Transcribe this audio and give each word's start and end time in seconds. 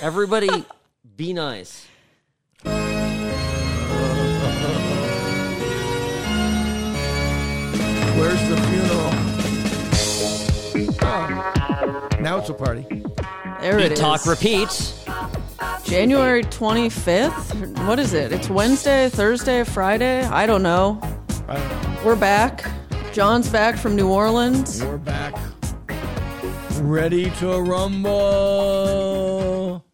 Everybody, 0.00 0.64
be 1.16 1.32
nice. 1.32 1.86
Where's 8.16 8.48
the 8.48 8.56
funeral? 8.68 9.10
Oh. 11.02 12.08
Now 12.20 12.38
it's 12.38 12.48
a 12.48 12.54
party. 12.54 12.84
There 13.60 13.78
it 13.78 13.82
Beat 13.88 13.92
is. 13.92 14.00
talk 14.00 14.26
repeats. 14.26 15.04
January 15.84 16.42
25th. 16.44 17.86
What 17.86 17.98
is 17.98 18.12
it? 18.12 18.32
It's 18.32 18.50
Wednesday, 18.50 19.08
Thursday, 19.08 19.64
Friday? 19.64 20.22
I 20.24 20.46
don't 20.46 20.62
know. 20.62 21.00
I 21.48 21.56
don't 21.56 21.68
know. 21.82 22.00
We're 22.04 22.16
back. 22.16 22.64
John's 23.12 23.48
back 23.48 23.76
from 23.78 23.96
New 23.96 24.08
Orleans. 24.08 24.82
We're 24.82 24.98
back. 24.98 25.34
Ready 26.80 27.30
to 27.38 27.60
rumble. 27.60 29.27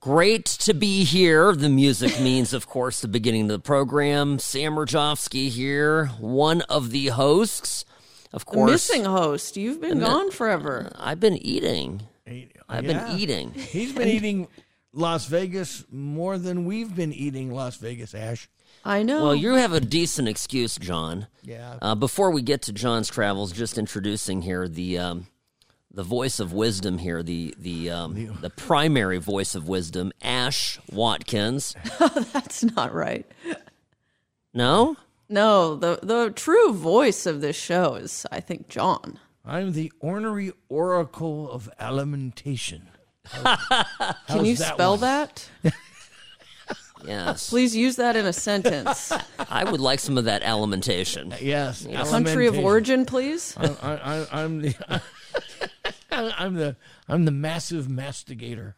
Great 0.05 0.45
to 0.45 0.75
be 0.75 1.02
here. 1.02 1.54
The 1.54 1.71
music 1.71 2.21
means, 2.21 2.53
of 2.53 2.67
course, 2.67 3.00
the 3.00 3.08
beginning 3.08 3.43
of 3.43 3.49
the 3.49 3.58
program. 3.58 4.39
Sam 4.39 4.75
Rajovsky 4.75 5.49
here, 5.49 6.08
one 6.21 6.61
of 6.62 6.90
the 6.90 7.07
hosts. 7.07 7.86
Of 8.31 8.45
The 8.45 8.50
course, 8.50 8.71
missing 8.71 9.04
host. 9.07 9.57
You've 9.57 9.81
been 9.81 10.00
gone 10.00 10.31
forever. 10.31 10.93
I've 10.98 11.21
been 11.21 11.39
eating. 11.39 12.03
I've 12.68 12.85
Yeah. 12.85 13.09
been 13.09 13.18
eating. 13.18 13.54
He's 13.54 13.93
been 13.95 14.09
eating 14.17 14.48
Las 14.93 15.25
Vegas 15.25 15.85
more 15.90 16.36
than 16.36 16.67
we've 16.67 16.95
been 16.95 17.14
eating 17.14 17.50
Las 17.54 17.76
Vegas, 17.76 18.14
Ash. 18.14 18.50
I 18.84 19.03
know. 19.04 19.23
Well, 19.23 19.34
you 19.34 19.54
have 19.54 19.73
a 19.73 19.81
decent 19.81 20.29
excuse, 20.29 20.76
John. 20.76 21.29
Yeah. 21.43 21.79
Uh, 21.81 21.95
before 21.95 22.31
we 22.31 22.43
get 22.43 22.61
to 22.62 22.75
John's 22.75 23.09
travels, 23.09 23.53
just 23.53 23.79
introducing 23.79 24.43
here 24.43 24.68
the 24.68 24.98
um, 24.98 25.26
the 25.94 26.03
voice 26.03 26.40
of 26.40 26.53
wisdom 26.53 26.98
here, 26.98 27.22
the 27.22 27.54
the 27.58 27.90
um, 27.90 28.39
the 28.40 28.50
primary 28.50 29.18
voice 29.18 29.54
of 29.54 29.68
wisdom, 29.68 30.12
Ash 30.22 30.79
Watkins. 30.93 31.75
That's 32.33 32.64
not 32.64 32.92
right. 32.92 33.27
No, 34.53 34.97
No, 35.28 35.77
the 35.77 36.00
the 36.03 36.31
true 36.34 36.72
voice 36.72 37.27
of 37.27 37.41
this 37.41 37.56
show 37.56 37.95
is, 37.95 38.27
I 38.31 38.41
think, 38.41 38.69
John. 38.69 39.19
I'm 39.45 39.72
the 39.72 39.92
ornery 40.00 40.53
oracle 40.69 41.50
of 41.50 41.70
alimentation. 41.78 42.89
Can 44.28 44.45
you 44.45 44.56
that 44.56 44.75
spell 44.75 44.92
one? 44.92 45.00
that? 45.00 45.50
yes, 47.06 47.50
Please 47.50 47.77
use 47.77 47.97
that 47.97 48.17
in 48.17 48.27
a 48.27 48.33
sentence. 48.33 49.12
I 49.50 49.65
would 49.65 49.81
like 49.81 50.00
some 50.00 50.17
of 50.19 50.25
that 50.25 50.42
alimentation. 50.42 51.34
Yes. 51.41 51.87
Country 51.87 52.47
of 52.47 52.59
origin, 52.59 53.05
please. 53.05 53.55
I, 53.56 53.67
I, 53.83 54.42
I'm 54.42 54.62
the 54.62 54.75
I'm 56.11 56.55
the 56.55 56.77
I'm 57.09 57.25
the 57.25 57.31
massive 57.31 57.89
mastigator 57.89 58.77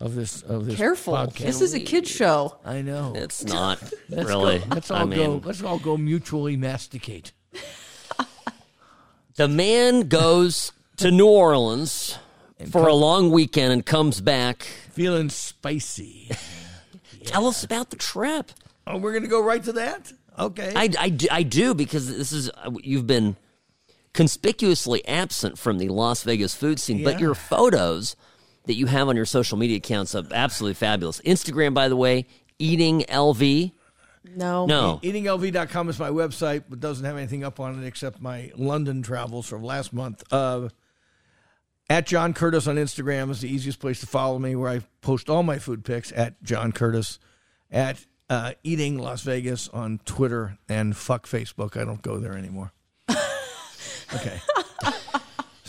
of 0.00 0.14
this 0.14 0.42
of 0.42 0.66
this 0.66 0.76
Careful. 0.76 1.14
podcast. 1.14 1.38
This 1.38 1.60
is 1.60 1.74
a 1.74 1.80
kid 1.80 2.06
show. 2.06 2.58
I 2.64 2.82
know. 2.82 3.12
It's 3.16 3.44
not 3.44 3.82
Let's 4.08 4.28
really. 4.28 4.58
Go, 4.60 4.64
let's 4.70 4.90
all 4.90 5.12
I 5.12 5.16
go. 5.16 5.42
Let's 5.44 5.62
all 5.62 5.78
go 5.78 5.96
mutually 5.96 6.56
masticate. 6.56 7.32
the 9.36 9.48
man 9.48 10.08
goes 10.08 10.72
to 10.96 11.10
New 11.10 11.28
Orleans 11.28 12.18
for 12.70 12.86
a 12.88 12.94
long 12.94 13.30
weekend 13.30 13.72
and 13.72 13.84
comes 13.84 14.20
back. 14.20 14.62
Feeling 14.92 15.28
spicy. 15.30 16.30
Tell 17.24 17.46
us 17.46 17.62
about 17.62 17.90
the 17.90 17.96
trip. 17.96 18.52
Oh, 18.86 18.96
we're 18.96 19.12
gonna 19.12 19.28
go 19.28 19.42
right 19.42 19.62
to 19.64 19.72
that. 19.74 20.12
Okay. 20.38 20.72
I, 20.74 20.88
I, 20.98 21.18
I 21.30 21.42
do 21.42 21.74
because 21.74 22.16
this 22.16 22.32
is 22.32 22.50
uh, 22.50 22.70
you've 22.82 23.06
been 23.06 23.36
conspicuously 24.18 25.06
absent 25.06 25.56
from 25.56 25.78
the 25.78 25.88
Las 25.88 26.24
Vegas 26.24 26.52
food 26.52 26.80
scene, 26.80 27.04
but 27.04 27.20
your 27.20 27.36
photos 27.36 28.16
that 28.64 28.74
you 28.74 28.86
have 28.86 29.06
on 29.08 29.14
your 29.14 29.24
social 29.24 29.56
media 29.56 29.76
accounts 29.76 30.12
are 30.12 30.24
absolutely 30.32 30.74
fabulous. 30.74 31.20
Instagram, 31.20 31.72
by 31.72 31.88
the 31.88 31.94
way, 31.94 32.26
eating 32.58 33.02
LV. 33.02 33.70
No. 34.34 34.66
No, 34.66 34.98
EatingLV.com 35.04 35.88
is 35.88 36.00
my 36.00 36.08
website, 36.08 36.64
but 36.68 36.80
doesn't 36.80 37.04
have 37.04 37.16
anything 37.16 37.44
up 37.44 37.60
on 37.60 37.80
it 37.80 37.86
except 37.86 38.20
my 38.20 38.50
London 38.56 39.02
travels 39.02 39.46
from 39.46 39.62
last 39.62 39.92
month. 39.92 40.24
Uh, 40.32 40.70
at 41.88 42.04
John 42.04 42.34
Curtas 42.34 42.66
on 42.66 42.74
Instagram 42.74 43.30
is 43.30 43.40
the 43.40 43.48
easiest 43.48 43.78
place 43.78 44.00
to 44.00 44.06
follow 44.08 44.40
me, 44.40 44.56
where 44.56 44.68
I 44.68 44.80
post 45.00 45.30
all 45.30 45.44
my 45.44 45.60
food 45.60 45.84
pics 45.84 46.10
at 46.10 46.42
John 46.42 46.72
Curtas. 46.72 47.20
At 47.70 48.04
uh, 48.28 48.54
Eating 48.64 48.98
Las 48.98 49.22
Vegas 49.22 49.68
on 49.68 50.00
Twitter 50.04 50.58
and 50.68 50.96
fuck 50.96 51.28
Facebook. 51.28 51.80
I 51.80 51.84
don't 51.84 52.02
go 52.02 52.18
there 52.18 52.36
anymore. 52.36 52.72
Okay. 54.14 54.40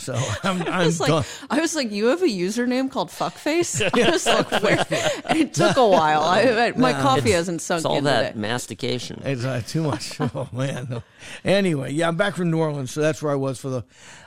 So 0.00 0.14
I'm, 0.42 0.62
I'm 0.62 0.68
I 0.68 0.86
was 0.86 0.98
done. 0.98 1.10
like, 1.10 1.26
I 1.50 1.60
was 1.60 1.76
like, 1.76 1.92
you 1.92 2.06
have 2.06 2.22
a 2.22 2.26
username 2.26 2.90
called 2.90 3.10
Fuckface. 3.10 3.82
I 4.06 4.10
was 4.10 4.24
like, 4.26 4.50
where? 4.62 4.86
And 5.26 5.38
it 5.38 5.52
took 5.52 5.76
a 5.76 5.86
while. 5.86 6.22
I, 6.22 6.40
I, 6.68 6.72
my 6.72 6.94
coffee 6.94 7.32
hasn't 7.32 7.60
sunk 7.60 7.80
it's 7.80 7.84
all 7.84 7.98
in 7.98 8.04
that 8.04 8.28
today. 8.28 8.40
mastication. 8.40 9.20
It's 9.24 9.44
uh, 9.44 9.62
too 9.66 9.82
much. 9.82 10.18
Oh 10.32 10.48
man. 10.52 11.02
Anyway, 11.44 11.92
yeah, 11.92 12.08
I'm 12.08 12.16
back 12.16 12.36
from 12.36 12.50
New 12.50 12.58
Orleans, 12.58 12.92
so 12.92 13.00
that's 13.00 13.22
where 13.22 13.32
I 13.32 13.36
was 13.36 13.58
for 13.58 13.68
the. 13.68 13.84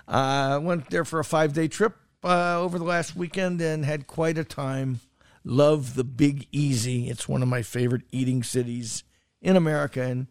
I 0.07 0.53
uh, 0.53 0.59
went 0.59 0.89
there 0.89 1.05
for 1.05 1.19
a 1.19 1.23
five 1.23 1.53
day 1.53 1.67
trip 1.67 1.95
uh, 2.23 2.59
over 2.59 2.77
the 2.77 2.83
last 2.83 3.15
weekend 3.15 3.61
and 3.61 3.85
had 3.85 4.05
quite 4.05 4.37
a 4.37 4.43
time. 4.43 4.99
Love 5.43 5.95
the 5.95 6.03
Big 6.03 6.47
Easy. 6.51 7.09
It's 7.09 7.27
one 7.27 7.41
of 7.41 7.47
my 7.47 7.61
favorite 7.61 8.03
eating 8.11 8.43
cities 8.43 9.03
in 9.41 9.55
America, 9.55 10.01
and 10.01 10.27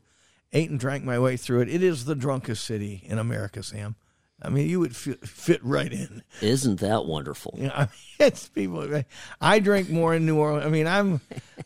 ate 0.53 0.71
and 0.71 0.79
drank 0.79 1.05
my 1.05 1.19
way 1.19 1.37
through 1.37 1.61
it. 1.63 1.69
It 1.69 1.83
is 1.83 2.05
the 2.05 2.15
drunkest 2.15 2.65
city 2.65 3.03
in 3.05 3.19
America, 3.19 3.63
Sam. 3.63 3.97
I 4.45 4.49
mean, 4.49 4.69
you 4.69 4.81
would 4.81 4.97
fit, 4.97 5.27
fit 5.27 5.65
right 5.65 5.93
in. 5.93 6.23
Isn't 6.41 6.81
that 6.81 7.07
wonderful? 7.07 7.55
You 7.57 7.67
know, 7.69 7.75
I 7.75 7.81
mean, 7.81 7.89
it's 8.19 8.49
people. 8.49 9.03
I 9.41 9.61
drink 9.61 9.89
more 9.89 10.15
in 10.15 10.27
New 10.27 10.37
Orleans. 10.37 10.67
I 10.67 10.69
mean, 10.69 10.87
I'm 10.87 11.21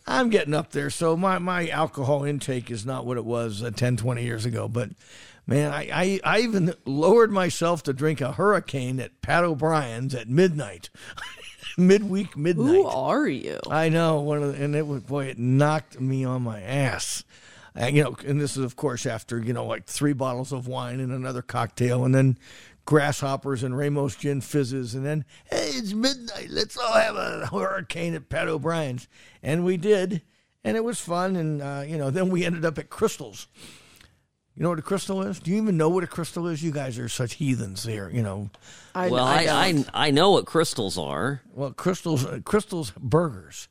I'm 0.06 0.28
getting 0.28 0.54
up 0.54 0.72
there, 0.72 0.90
so 0.90 1.16
my, 1.16 1.38
my 1.38 1.68
alcohol 1.68 2.24
intake 2.24 2.70
is 2.70 2.84
not 2.84 3.06
what 3.06 3.16
it 3.16 3.24
was 3.24 3.62
uh, 3.62 3.70
10, 3.70 3.96
20 3.96 4.22
years 4.22 4.44
ago. 4.44 4.68
But 4.68 4.90
man, 5.46 5.72
I, 5.72 5.88
I 5.92 6.20
I 6.22 6.40
even 6.40 6.74
lowered 6.84 7.32
myself 7.32 7.82
to 7.84 7.94
drink 7.94 8.20
a 8.20 8.32
hurricane 8.32 9.00
at 9.00 9.22
Pat 9.22 9.42
O'Brien's 9.42 10.14
at 10.14 10.28
midnight, 10.28 10.90
midweek 11.78 12.36
midnight. 12.36 12.66
Who 12.66 12.86
are 12.86 13.26
you? 13.26 13.58
I 13.70 13.88
know 13.88 14.20
one 14.20 14.42
of 14.42 14.56
the, 14.56 14.62
and 14.62 14.76
it 14.76 14.86
was 14.86 15.02
boy, 15.02 15.26
it 15.26 15.38
knocked 15.38 15.98
me 15.98 16.26
on 16.26 16.42
my 16.42 16.60
ass. 16.60 17.24
And, 17.76 17.94
you 17.94 18.04
know, 18.04 18.16
and 18.26 18.40
this 18.40 18.56
is 18.56 18.64
of 18.64 18.76
course 18.76 19.06
after 19.06 19.38
you 19.38 19.52
know 19.52 19.66
like 19.66 19.84
three 19.86 20.12
bottles 20.12 20.52
of 20.52 20.66
wine 20.66 21.00
and 21.00 21.12
another 21.12 21.42
cocktail, 21.42 22.04
and 22.04 22.14
then 22.14 22.38
grasshoppers 22.84 23.62
and 23.62 23.76
Ramos 23.76 24.16
gin 24.16 24.40
fizzes, 24.40 24.94
and 24.94 25.04
then 25.04 25.24
hey, 25.50 25.70
it's 25.74 25.92
midnight, 25.92 26.48
let's 26.50 26.76
all 26.76 26.94
have 26.94 27.16
a 27.16 27.46
hurricane 27.46 28.14
at 28.14 28.28
Pat 28.28 28.48
O'Brien's, 28.48 29.08
and 29.42 29.64
we 29.64 29.76
did, 29.76 30.22
and 30.64 30.76
it 30.76 30.84
was 30.84 31.00
fun, 31.00 31.36
and 31.36 31.60
uh, 31.60 31.82
you 31.86 31.98
know, 31.98 32.10
then 32.10 32.30
we 32.30 32.44
ended 32.44 32.64
up 32.64 32.78
at 32.78 32.88
Krystals. 32.88 33.46
You 34.56 34.62
know 34.62 34.70
what 34.70 34.78
a 34.78 34.82
crystal 34.82 35.20
is? 35.20 35.38
Do 35.38 35.50
you 35.50 35.58
even 35.58 35.76
know 35.76 35.90
what 35.90 36.02
a 36.02 36.06
crystal 36.06 36.46
is? 36.46 36.62
You 36.62 36.70
guys 36.70 36.98
are 36.98 37.10
such 37.10 37.34
heathens 37.34 37.84
here, 37.84 38.08
you 38.08 38.22
know. 38.22 38.48
I, 38.94 39.10
Well, 39.10 39.22
I, 39.22 39.44
I. 39.44 39.66
I, 39.66 39.84
I 40.06 40.10
know 40.10 40.30
what 40.30 40.46
crystals 40.46 40.96
are. 40.96 41.42
Well, 41.52 41.72
crystals, 41.72 42.24
uh, 42.24 42.38
Krystals 42.38 42.96
burgers 42.96 43.68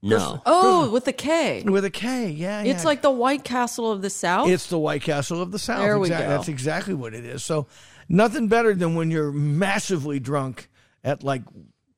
No. 0.00 0.40
oh, 0.46 0.90
with 0.90 1.06
a 1.08 1.12
K. 1.12 1.64
With 1.64 1.84
a 1.84 1.90
K. 1.90 2.30
Yeah, 2.30 2.62
It's 2.62 2.82
yeah. 2.82 2.86
like 2.86 3.02
the 3.02 3.10
White 3.10 3.42
Castle 3.42 3.90
of 3.90 4.00
the 4.00 4.10
South. 4.10 4.48
It's 4.48 4.68
the 4.68 4.78
White 4.78 5.02
Castle 5.02 5.42
of 5.42 5.50
the 5.50 5.58
South. 5.58 5.80
There 5.80 5.98
we 5.98 6.08
go. 6.08 6.16
That's 6.16 6.48
exactly 6.48 6.94
what 6.94 7.14
it 7.14 7.24
is. 7.24 7.44
So, 7.44 7.66
nothing 8.08 8.46
better 8.48 8.74
than 8.74 8.94
when 8.94 9.10
you're 9.10 9.32
massively 9.32 10.20
drunk 10.20 10.68
at 11.02 11.24
like 11.24 11.42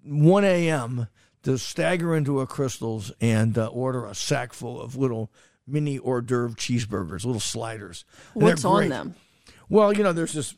1 0.05 0.45
a.m. 0.45 1.09
to 1.43 1.59
stagger 1.59 2.15
into 2.17 2.41
a 2.41 2.47
Krystals 2.47 3.13
and 3.21 3.59
uh, 3.59 3.67
order 3.67 4.07
a 4.07 4.15
sack 4.15 4.55
full 4.55 4.81
of 4.81 4.97
little 4.97 5.31
mini 5.67 5.99
hors 5.99 6.23
d'oeuvre 6.23 6.57
cheeseburgers, 6.57 7.25
little 7.27 7.39
sliders. 7.41 8.05
And 8.35 8.45
What's 8.45 8.65
on 8.65 8.89
them? 8.89 9.15
Well, 9.69 9.93
you 9.93 10.03
know, 10.03 10.13
there's 10.13 10.33
this. 10.33 10.55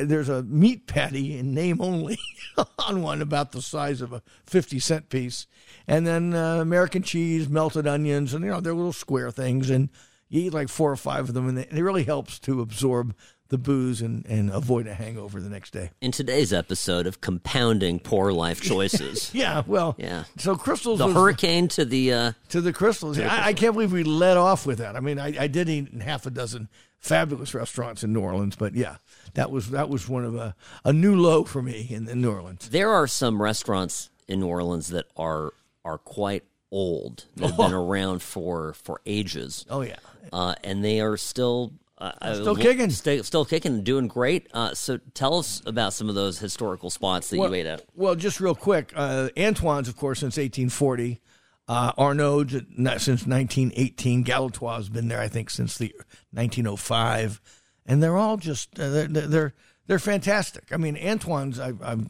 There's 0.00 0.30
a 0.30 0.42
meat 0.42 0.86
patty 0.86 1.36
in 1.36 1.52
name 1.52 1.82
only 1.82 2.18
on 2.78 3.02
one 3.02 3.20
about 3.20 3.52
the 3.52 3.60
size 3.60 4.00
of 4.00 4.10
a 4.10 4.22
50 4.46 4.78
cent 4.78 5.10
piece. 5.10 5.46
And 5.88 6.06
then 6.06 6.34
uh, 6.34 6.56
American 6.60 7.02
cheese, 7.02 7.48
melted 7.48 7.86
onions, 7.86 8.34
and, 8.34 8.44
you 8.44 8.50
know, 8.50 8.60
they're 8.60 8.74
little 8.74 8.92
square 8.92 9.30
things. 9.30 9.70
And 9.70 9.88
you 10.28 10.42
eat 10.42 10.54
like 10.54 10.68
four 10.68 10.90
or 10.90 10.96
five 10.96 11.28
of 11.28 11.34
them, 11.34 11.48
and 11.48 11.58
it 11.58 11.72
really 11.72 12.04
helps 12.04 12.38
to 12.40 12.60
absorb 12.60 13.14
the 13.48 13.58
booze 13.58 14.02
and, 14.02 14.26
and 14.26 14.50
avoid 14.50 14.86
a 14.86 14.94
hangover 14.94 15.40
the 15.40 15.48
next 15.48 15.70
day. 15.70 15.90
In 16.00 16.10
today's 16.10 16.52
episode 16.52 17.06
of 17.06 17.20
compounding 17.20 18.00
poor 18.00 18.32
life 18.32 18.60
choices, 18.60 19.30
Yeah, 19.34 19.62
well, 19.66 19.94
Yeah. 19.98 20.24
So 20.38 20.56
Krystals 20.56 20.98
the 20.98 21.06
was 21.06 21.14
hurricane 21.14 21.68
to 21.68 21.84
the 21.84 22.12
uh, 22.12 22.32
to 22.48 22.60
the 22.60 22.72
Krystals. 22.72 23.24
I, 23.24 23.48
I 23.48 23.52
can't 23.52 23.74
believe 23.74 23.92
we 23.92 24.02
let 24.02 24.36
off 24.36 24.66
with 24.66 24.78
that. 24.78 24.96
I 24.96 25.00
mean, 25.00 25.18
I, 25.18 25.44
I 25.44 25.46
did 25.46 25.68
eat 25.68 25.90
in 25.92 26.00
half 26.00 26.26
a 26.26 26.30
dozen 26.30 26.68
fabulous 26.98 27.54
restaurants 27.54 28.02
in 28.02 28.12
New 28.12 28.20
Orleans, 28.20 28.56
but 28.56 28.74
yeah, 28.74 28.96
that 29.34 29.50
was 29.50 29.70
that 29.70 29.88
was 29.88 30.08
one 30.08 30.24
of 30.24 30.34
a, 30.34 30.56
a 30.84 30.92
new 30.92 31.14
low 31.14 31.44
for 31.44 31.62
me 31.62 31.86
in, 31.88 32.08
in 32.08 32.20
New 32.20 32.32
Orleans. 32.32 32.68
There 32.70 32.90
are 32.90 33.06
some 33.06 33.40
restaurants 33.40 34.10
in 34.26 34.40
New 34.40 34.48
Orleans 34.48 34.88
that 34.88 35.06
are 35.16 35.52
are 35.86 35.98
quite 35.98 36.44
old. 36.70 37.24
They've 37.36 37.56
been 37.64 37.72
around 37.72 38.22
for 38.22 38.74
for 38.74 39.00
ages, 39.06 39.64
Oh 39.70 39.80
yeah, 39.82 39.96
uh, 40.32 40.54
and 40.64 40.84
they 40.84 41.00
are 41.00 41.16
still 41.16 41.72
Uh, 41.98 42.34
Still 42.34 42.56
kicking. 42.56 42.90
Stay, 42.90 43.22
still 43.22 43.46
kicking 43.46 43.82
doing 43.82 44.06
great. 44.06 44.48
Uh, 44.52 44.74
so 44.74 44.98
tell 45.14 45.38
us 45.38 45.62
about 45.64 45.94
some 45.94 46.10
of 46.10 46.14
those 46.14 46.38
historical 46.38 46.90
spots 46.90 47.30
that 47.30 47.38
well, 47.38 47.48
you 47.48 47.54
ate 47.54 47.66
at. 47.66 47.84
Well, 47.94 48.14
just 48.16 48.38
real 48.38 48.54
quick, 48.54 48.92
uh, 48.94 49.30
Antoine's, 49.34 49.88
of 49.88 49.96
course, 49.96 50.18
since 50.20 50.36
1840. 50.36 51.22
Uh, 51.68 51.92
Arnaud's 51.96 52.52
since 52.52 53.26
1918. 53.26 54.24
Galatoire's 54.24 54.76
has 54.76 54.88
been 54.90 55.08
there, 55.08 55.20
I 55.20 55.28
think, 55.28 55.48
since 55.50 55.78
the 55.78 55.92
1905, 56.32 57.40
and 57.86 58.02
they're 58.02 58.16
all 58.18 58.36
just 58.36 58.78
uh, 58.78 58.90
they're, 58.90 59.08
they're 59.08 59.54
they're 59.86 59.98
fantastic. 59.98 60.64
I 60.72 60.76
mean, 60.76 60.96
Antoine's. 60.96 61.58
I, 61.58 61.72
I've 61.82 62.06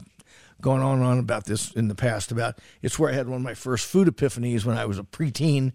gone 0.61 0.81
on 0.81 0.99
and 0.99 1.07
on 1.07 1.19
about 1.19 1.45
this 1.45 1.73
in 1.73 1.89
the 1.89 1.95
past. 1.95 2.33
About 2.33 2.59
it's 2.83 2.99
where 2.99 3.11
I 3.11 3.15
had 3.15 3.29
one 3.29 3.39
of 3.39 3.43
my 3.43 3.55
first 3.55 3.87
food 3.87 4.09
epiphanies 4.09 4.65
when 4.65 4.77
I 4.77 4.87
was 4.87 4.99
a 4.99 5.03
preteen, 5.03 5.73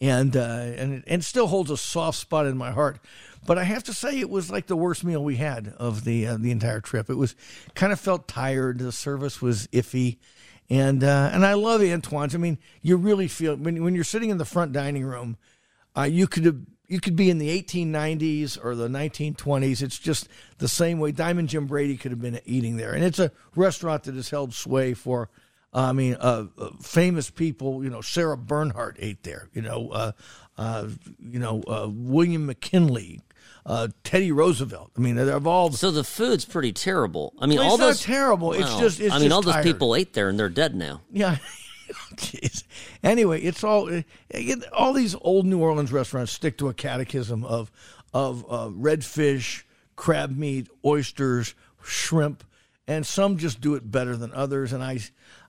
and 0.00 0.36
uh, 0.36 0.40
and 0.40 1.04
and 1.06 1.24
still 1.24 1.46
holds 1.46 1.70
a 1.70 1.76
soft 1.76 2.18
spot 2.18 2.46
in 2.46 2.56
my 2.56 2.70
heart. 2.70 2.98
But 3.46 3.58
I 3.58 3.64
have 3.64 3.84
to 3.84 3.92
say, 3.92 4.18
it 4.18 4.28
was 4.28 4.50
like 4.50 4.66
the 4.66 4.76
worst 4.76 5.04
meal 5.04 5.22
we 5.22 5.36
had 5.36 5.68
of 5.78 6.04
the 6.04 6.26
uh, 6.26 6.36
the 6.38 6.50
entire 6.50 6.80
trip. 6.80 7.08
It 7.08 7.14
was 7.14 7.36
kind 7.74 7.92
of 7.92 8.00
felt 8.00 8.28
tired. 8.28 8.78
The 8.78 8.92
service 8.92 9.40
was 9.40 9.68
iffy, 9.68 10.18
and 10.68 11.02
uh, 11.04 11.30
and 11.32 11.46
I 11.46 11.54
love 11.54 11.82
Antoine's. 11.82 12.34
I 12.34 12.38
mean, 12.38 12.58
you 12.82 12.96
really 12.96 13.28
feel 13.28 13.56
when 13.56 13.82
when 13.82 13.94
you're 13.94 14.04
sitting 14.04 14.30
in 14.30 14.38
the 14.38 14.44
front 14.44 14.72
dining 14.72 15.04
room, 15.04 15.36
uh, 15.96 16.02
you 16.02 16.26
could 16.26 16.44
have. 16.44 16.56
You 16.88 17.00
could 17.00 17.16
be 17.16 17.30
in 17.30 17.38
the 17.38 17.62
1890s 17.62 18.62
or 18.62 18.74
the 18.74 18.88
1920s. 18.88 19.82
It's 19.82 19.98
just 19.98 20.28
the 20.58 20.68
same 20.68 20.98
way. 20.98 21.12
Diamond 21.12 21.48
Jim 21.48 21.66
Brady 21.66 21.96
could 21.96 22.12
have 22.12 22.20
been 22.20 22.40
eating 22.44 22.76
there, 22.76 22.92
and 22.92 23.02
it's 23.04 23.18
a 23.18 23.32
restaurant 23.54 24.04
that 24.04 24.14
has 24.14 24.30
held 24.30 24.54
sway 24.54 24.94
for 24.94 25.28
I 25.76 25.92
mean, 25.92 26.16
uh, 26.18 26.46
uh, 26.58 26.70
famous 26.80 27.28
people. 27.28 27.84
You 27.84 27.90
know, 27.90 28.00
Sarah 28.00 28.38
Bernhardt 28.38 28.96
ate 28.98 29.22
there. 29.24 29.50
You 29.52 29.62
know, 29.62 29.90
uh, 29.90 30.12
uh, 30.56 30.88
you 31.18 31.38
know 31.38 31.62
uh, 31.68 31.88
William 31.92 32.46
McKinley, 32.46 33.20
uh, 33.66 33.88
Teddy 34.02 34.32
Roosevelt. 34.32 34.92
I 34.96 35.00
mean, 35.00 35.16
they've 35.16 35.46
all. 35.46 35.70
So 35.72 35.90
the 35.90 36.04
food's 36.04 36.46
pretty 36.46 36.72
terrible. 36.72 37.34
I 37.38 37.46
mean, 37.46 37.58
Well, 37.58 37.72
all 37.72 37.78
not 37.78 37.86
those 37.86 38.02
terrible. 38.02 38.52
It's 38.54 38.74
just- 38.76 39.00
it's 39.00 39.12
I 39.12 39.18
mean, 39.18 39.28
just 39.28 39.34
all 39.34 39.42
those 39.42 39.62
people 39.62 39.94
ate 39.94 40.14
there 40.14 40.28
and 40.30 40.38
they're 40.38 40.48
dead 40.48 40.74
now. 40.74 41.02
Yeah. 41.12 41.36
Jeez. 42.16 42.64
Anyway, 43.02 43.40
it's 43.40 43.62
all 43.64 43.88
it- 43.88 44.64
all 44.72 44.92
these 44.92 45.14
old 45.20 45.46
New 45.46 45.60
Orleans 45.60 45.92
restaurants 45.92 46.32
stick 46.32 46.58
to 46.58 46.68
a 46.68 46.74
catechism 46.74 47.44
of 47.44 47.70
of 48.12 48.44
uh, 48.48 48.70
red 48.72 49.04
fish, 49.04 49.66
crab 49.94 50.36
meat, 50.36 50.68
oysters, 50.84 51.54
shrimp, 51.82 52.44
and 52.88 53.06
some 53.06 53.36
just 53.36 53.60
do 53.60 53.74
it 53.74 53.90
better 53.90 54.16
than 54.16 54.32
others. 54.32 54.72
And 54.72 54.82
I 54.82 54.98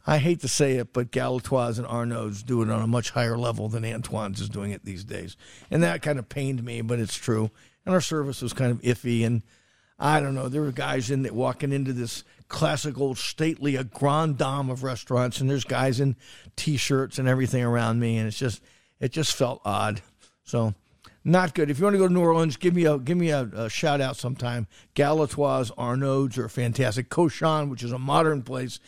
I 0.06 0.18
hate 0.20 0.42
to 0.42 0.48
say 0.48 0.78
it, 0.78 0.94
but 0.94 1.12
Galatoire's 1.12 1.78
and 1.80 1.88
Arnaud's 1.88 2.44
do 2.44 2.62
it 2.62 2.70
on 2.70 2.82
a 2.82 2.88
much 2.88 3.12
higher 3.12 3.38
level 3.38 3.68
than 3.70 3.84
Antoine's 3.84 4.40
is 4.42 4.50
doing 4.50 4.72
it 4.72 4.86
these 4.86 5.04
days, 5.04 5.36
and 5.70 5.84
that 5.84 6.02
kind 6.02 6.20
of 6.20 6.30
pained 6.30 6.64
me, 6.64 6.82
but 6.82 7.00
it's 7.00 7.16
true. 7.18 7.52
And 7.86 7.94
our 7.94 8.02
service 8.02 8.42
was 8.42 8.54
kind 8.54 8.72
of 8.72 8.82
iffy, 8.82 9.26
and 9.26 9.44
I 10.00 10.20
don't 10.20 10.36
know. 10.36 10.50
There 10.50 10.62
were 10.62 10.72
guys 10.72 11.10
in 11.10 11.24
that 11.24 11.34
walking 11.34 11.72
into 11.72 11.94
this 11.94 12.24
classic 12.48 12.98
old 12.98 13.18
stately, 13.18 13.76
a 13.76 13.84
grand 13.84 14.38
dame 14.38 14.70
of 14.70 14.84
restaurants, 14.84 15.42
and 15.42 15.50
there's 15.50 15.64
guys 15.64 16.00
in 16.00 16.16
t-shirts 16.56 17.20
and 17.20 17.28
everything 17.28 17.64
around 17.64 18.00
me, 18.00 18.18
and 18.18 18.28
it's 18.28 18.38
just 18.38 18.62
it 19.00 19.12
just 19.12 19.36
felt 19.36 19.62
odd. 19.66 20.02
So 20.44 20.74
not 21.24 21.54
good. 21.54 21.70
If 21.70 21.78
you 21.78 21.84
want 21.84 21.96
to 21.96 22.00
go 22.00 22.08
to 22.08 22.14
New 22.14 22.22
Orleans, 22.22 22.56
give 22.58 22.74
me 22.74 22.86
a 22.86 22.98
give 22.98 23.18
me 23.18 23.30
a, 23.30 23.42
a 23.54 23.70
shout 23.70 24.00
out 24.00 24.16
sometime. 24.16 24.68
Galatoire's, 24.96 25.72
Arnaud's 25.78 26.38
are 26.38 26.50
fantastic. 26.50 27.10
Cochon, 27.10 27.70
which 27.70 27.84
is 27.84 27.92
a 27.92 28.00
modern 28.00 28.44
place 28.44 28.80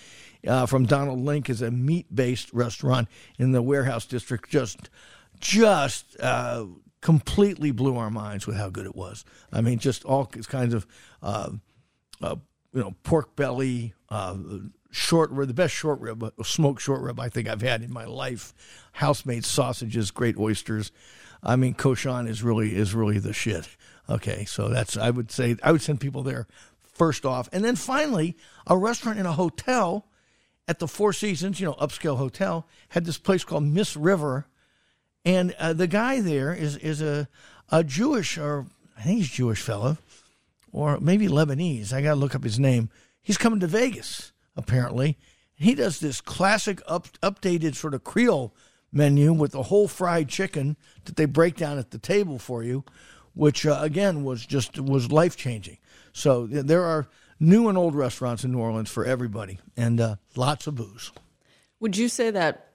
uh, 0.47 0.65
from 0.65 0.85
Donald 0.85 1.19
Link, 1.19 1.50
is 1.50 1.61
a 1.61 1.69
meat 1.69 2.13
based 2.15 2.53
restaurant 2.53 3.09
in 3.38 3.51
the 3.51 3.61
Warehouse 3.61 4.06
District. 4.06 4.50
Just 4.50 4.89
just 5.39 6.19
uh, 6.21 6.65
completely 7.01 7.71
blew 7.71 7.97
our 7.97 8.09
minds 8.09 8.47
with 8.47 8.56
how 8.56 8.69
good 8.69 8.85
it 8.85 8.95
was. 8.95 9.25
I 9.51 9.61
mean, 9.61 9.79
just 9.79 10.06
all 10.06 10.25
kinds 10.25 10.73
of, 10.73 10.85
uh, 11.21 11.51
uh, 12.21 12.35
you 12.74 12.81
know, 12.81 12.95
pork 13.04 13.36
belly, 13.36 13.94
uh, 14.10 14.38
short 14.92 15.31
rib, 15.31 15.48
the 15.48 15.54
best 15.54 15.74
short 15.74 16.00
rib, 16.00 16.24
uh, 16.24 16.31
smoked 16.44 16.81
short 16.81 17.01
rib 17.01 17.19
I 17.19 17.30
think 17.30 17.48
I've 17.48 17.62
had 17.62 17.81
in 17.81 17.92
my 17.92 18.06
life. 18.06 18.54
House 18.94 19.25
made 19.25 19.45
sausages, 19.45 20.12
great 20.12 20.38
oysters. 20.38 20.92
I 21.42 21.56
mean, 21.56 21.74
Cochon 21.74 22.27
is 22.27 22.44
really 22.44 22.75
is 22.75 22.94
really 22.94 23.19
the 23.19 23.33
shit. 23.33 23.68
Okay, 24.10 24.45
so 24.45 24.69
that's 24.69 24.98
I 24.98 25.10
would 25.10 25.31
say 25.31 25.56
I 25.63 25.71
would 25.71 25.81
send 25.81 26.01
people 26.01 26.24
there 26.24 26.48
first 26.81 27.25
off, 27.25 27.48
and 27.51 27.63
then 27.63 27.75
finally 27.75 28.36
a 28.68 28.77
restaurant 28.77 29.19
in 29.19 29.25
a 29.25 29.33
hotel 29.33 30.07
at 30.68 30.80
the 30.80 30.88
Four 30.88 31.13
Seasons, 31.13 31.60
you 31.60 31.66
know, 31.66 31.74
upscale 31.74 32.18
hotel, 32.18 32.68
had 32.89 33.06
this 33.06 33.18
place 33.18 33.44
called 33.44 33.63
Miss 33.63 33.95
River 33.95 34.48
and 35.25 35.54
uh, 35.60 35.74
the 35.74 35.88
guy 35.88 36.21
there 36.21 36.54
is 36.54 36.75
is 36.77 37.01
a 37.01 37.27
a 37.69 37.83
Jewish 37.83 38.38
or 38.38 38.66
I 38.98 39.04
think 39.04 39.19
he's 39.19 39.30
Jewish 39.30 39.62
fellow, 39.62 39.98
or 40.71 41.00
maybe 41.00 41.27
Lebanese. 41.27 41.94
I 41.94 42.01
got 42.01 42.12
to 42.12 42.19
look 42.19 42.36
up 42.36 42.44
his 42.44 42.60
name. 42.60 42.89
He's 43.21 43.38
coming 43.38 43.60
to 43.60 43.68
Vegas 43.68 44.31
apparently. 44.60 45.18
He 45.56 45.74
does 45.74 46.00
this 46.00 46.21
classic 46.21 46.81
up 46.88 47.07
updated 47.21 47.75
sort 47.75 47.94
of 47.94 48.04
Creole 48.04 48.56
menu 48.92 49.33
with 49.33 49.51
the 49.51 49.63
whole 49.63 49.88
fried 49.88 50.30
chicken 50.30 50.77
that 51.06 51.16
they 51.16 51.25
break 51.25 51.56
down 51.56 51.77
at 51.77 51.92
the 51.92 51.98
table 51.98 52.38
for 52.39 52.63
you, 52.63 52.83
which 53.33 53.66
uh, 53.66 53.80
again 53.81 54.24
was 54.24 54.45
just 54.45 54.80
was 54.80 55.12
life 55.12 55.36
changing. 55.36 55.77
So 56.13 56.48
there 56.48 56.83
are 56.83 57.07
new 57.39 57.68
and 57.68 57.77
old 57.77 57.95
restaurants 57.95 58.44
in 58.44 58.51
New 58.51 58.60
Orleans 58.60 58.89
for 58.89 59.06
everybody, 59.06 59.60
and 59.75 60.00
uh, 60.00 60.16
lots 60.36 60.68
of 60.68 60.75
booze. 60.75 61.12
Would 61.80 61.98
you 61.98 62.10
say 62.10 62.31
that 62.31 62.69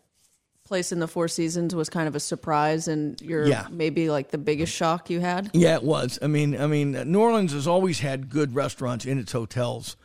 place 0.65 0.93
in 0.93 0.99
the 0.99 1.07
Four 1.07 1.29
Seasons 1.29 1.75
was 1.75 1.91
kind 1.91 2.09
of 2.09 2.17
a 2.17 2.21
surprise 2.21 2.89
and 2.89 3.21
your 3.21 3.47
Yeah. 3.47 3.67
maybe 3.71 4.09
like 4.09 4.31
the 4.31 4.39
biggest 4.39 4.75
shock 4.75 5.11
you 5.11 5.21
had? 5.21 5.51
Yeah, 5.53 5.75
it 5.75 5.83
was. 5.83 6.19
I 6.23 6.27
mean, 6.27 6.59
I 6.59 6.67
mean, 6.67 6.93
New 7.13 7.21
Orleans 7.21 7.53
has 7.53 7.67
always 7.69 8.01
had 8.01 8.31
good 8.31 8.55
restaurants 8.55 9.05
in 9.05 9.19
its 9.19 9.33
hotels, 9.33 9.97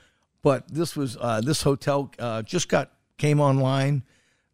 but 0.41 0.67
this 0.67 0.97
was 0.97 1.17
uh, 1.21 1.39
this 1.41 1.61
hotel 1.63 2.11
uh, 2.19 2.41
just 2.41 2.67
got 2.67 2.91
came 3.17 3.39
online. 3.39 4.03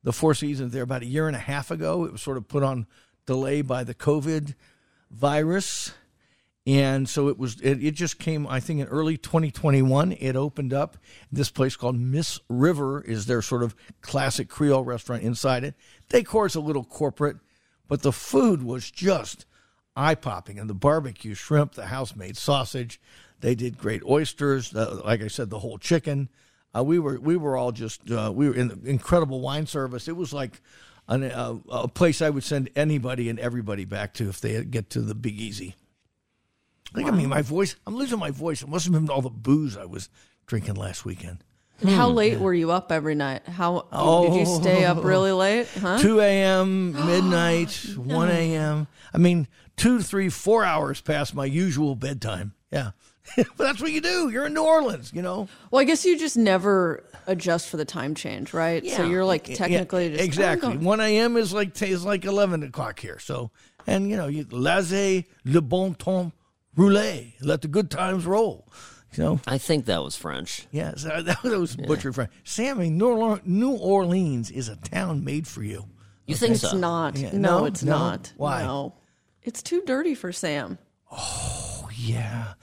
The 0.03 0.13
Four 0.13 0.35
Seasons 0.35 0.71
there 0.71 0.83
about 0.83 1.01
a 1.01 1.07
year 1.07 1.25
and 1.25 1.35
a 1.35 1.39
half 1.39 1.71
ago. 1.71 2.05
It 2.05 2.11
was 2.11 2.21
sort 2.21 2.37
of 2.37 2.47
put 2.47 2.61
on 2.61 2.85
delay 3.25 3.63
by 3.63 3.83
the 3.83 3.95
COVID 3.95 4.53
virus, 5.09 5.91
and 6.67 7.07
so 7.07 7.27
it 7.27 7.37
was. 7.37 7.61
It, 7.61 7.83
it 7.83 7.91
just 7.91 8.17
came. 8.17 8.47
I 8.47 8.59
think 8.59 8.79
in 8.79 8.87
early 8.87 9.17
2021, 9.17 10.13
it 10.13 10.35
opened 10.35 10.73
up. 10.73 10.97
This 11.31 11.51
place 11.51 11.75
called 11.75 11.95
Miss 11.95 12.39
River 12.49 13.01
is 13.01 13.27
their 13.27 13.43
sort 13.43 13.61
of 13.61 13.75
classic 14.01 14.49
Creole 14.49 14.83
restaurant 14.83 15.21
inside 15.21 15.63
it. 15.63 15.75
Decor 16.09 16.47
is 16.47 16.55
a 16.55 16.59
little 16.59 16.83
corporate, 16.83 17.37
but 17.87 18.01
the 18.01 18.11
food 18.11 18.63
was 18.63 18.89
just 18.89 19.45
eye 19.95 20.15
popping. 20.15 20.57
And 20.57 20.67
the 20.67 20.73
barbecue 20.73 21.35
shrimp, 21.35 21.73
the 21.73 21.87
house 21.87 22.15
made 22.15 22.35
sausage, 22.35 22.99
they 23.41 23.53
did 23.53 23.77
great 23.77 24.03
oysters. 24.03 24.75
Uh, 24.75 25.01
like 25.05 25.21
I 25.21 25.27
said, 25.27 25.51
the 25.51 25.59
whole 25.59 25.77
chicken. 25.77 26.29
Uh, 26.75 26.83
we 26.83 26.97
were 26.97 27.19
we 27.19 27.37
were 27.37 27.55
all 27.55 27.73
just 27.73 28.09
uh, 28.09 28.31
we 28.33 28.49
were 28.49 28.55
in 28.55 28.81
incredible 28.85 29.39
wine 29.39 29.67
service. 29.67 30.07
It 30.07 30.15
was 30.15 30.33
like 30.33 30.61
an, 31.07 31.23
uh, 31.25 31.57
a 31.69 31.87
place 31.87 32.23
I 32.23 32.31
would 32.31 32.43
send 32.43 32.71
anybody 32.75 33.29
and 33.29 33.39
everybody 33.39 33.85
back 33.85 34.15
to 34.15 34.29
if 34.29 34.41
they 34.41 34.63
get 34.65 34.89
to 34.91 35.01
the 35.01 35.13
Big 35.13 35.39
Easy. 35.39 35.75
Look 36.95 37.07
at 37.07 37.13
me, 37.13 37.25
my 37.25 37.41
voice. 37.41 37.75
I'm 37.85 37.95
losing 37.95 38.19
my 38.19 38.31
voice. 38.31 38.61
It 38.61 38.69
must 38.69 38.85
have 38.85 38.93
been 38.93 39.09
all 39.09 39.21
the 39.21 39.29
booze 39.29 39.77
I 39.77 39.85
was 39.85 40.09
drinking 40.45 40.75
last 40.75 41.05
weekend. 41.05 41.43
And 41.81 41.89
how 41.89 42.09
hmm. 42.09 42.15
late 42.15 42.39
were 42.39 42.53
you 42.53 42.71
up 42.71 42.91
every 42.91 43.15
night? 43.15 43.45
How 43.47 43.81
did 43.81 44.33
you 44.35 44.45
oh. 44.47 44.61
stay 44.61 44.85
up 44.85 45.03
really 45.03 45.33
late? 45.33 45.67
Huh? 45.79 45.97
2 45.99 46.21
a.m., 46.21 46.93
midnight, 46.93 47.73
1 47.97 48.29
a.m. 48.29 48.87
I 49.13 49.17
mean, 49.17 49.47
two, 49.75 50.01
three, 50.01 50.29
four 50.29 50.63
hours 50.63 51.01
past 51.01 51.35
my 51.35 51.45
usual 51.45 51.95
bedtime. 51.95 52.53
Yeah. 52.71 52.91
but 53.37 53.57
that's 53.57 53.81
what 53.81 53.91
you 53.91 54.01
do. 54.01 54.29
You're 54.29 54.45
in 54.45 54.53
New 54.53 54.63
Orleans, 54.63 55.11
you 55.13 55.21
know? 55.21 55.49
Well, 55.71 55.81
I 55.81 55.83
guess 55.83 56.05
you 56.05 56.17
just 56.17 56.37
never 56.37 57.03
adjust 57.27 57.69
for 57.69 57.77
the 57.77 57.85
time 57.85 58.15
change, 58.15 58.53
right? 58.53 58.83
Yeah. 58.83 58.97
So 58.97 59.09
you're 59.09 59.25
like 59.25 59.49
Yeah, 59.49 59.55
technically 59.55 60.11
just 60.11 60.23
exactly. 60.23 60.69
"Oh, 60.69 60.71
I'm 60.73 60.83
1 60.83 60.99
a.m. 61.01 61.35
is 61.35 61.51
like 61.51 61.81
is 61.81 62.05
like 62.05 62.23
11 62.23 62.63
o'clock 62.63 62.99
here. 62.99 63.19
So, 63.19 63.51
and 63.87 64.09
you 64.09 64.15
know, 64.15 64.27
you 64.27 64.45
laissez 64.49 65.25
le 65.43 65.61
bon 65.61 65.95
temps 65.95 66.31
rouler. 66.75 67.19
Let 67.41 67.61
the 67.61 67.67
good 67.67 67.89
times 67.91 68.25
roll. 68.25 68.67
You 69.13 69.23
know? 69.23 69.39
I 69.47 69.57
think 69.57 69.85
that 69.85 70.03
was 70.03 70.15
French. 70.17 70.67
Yeah, 70.71 70.89
uh, 70.89 70.95
so 70.97 71.21
that 71.21 71.43
was 71.43 71.75
butchered 71.75 72.15
French. 72.15 72.31
Sammy, 72.43 72.89
New 72.89 73.71
Orleans, 73.71 74.51
is 74.51 74.67
a 74.69 74.75
town 74.75 75.23
made 75.23 75.47
for 75.47 75.63
you. 75.63 75.85
You 76.27 76.35
think 76.35 76.55
It's 76.55 76.73
not. 76.73 77.15
Yeah. 77.17 77.29
No, 77.33 77.59
No? 77.59 77.65
it's 77.65 77.83
No? 77.83 77.97
not. 77.97 78.33
Why? 78.35 78.63
No. 78.63 78.93
It's 79.43 79.61
too 79.61 79.83
dirty 79.85 80.15
for 80.15 80.31
Sam. 80.31 80.79
Oh, 81.11 81.87
yeah. 81.95 82.53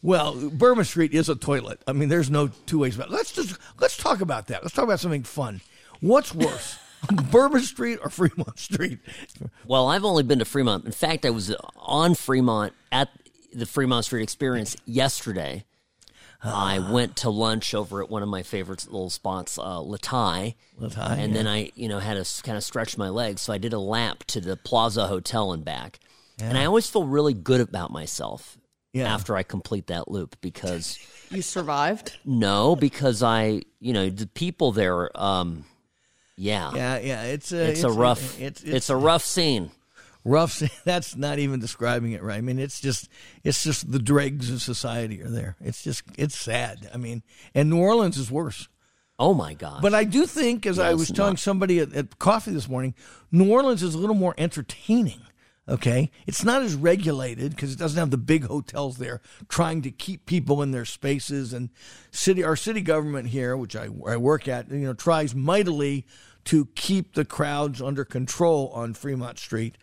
Well, 0.00 0.50
Bourbon 0.50 0.84
Street 0.84 1.12
is 1.12 1.28
a 1.28 1.34
toilet. 1.34 1.82
I 1.86 1.92
mean, 1.92 2.08
there's 2.08 2.30
no 2.30 2.48
two 2.66 2.78
ways 2.78 2.94
about 2.94 3.08
it. 3.08 3.12
Let's 3.12 3.32
just 3.32 3.58
let's 3.80 3.96
talk 3.96 4.20
about 4.20 4.46
that. 4.46 4.62
Let's 4.62 4.74
talk 4.74 4.84
about 4.84 5.00
something 5.00 5.24
fun. 5.24 5.60
What's 6.00 6.32
worse, 6.32 6.78
Bourbon 7.32 7.62
Street 7.62 7.98
or 8.02 8.08
Fremont 8.08 8.56
Street? 8.60 9.00
Well, 9.66 9.88
I've 9.88 10.04
only 10.04 10.22
been 10.22 10.38
to 10.38 10.44
Fremont. 10.44 10.84
In 10.84 10.92
fact, 10.92 11.26
I 11.26 11.30
was 11.30 11.52
on 11.76 12.14
Fremont 12.14 12.72
at 12.92 13.08
the 13.52 13.66
Fremont 13.66 14.04
Street 14.04 14.22
Experience 14.22 14.76
yesterday. 14.84 15.64
I 16.40 16.78
went 16.78 17.16
to 17.16 17.30
lunch 17.30 17.74
over 17.74 18.00
at 18.00 18.08
one 18.08 18.22
of 18.22 18.28
my 18.28 18.44
favorite 18.44 18.86
little 18.86 19.10
spots, 19.10 19.58
uh, 19.58 19.80
Le 19.80 19.98
Thai. 19.98 20.54
Latai, 20.80 21.18
and 21.18 21.34
then 21.34 21.48
I, 21.48 21.72
you 21.74 21.88
know, 21.88 21.98
had 21.98 22.24
to 22.24 22.42
kind 22.44 22.56
of 22.56 22.62
stretch 22.62 22.96
my 22.96 23.08
legs, 23.08 23.42
so 23.42 23.52
I 23.52 23.58
did 23.58 23.72
a 23.72 23.78
lap 23.80 24.22
to 24.28 24.40
the 24.40 24.56
Plaza 24.56 25.08
Hotel 25.08 25.52
and 25.52 25.64
back. 25.64 25.98
And 26.40 26.56
I 26.56 26.64
always 26.66 26.88
feel 26.88 27.04
really 27.04 27.34
good 27.34 27.60
about 27.60 27.90
myself 27.90 28.56
Yeah. 28.92 29.12
after 29.12 29.36
I 29.36 29.42
complete 29.42 29.88
that 29.88 30.08
loop 30.08 30.36
because 30.40 30.96
You 31.30 31.42
survived. 31.42 32.16
no, 32.24 32.76
because 32.76 33.20
I, 33.24 33.62
you 33.80 33.92
know, 33.92 34.08
the 34.08 34.28
people 34.28 34.70
there, 34.70 35.10
um, 35.20 35.64
yeah, 36.36 36.70
Yeah, 36.72 36.98
yeah. 37.00 37.22
It's 37.24 37.50
a 37.50 37.70
it's, 37.70 37.82
a 37.82 37.90
rough, 37.90 38.40
It's, 38.40 38.62
it's, 38.62 38.88
a 38.90 38.96
rough 38.96 39.24
scene. 39.24 39.72
Rough. 40.28 40.62
That's 40.84 41.16
not 41.16 41.38
even 41.38 41.60
describing 41.60 42.12
it 42.12 42.22
right. 42.22 42.38
I 42.38 42.40
mean, 42.40 42.58
it's 42.58 42.80
just 42.80 43.08
it's 43.44 43.62
just 43.64 43.90
the 43.90 43.98
dregs 43.98 44.50
of 44.50 44.62
society 44.62 45.22
are 45.22 45.30
there. 45.30 45.56
It's 45.60 45.82
just 45.82 46.02
it's 46.16 46.38
sad. 46.38 46.90
I 46.92 46.96
mean, 46.96 47.22
and 47.54 47.70
New 47.70 47.78
Orleans 47.78 48.18
is 48.18 48.30
worse. 48.30 48.68
Oh 49.18 49.34
my 49.34 49.54
god! 49.54 49.82
But 49.82 49.94
I 49.94 50.04
do 50.04 50.26
think, 50.26 50.64
as 50.64 50.78
I 50.78 50.94
was 50.94 51.10
telling 51.10 51.32
not. 51.32 51.40
somebody 51.40 51.80
at, 51.80 51.92
at 51.92 52.18
coffee 52.18 52.52
this 52.52 52.68
morning, 52.68 52.94
New 53.32 53.50
Orleans 53.50 53.82
is 53.82 53.94
a 53.94 53.98
little 53.98 54.14
more 54.14 54.34
entertaining. 54.38 55.20
Okay, 55.68 56.10
it's 56.26 56.44
not 56.44 56.62
as 56.62 56.74
regulated 56.74 57.50
because 57.50 57.72
it 57.72 57.78
doesn't 57.78 57.98
have 57.98 58.10
the 58.10 58.16
big 58.16 58.44
hotels 58.44 58.96
there 58.96 59.20
trying 59.48 59.82
to 59.82 59.90
keep 59.90 60.24
people 60.24 60.62
in 60.62 60.70
their 60.70 60.86
spaces. 60.86 61.52
And 61.52 61.68
city, 62.10 62.42
our 62.42 62.56
city 62.56 62.80
government 62.80 63.28
here, 63.28 63.54
which 63.54 63.76
I, 63.76 63.88
I 64.06 64.16
work 64.16 64.48
at, 64.48 64.70
you 64.70 64.78
know, 64.78 64.94
tries 64.94 65.34
mightily 65.34 66.06
to 66.44 66.68
keep 66.74 67.14
the 67.14 67.26
crowds 67.26 67.82
under 67.82 68.06
control 68.06 68.70
on 68.74 68.94
Fremont 68.94 69.38
Street. 69.38 69.76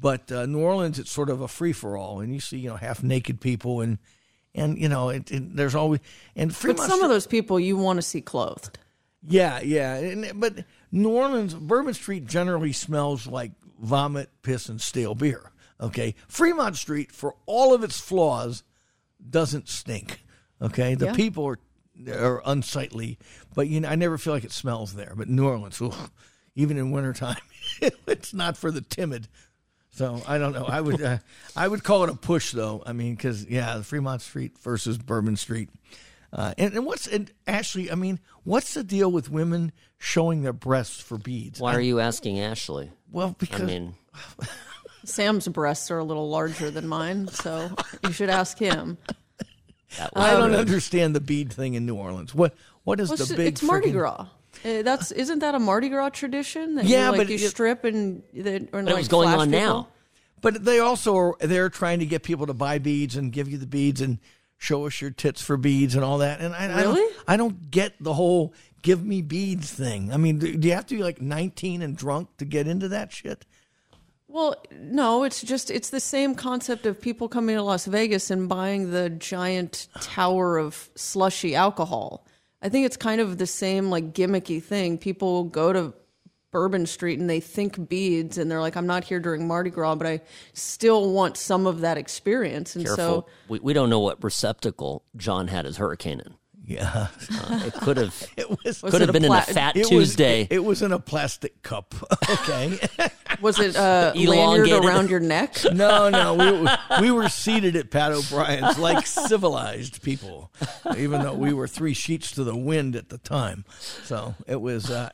But 0.00 0.30
uh, 0.32 0.46
New 0.46 0.60
Orleans, 0.60 0.98
it's 0.98 1.10
sort 1.10 1.28
of 1.30 1.40
a 1.40 1.48
free 1.48 1.72
for 1.72 1.96
all, 1.96 2.20
and 2.20 2.32
you 2.32 2.40
see, 2.40 2.58
you 2.58 2.68
know, 2.70 2.76
half 2.76 3.02
naked 3.02 3.40
people 3.40 3.80
and. 3.80 3.98
And 4.52 4.76
you 4.80 4.88
know, 4.88 5.10
it, 5.10 5.30
it, 5.30 5.54
there's 5.54 5.76
always 5.76 6.00
and 6.34 6.50
But 6.50 6.56
some 6.56 6.76
Street- 6.76 7.02
of 7.04 7.08
those 7.08 7.28
people 7.28 7.60
you 7.60 7.76
want 7.76 7.98
to 7.98 8.02
see 8.02 8.20
clothed. 8.20 8.80
yeah, 9.22 9.60
yeah. 9.60 9.94
And, 9.94 10.40
but 10.40 10.64
New 10.90 11.10
Orleans, 11.10 11.54
Bourbon 11.54 11.94
Street 11.94 12.26
generally 12.26 12.72
smells 12.72 13.28
like 13.28 13.52
vomit, 13.80 14.28
piss, 14.42 14.68
and 14.68 14.80
stale 14.80 15.14
beer. 15.14 15.52
Okay. 15.80 16.16
Fremont 16.26 16.74
Street, 16.74 17.12
for 17.12 17.36
all 17.46 17.74
of 17.74 17.84
its 17.84 18.00
flaws, 18.00 18.64
doesn't 19.30 19.68
stink. 19.68 20.24
Okay. 20.60 20.96
The 20.96 21.06
Yeah. 21.06 21.12
people 21.14 21.46
are 21.46 21.58
are 22.12 22.42
unsightly, 22.44 23.20
but 23.54 23.68
you 23.68 23.78
know, 23.80 23.88
I 23.88 23.94
never 23.94 24.18
feel 24.18 24.32
like 24.32 24.42
it 24.42 24.50
smells 24.50 24.94
there. 24.94 25.12
But 25.16 25.28
New 25.28 25.46
Orleans, 25.46 25.80
even 26.56 26.76
in 26.76 26.90
wintertime, 26.90 27.36
it's 28.08 28.34
not 28.34 28.56
for 28.56 28.72
the 28.72 28.80
timid. 28.80 29.28
So 29.92 30.22
I 30.26 30.38
don't 30.38 30.52
know. 30.52 30.64
I 30.64 30.80
would 30.80 31.02
uh, 31.02 31.18
I 31.56 31.66
would 31.66 31.82
call 31.84 32.04
it 32.04 32.10
a 32.10 32.14
push 32.14 32.52
though. 32.52 32.82
I 32.86 32.92
mean, 32.92 33.14
because 33.14 33.44
yeah, 33.46 33.82
Fremont 33.82 34.22
Street 34.22 34.56
versus 34.58 34.98
Bourbon 34.98 35.36
Street. 35.36 35.68
Uh, 36.32 36.54
and, 36.58 36.74
and 36.74 36.86
what's 36.86 37.06
and 37.08 37.30
Ashley? 37.46 37.90
I 37.90 37.96
mean, 37.96 38.20
what's 38.44 38.74
the 38.74 38.84
deal 38.84 39.10
with 39.10 39.30
women 39.30 39.72
showing 39.98 40.42
their 40.42 40.52
breasts 40.52 41.00
for 41.00 41.18
beads? 41.18 41.58
Why 41.60 41.74
are 41.74 41.80
you 41.80 41.98
asking 41.98 42.38
Ashley? 42.40 42.90
Well, 43.10 43.34
because 43.38 43.62
I 43.62 43.64
mean, 43.64 43.94
Sam's 45.04 45.48
breasts 45.48 45.90
are 45.90 45.98
a 45.98 46.04
little 46.04 46.28
larger 46.30 46.70
than 46.70 46.86
mine, 46.86 47.26
so 47.28 47.70
you 48.04 48.12
should 48.12 48.30
ask 48.30 48.58
him. 48.58 48.96
I 50.14 50.30
don't 50.34 50.54
understand 50.54 51.16
the 51.16 51.20
bead 51.20 51.52
thing 51.52 51.74
in 51.74 51.84
New 51.84 51.96
Orleans. 51.96 52.32
What 52.32 52.54
what 52.84 53.00
is 53.00 53.08
Well, 53.08 53.18
the 53.18 53.34
big? 53.34 53.48
it's 53.48 53.62
Mardi 53.64 53.88
friggin- 53.88 53.92
Gras. 53.94 54.26
Uh, 54.64 54.82
that's 54.82 55.10
isn't 55.12 55.38
that 55.40 55.54
a 55.54 55.58
Mardi 55.58 55.88
Gras 55.88 56.10
tradition? 56.10 56.74
That 56.76 56.84
Yeah, 56.84 57.06
you, 57.06 57.10
like, 57.12 57.18
but 57.18 57.28
you 57.28 57.36
it- 57.36 57.48
strip 57.50 57.84
and 57.84 58.22
the, 58.32 58.68
or 58.72 58.82
like 58.82 58.92
it 58.94 58.98
was 58.98 59.08
going 59.08 59.28
on 59.28 59.50
people? 59.50 59.60
now. 59.60 59.88
But 60.42 60.64
they 60.64 60.78
also 60.80 61.16
are 61.16 61.36
they're 61.40 61.68
trying 61.70 61.98
to 62.00 62.06
get 62.06 62.22
people 62.22 62.46
to 62.46 62.54
buy 62.54 62.78
beads 62.78 63.16
and 63.16 63.32
give 63.32 63.48
you 63.48 63.58
the 63.58 63.66
beads 63.66 64.00
and 64.00 64.18
show 64.58 64.86
us 64.86 65.00
your 65.00 65.10
tits 65.10 65.40
for 65.42 65.56
beads 65.56 65.94
and 65.94 66.04
all 66.04 66.18
that. 66.18 66.40
And 66.40 66.54
I, 66.54 66.64
I 66.66 66.80
Really? 66.82 66.94
don't, 67.00 67.14
I 67.28 67.36
don't 67.36 67.70
get 67.70 67.94
the 68.00 68.14
whole 68.14 68.52
give 68.82 69.04
me 69.04 69.20
beads 69.22 69.70
thing. 69.70 70.12
I 70.12 70.16
mean, 70.16 70.38
do, 70.38 70.54
do 70.56 70.68
you 70.68 70.74
have 70.74 70.86
to 70.86 70.96
be 70.96 71.02
like 71.02 71.20
19 71.20 71.82
and 71.82 71.96
drunk 71.96 72.28
to 72.38 72.44
get 72.46 72.66
into 72.66 72.88
that 72.88 73.12
shit? 73.12 73.44
Well, 74.28 74.54
no, 74.72 75.24
it's 75.24 75.42
just 75.42 75.70
it's 75.70 75.90
the 75.90 76.00
same 76.00 76.34
concept 76.34 76.86
of 76.86 77.00
people 77.00 77.28
coming 77.28 77.56
to 77.56 77.62
Las 77.62 77.84
Vegas 77.86 78.30
and 78.30 78.48
buying 78.48 78.92
the 78.92 79.10
giant 79.10 79.88
tower 80.00 80.56
of 80.56 80.88
slushy 80.94 81.54
alcohol. 81.54 82.24
I 82.62 82.68
think 82.68 82.86
it's 82.86 82.96
kind 82.96 83.20
of 83.20 83.38
the 83.38 83.46
same 83.46 83.90
like 83.90 84.12
gimmicky 84.12 84.62
thing. 84.62 84.98
People 84.98 85.44
go 85.44 85.72
to 85.72 85.94
Bourbon 86.50 86.86
Street 86.86 87.18
and 87.18 87.30
they 87.30 87.40
think 87.40 87.88
beads 87.88 88.36
and 88.36 88.50
they're 88.50 88.60
like, 88.60 88.76
I'm 88.76 88.86
not 88.86 89.04
here 89.04 89.20
during 89.20 89.46
Mardi 89.46 89.70
Gras, 89.70 89.94
but 89.94 90.06
I 90.06 90.20
still 90.52 91.12
want 91.12 91.36
some 91.36 91.66
of 91.66 91.80
that 91.80 91.96
experience. 91.96 92.74
And 92.76 92.84
Careful. 92.84 93.22
so 93.22 93.26
we, 93.48 93.60
we 93.60 93.72
don't 93.72 93.88
know 93.88 94.00
what 94.00 94.22
receptacle 94.22 95.04
John 95.16 95.48
had 95.48 95.64
his 95.64 95.76
hurricane 95.76 96.20
in. 96.20 96.34
Yeah. 96.64 97.08
Uh, 97.32 97.60
it 97.66 97.72
could 97.74 97.96
have 97.96 98.28
It 98.36 98.48
was, 98.48 98.82
Was 98.82 98.92
could 98.92 99.02
it 99.02 99.06
have 99.06 99.08
a 99.10 99.12
been 99.12 99.24
in 99.24 99.32
a 99.32 99.42
Fat 99.42 99.76
it 99.76 99.86
Tuesday. 99.86 100.42
Was, 100.42 100.48
it, 100.50 100.64
was 100.64 100.82
in 100.82 100.92
a 100.92 100.98
plastic 100.98 101.62
cup. 101.62 101.94
Okay. 102.30 102.78
was 103.40 103.58
it 103.58 103.76
uh, 103.76 104.12
lanyard 104.14 104.68
Elongated. 104.68 104.84
around 104.84 105.10
your 105.10 105.20
neck? 105.20 105.56
no, 105.72 106.08
no, 106.08 106.34
we, 106.34 107.02
we 107.02 107.10
were 107.10 107.28
seated 107.28 107.74
at 107.76 107.90
Pat 107.90 108.12
O'Brien's 108.12 108.78
like 108.78 109.04
civilized 109.06 110.00
people, 110.02 110.52
even 110.96 111.22
though 111.22 111.34
we 111.34 111.52
were 111.52 111.66
three 111.66 111.92
sheets 111.94 112.30
to 112.32 112.44
the 112.44 112.56
wind 112.56 112.94
at 112.94 113.08
the 113.08 113.18
time. 113.18 113.64
So 114.04 114.36
it 114.46 114.60
was. 114.60 114.90
Uh, 114.90 115.10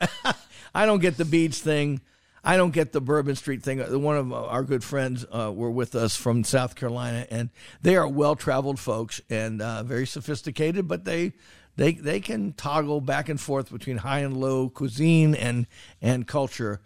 I 0.75 0.85
don't 0.85 0.99
get 0.99 1.17
the 1.17 1.25
beads 1.25 1.59
thing. 1.59 2.01
I 2.47 2.55
don't 2.55 2.71
get 2.71 2.93
the 2.93 3.01
Bourbon 3.01 3.35
Street 3.35 3.61
thing. 3.61 3.79
One 4.01 4.15
of 4.15 4.31
our 4.31 4.63
good 4.63 4.81
friends 4.81 5.25
uh, 5.29 5.51
were 5.53 5.69
with 5.69 5.95
us 5.95 6.15
from 6.15 6.45
South 6.45 6.75
Carolina, 6.75 7.27
and 7.29 7.49
they 7.81 7.97
are 7.97 8.07
well 8.07 8.37
traveled 8.37 8.79
folks 8.79 9.19
and 9.29 9.61
uh, 9.61 9.83
very 9.83 10.07
sophisticated, 10.07 10.87
but 10.87 11.03
they. 11.03 11.33
They, 11.75 11.91
they 11.91 12.21
can 12.21 12.53
toggle 12.53 13.01
back 13.01 13.29
and 13.29 13.39
forth 13.39 13.71
between 13.71 13.97
high 13.97 14.21
and 14.21 14.35
low 14.35 14.67
cuisine 14.67 15.35
and 15.35 15.67
and 16.01 16.27
culture, 16.27 16.81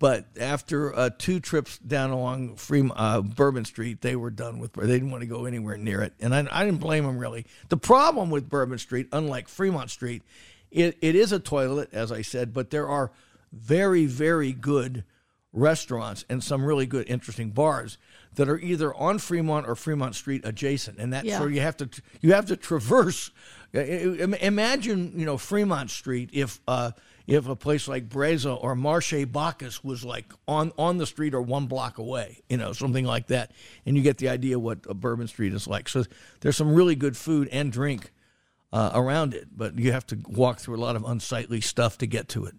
but 0.00 0.26
after 0.40 0.92
uh, 0.92 1.10
two 1.16 1.38
trips 1.38 1.78
down 1.78 2.10
along 2.10 2.58
uh, 2.96 3.20
Bourbon 3.20 3.64
Street, 3.64 4.00
they 4.00 4.16
were 4.16 4.30
done 4.30 4.58
with. 4.58 4.72
They 4.72 4.88
didn't 4.88 5.12
want 5.12 5.20
to 5.20 5.28
go 5.28 5.44
anywhere 5.44 5.76
near 5.76 6.02
it, 6.02 6.14
and 6.18 6.34
I, 6.34 6.44
I 6.50 6.64
didn't 6.64 6.80
blame 6.80 7.04
them 7.04 7.18
really. 7.18 7.46
The 7.68 7.76
problem 7.76 8.30
with 8.30 8.48
Bourbon 8.48 8.78
Street, 8.78 9.06
unlike 9.12 9.46
Fremont 9.46 9.90
Street, 9.90 10.24
it, 10.72 10.98
it 11.00 11.14
is 11.14 11.30
a 11.30 11.38
toilet, 11.38 11.90
as 11.92 12.10
I 12.10 12.22
said, 12.22 12.52
but 12.52 12.70
there 12.70 12.88
are 12.88 13.12
very 13.52 14.06
very 14.06 14.52
good 14.52 15.04
restaurants 15.52 16.24
and 16.30 16.42
some 16.42 16.64
really 16.64 16.86
good 16.86 17.06
interesting 17.10 17.50
bars 17.50 17.98
that 18.36 18.48
are 18.48 18.58
either 18.58 18.94
on 18.94 19.18
Fremont 19.18 19.68
or 19.68 19.74
Fremont 19.76 20.14
Street 20.14 20.40
adjacent, 20.44 20.98
and 20.98 21.12
that's 21.12 21.26
Yeah. 21.26 21.40
where 21.40 21.50
you 21.50 21.60
have 21.60 21.76
to 21.78 21.88
you 22.22 22.32
have 22.32 22.46
to 22.46 22.56
traverse. 22.56 23.30
Imagine 23.74 25.12
you 25.18 25.26
know 25.26 25.36
Fremont 25.38 25.90
Street 25.90 26.30
if 26.32 26.60
uh, 26.66 26.92
if 27.26 27.46
a 27.48 27.54
place 27.56 27.86
like 27.88 28.08
Brezza 28.08 28.56
or 28.62 28.74
Marche 28.74 29.26
Bacchus 29.30 29.84
was 29.84 30.04
like 30.04 30.32
on 30.48 30.72
on 30.78 30.98
the 30.98 31.06
street 31.06 31.34
or 31.34 31.42
one 31.42 31.66
block 31.66 31.98
away, 31.98 32.42
you 32.48 32.56
know 32.56 32.72
something 32.72 33.04
like 33.04 33.26
that, 33.28 33.52
and 33.86 33.96
you 33.96 34.02
get 34.02 34.18
the 34.18 34.28
idea 34.28 34.58
what 34.58 34.78
a 34.88 34.94
Bourbon 34.94 35.28
Street 35.28 35.52
is 35.52 35.66
like. 35.66 35.88
So 35.88 36.04
there's 36.40 36.56
some 36.56 36.74
really 36.74 36.94
good 36.94 37.16
food 37.16 37.48
and 37.52 37.70
drink 37.70 38.10
uh, 38.72 38.90
around 38.94 39.34
it, 39.34 39.48
but 39.54 39.78
you 39.78 39.92
have 39.92 40.06
to 40.06 40.18
walk 40.26 40.58
through 40.58 40.76
a 40.76 40.82
lot 40.82 40.96
of 40.96 41.04
unsightly 41.04 41.60
stuff 41.60 41.98
to 41.98 42.06
get 42.06 42.28
to 42.30 42.46
it. 42.46 42.54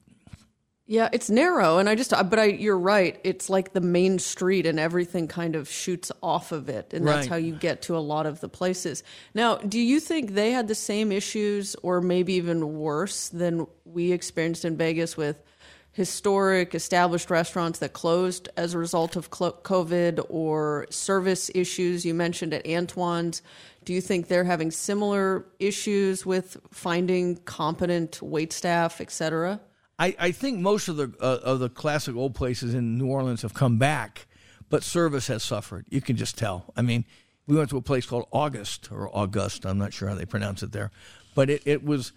Yeah, 0.86 1.08
it's 1.14 1.30
narrow, 1.30 1.78
and 1.78 1.88
I 1.88 1.96
just, 1.96 2.12
uh, 2.12 2.24
but 2.24 2.40
I, 2.40 2.46
you're 2.46 2.78
right. 2.78 3.18
It's 3.24 3.50
like 3.50 3.72
the 3.72 3.80
main 3.80 4.20
street, 4.20 4.66
and 4.66 4.78
everything 4.78 5.30
kind 5.30 5.56
of 5.56 5.70
shoots 5.70 6.12
off 6.22 6.52
of 6.52 6.68
it, 6.68 6.94
and 6.94 7.08
that's 7.08 7.28
how 7.28 7.38
you 7.38 7.54
get 7.56 7.84
to 7.84 7.96
a 7.96 8.00
lot 8.00 8.26
of 8.26 8.42
the 8.42 8.50
places. 8.50 9.02
Now, 9.34 9.56
do 9.56 9.80
you 9.80 10.02
think 10.02 10.34
they 10.34 10.52
had 10.52 10.68
the 10.68 10.76
same 10.76 11.14
issues, 11.14 11.78
or 11.84 12.02
maybe 12.02 12.34
even 12.34 12.80
worse 12.80 13.30
than 13.30 13.66
we 13.86 14.12
experienced 14.12 14.66
in 14.66 14.76
Vegas 14.76 15.16
with 15.16 15.42
historic, 15.94 16.76
established 16.76 17.30
restaurants 17.30 17.80
that 17.80 17.94
closed 17.94 18.50
as 18.58 18.74
a 18.74 18.78
result 18.78 19.16
of 19.16 19.30
COVID, 19.30 20.26
or 20.28 20.86
service 20.90 21.50
issues 21.56 22.06
you 22.06 22.14
mentioned 22.14 22.54
at 22.54 22.68
Antoine's? 22.68 23.42
Do 23.86 23.94
you 23.94 24.02
think 24.02 24.28
they're 24.28 24.44
having 24.44 24.70
similar 24.70 25.46
issues 25.60 26.26
with 26.26 26.58
finding 26.72 27.38
competent 27.38 28.22
wait 28.22 28.52
staff, 28.52 29.00
et 29.00 29.12
cetera? 29.12 29.62
I, 30.00 30.16
I 30.20 30.32
think 30.32 30.60
most 30.60 30.88
of 30.88 30.98
the 30.98 31.14
uh, 31.20 31.40
of 31.44 31.60
the 31.60 31.70
classic 31.70 32.16
old 32.16 32.36
places 32.36 32.74
in 32.74 32.98
New 32.98 33.08
Orleans 33.08 33.42
have 33.44 33.54
come 33.54 33.78
back, 33.78 34.28
but 34.70 34.84
service 34.84 35.28
has 35.28 35.44
suffered. 35.44 35.86
You 35.90 36.02
can 36.02 36.16
just 36.16 36.38
tell. 36.38 36.74
I 36.76 36.82
mean, 36.82 37.06
we 37.48 37.56
went 37.56 37.70
to 37.70 37.78
a 37.78 37.82
place 37.82 38.06
called 38.06 38.28
August 38.32 38.90
or 38.92 39.10
August. 39.16 39.66
I'm 39.66 39.78
not 39.78 39.94
sure 39.94 40.10
how 40.10 40.16
they 40.16 40.26
pronounce 40.26 40.64
it 40.64 40.72
there, 40.72 40.92
but 41.36 41.50
it, 41.50 41.62
it 41.66 41.84
was 41.84 42.12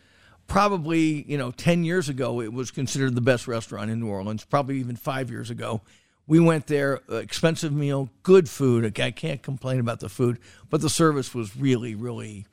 probably 0.46 1.24
you 1.28 1.36
know 1.36 1.50
ten 1.50 1.84
years 1.84 2.08
ago. 2.08 2.40
It 2.40 2.52
was 2.52 2.70
considered 2.70 3.14
the 3.14 3.20
best 3.20 3.46
restaurant 3.46 3.90
in 3.90 4.00
New 4.00 4.08
Orleans. 4.08 4.44
Probably 4.44 4.78
even 4.78 4.96
five 4.96 5.30
years 5.30 5.50
ago. 5.50 5.82
We 6.28 6.40
went 6.40 6.66
there, 6.66 7.02
uh, 7.08 7.18
expensive 7.18 7.72
meal, 7.72 8.10
good 8.24 8.48
food. 8.48 8.98
I 8.98 9.12
can't 9.12 9.40
complain 9.44 9.78
about 9.78 10.00
the 10.00 10.08
food, 10.08 10.40
but 10.70 10.80
the 10.80 10.90
service 10.90 11.32
was 11.32 11.56
really, 11.56 11.94
really 11.94 12.46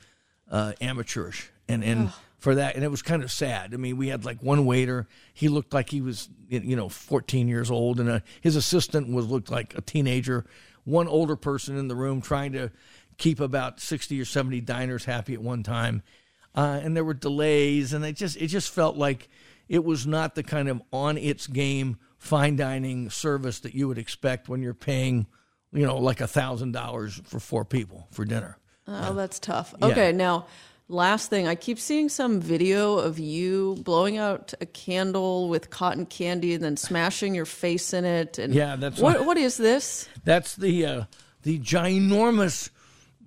uh, 0.52 0.74
amateurish, 0.80 1.50
and 1.68 1.84
and 1.84 2.12
for 2.44 2.56
that, 2.56 2.76
and 2.76 2.84
it 2.84 2.92
was 2.92 3.02
kind 3.02 3.24
of 3.24 3.32
sad. 3.32 3.74
I 3.74 3.78
mean, 3.78 3.96
we 3.96 4.10
had 4.10 4.26
like 4.26 4.44
one 4.44 4.66
waiter; 4.66 5.08
he 5.34 5.48
looked 5.48 5.74
like 5.74 5.90
he 5.90 6.02
was 6.02 6.28
you 6.50 6.76
know 6.76 6.90
14 6.90 7.48
years 7.48 7.72
old, 7.72 8.02
and 8.02 8.10
uh 8.10 8.20
his 8.42 8.58
assistant 8.58 9.10
was 9.14 9.28
looked 9.28 9.50
like 9.50 9.74
a 9.78 9.82
teenager. 9.82 10.46
One 10.84 11.08
older 11.08 11.38
person 11.38 11.78
in 11.78 11.88
the 11.88 11.96
room 11.96 12.20
trying 12.22 12.52
to 12.52 12.70
keep 13.18 13.40
about 13.40 13.80
60 13.80 14.20
or 14.20 14.26
70 14.26 14.60
diners 14.60 15.06
happy 15.06 15.34
at 15.34 15.42
one 15.42 15.64
time, 15.64 16.04
uh, 16.54 16.82
and 16.84 16.98
there 16.98 17.06
were 17.06 17.14
delays, 17.14 17.94
and 17.94 18.04
it 18.04 18.18
just 18.18 18.36
it 18.36 18.48
just 18.48 18.74
felt 18.74 18.98
like 18.98 19.30
it 19.70 19.86
was 19.86 20.06
not 20.06 20.36
the 20.36 20.44
kind 20.44 20.68
of 20.68 20.82
on 20.92 21.18
its 21.18 21.48
game 21.48 21.98
fine 22.18 22.58
dining 22.58 23.10
service 23.10 23.62
that 23.62 23.74
you 23.74 23.88
would 23.88 23.98
expect 23.98 24.50
when 24.50 24.62
you're 24.62 24.74
paying 24.74 25.28
you 25.72 25.86
know 25.86 25.98
like 25.98 26.20
a 26.20 26.28
thousand 26.28 26.74
dollars 26.74 27.22
for 27.24 27.40
four 27.40 27.64
people 27.64 28.06
for 28.12 28.26
dinner. 28.26 28.58
Oh, 28.86 29.14
that's 29.14 29.40
tough. 29.40 29.74
Okay, 29.82 30.12
now 30.12 30.46
last 30.88 31.30
thing, 31.30 31.48
I 31.48 31.56
keep 31.56 31.80
seeing 31.80 32.10
some 32.10 32.40
video 32.40 32.98
of 32.98 33.20
you 33.20 33.76
blowing 33.84 34.18
out 34.18 34.54
a 34.62 34.66
candle 34.66 35.50
with 35.50 35.70
cotton 35.70 36.06
candy 36.06 36.54
and 36.54 36.64
then 36.64 36.78
smashing 36.78 37.34
your 37.36 37.46
face 37.46 37.94
in 37.94 38.06
it. 38.06 38.38
And 38.38 38.54
Yeah, 38.54 38.76
that's 38.76 39.00
what. 39.00 39.20
what- 39.20 39.26
What 39.28 39.38
is 39.38 39.58
this? 39.58 40.08
That's 40.24 40.56
the 40.56 40.86
uh, 40.86 41.04
the 41.44 41.60
ginormous 41.60 42.70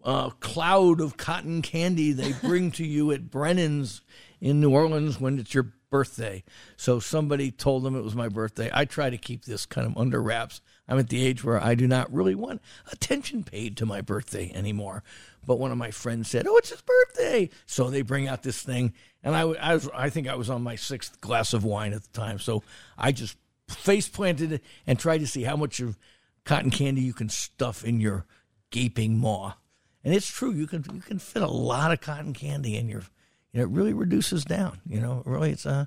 uh, 0.05 0.31
cloud 0.31 1.01
of 1.01 1.17
cotton 1.17 1.63
candy 1.63 2.13
they 2.13 2.33
bring 2.43 2.71
to 2.73 2.85
you 2.87 3.11
at 3.13 3.31
Brennan's 3.31 4.03
in 4.41 4.61
New 4.61 4.71
Orleans 4.71 5.21
when 5.21 5.39
it's 5.39 5.53
your 5.55 5.73
birthday. 5.91 6.45
So 6.77 7.01
somebody 7.01 7.51
told 7.51 7.83
them 7.83 7.97
it 7.97 8.03
was 8.05 8.15
my 8.15 8.29
birthday. 8.29 8.71
I 8.73 8.85
try 8.85 9.11
to 9.11 9.17
keep 9.19 9.45
this 9.45 9.67
kind 9.67 9.87
of 9.87 9.97
under 9.97 10.23
wraps. 10.23 10.61
I'm 10.89 10.99
at 10.99 11.09
the 11.09 11.25
age 11.25 11.43
where 11.43 11.63
I 11.63 11.75
do 11.75 11.87
not 11.87 12.13
really 12.13 12.35
want 12.35 12.63
attention 12.93 13.43
paid 13.43 13.77
to 13.77 13.87
my 13.87 14.01
birthday 14.01 14.53
anymore. 14.55 15.03
But 15.45 15.59
one 15.59 15.73
of 15.73 15.79
my 15.79 15.91
friends 15.91 16.29
said, 16.29 16.47
"Oh, 16.47 16.57
it's 16.57 16.71
his 16.71 16.83
birthday," 16.83 17.51
so 17.67 17.91
they 17.91 18.03
bring 18.03 18.29
out 18.29 18.43
this 18.43 18.63
thing, 18.63 18.95
and 19.23 19.37
I, 19.37 19.43
I 19.43 19.75
was, 19.75 19.89
I 19.95 20.11
think 20.11 20.29
I 20.29 20.35
was 20.35 20.51
on 20.51 20.63
my 20.63 20.77
sixth 20.77 21.21
glass 21.21 21.53
of 21.53 21.65
wine 21.65 21.93
at 21.93 22.03
the 22.03 22.13
time, 22.13 22.39
so 22.39 22.63
I 22.99 23.13
just 23.13 23.37
face 23.69 24.09
planted 24.09 24.53
it 24.53 24.65
and 24.87 24.99
tried 24.99 25.19
to 25.19 25.27
see 25.27 25.43
how 25.43 25.57
much 25.57 25.81
of 25.81 25.99
cotton 26.45 26.71
candy 26.71 27.03
you 27.03 27.13
can 27.13 27.29
stuff 27.29 27.85
in 27.85 28.01
your 28.01 28.27
gaping 28.71 29.19
maw. 29.19 29.55
And 30.05 30.15
it's 30.15 30.29
true, 30.29 30.53
you 30.53 30.67
can 30.67 30.85
you 30.93 31.01
can 31.01 31.19
fit 31.19 31.43
a 31.43 31.49
lot 31.49 31.93
of 31.93 32.01
cotton 32.01 32.33
candy 32.33 32.77
in 32.77 32.89
your. 32.89 33.03
You 33.53 33.63
know, 33.63 33.69
it 33.69 33.71
really 33.71 33.95
reduces 33.95 34.45
down. 34.45 34.81
You 34.87 35.01
know, 35.01 35.23
really, 35.25 35.51
it's 35.51 35.65
uh, 35.65 35.87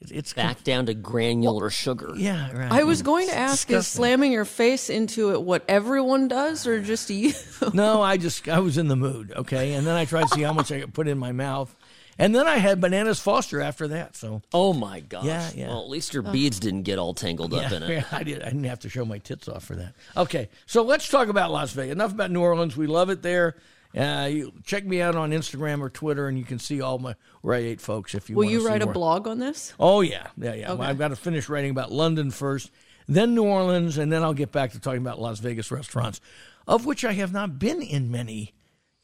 it's, 0.00 0.10
it's 0.12 0.32
Back 0.32 0.62
down 0.62 0.86
to 0.86 0.94
granular 0.94 1.70
sugar. 1.70 2.12
Yeah, 2.16 2.52
right. 2.56 2.70
I 2.70 2.84
was 2.84 3.02
going 3.02 3.28
to 3.28 3.34
ask: 3.36 3.70
Is 3.70 3.86
slamming 3.86 4.30
your 4.30 4.44
face 4.44 4.90
into 4.90 5.32
it 5.32 5.42
what 5.42 5.64
everyone 5.68 6.28
does, 6.28 6.66
or 6.66 6.80
just 6.80 7.10
you? 7.10 7.32
No, 7.74 8.00
I 8.00 8.16
just 8.16 8.48
I 8.48 8.60
was 8.60 8.78
in 8.78 8.86
the 8.88 8.96
mood, 8.96 9.32
okay, 9.34 9.72
and 9.74 9.86
then 9.86 9.96
I 9.96 10.04
tried 10.04 10.28
to 10.28 10.28
see 10.28 10.42
how 10.42 10.52
much 10.52 10.70
I 10.70 10.80
could 10.80 10.94
put 10.94 11.08
in 11.08 11.18
my 11.18 11.32
mouth, 11.32 11.74
and 12.16 12.32
then 12.34 12.46
I 12.46 12.56
had 12.58 12.80
bananas 12.80 13.18
Foster 13.18 13.60
after 13.60 13.88
that. 13.88 14.14
So 14.14 14.42
Oh 14.52 14.72
my 14.72 15.00
gosh. 15.00 15.24
Yeah, 15.24 15.50
yeah. 15.54 15.68
Well, 15.68 15.82
at 15.82 15.88
least 15.88 16.14
your 16.14 16.22
beads 16.22 16.60
didn't 16.60 16.82
get 16.82 16.98
all 17.00 17.14
tangled 17.14 17.52
up 17.52 17.72
in 17.72 17.82
it. 17.82 17.90
Yeah, 17.90 18.04
I 18.12 18.22
did. 18.22 18.42
I 18.42 18.46
didn't 18.46 18.64
have 18.64 18.80
to 18.80 18.88
show 18.88 19.04
my 19.04 19.18
tits 19.18 19.48
off 19.48 19.64
for 19.64 19.74
that. 19.74 19.94
Okay, 20.16 20.48
so 20.66 20.82
let's 20.82 21.08
talk 21.08 21.28
about 21.28 21.50
Las 21.50 21.72
Vegas. 21.72 21.92
Enough 21.92 22.12
about 22.12 22.30
New 22.30 22.40
Orleans. 22.42 22.76
We 22.76 22.86
love 22.86 23.10
it 23.10 23.22
there. 23.22 23.56
Uh, 23.96 24.28
you 24.30 24.52
check 24.64 24.84
me 24.84 25.00
out 25.00 25.16
on 25.16 25.30
Instagram 25.30 25.80
or 25.80 25.88
Twitter, 25.88 26.28
and 26.28 26.38
you 26.38 26.44
can 26.44 26.58
see 26.58 26.80
all 26.80 26.98
my 26.98 27.14
I 27.44 27.54
ate, 27.56 27.80
folks. 27.80 28.14
If 28.14 28.28
you 28.28 28.36
Will 28.36 28.44
you 28.44 28.66
write 28.66 28.82
a 28.82 28.86
where- 28.86 28.92
blog 28.94 29.26
on 29.26 29.38
this? 29.38 29.72
Oh 29.80 30.02
yeah, 30.02 30.28
yeah, 30.36 30.54
yeah. 30.54 30.72
Okay. 30.72 30.82
I've 30.84 30.98
got 30.98 31.08
to 31.08 31.16
finish 31.16 31.48
writing 31.48 31.70
about 31.70 31.90
London 31.90 32.30
first, 32.30 32.70
then 33.06 33.34
New 33.34 33.44
Orleans, 33.44 33.96
and 33.96 34.12
then 34.12 34.22
I'll 34.22 34.34
get 34.34 34.52
back 34.52 34.72
to 34.72 34.80
talking 34.80 35.00
about 35.00 35.20
Las 35.20 35.38
Vegas 35.40 35.70
restaurants, 35.70 36.20
of 36.66 36.84
which 36.84 37.04
I 37.04 37.12
have 37.14 37.32
not 37.32 37.58
been 37.58 37.80
in 37.80 38.10
many 38.10 38.54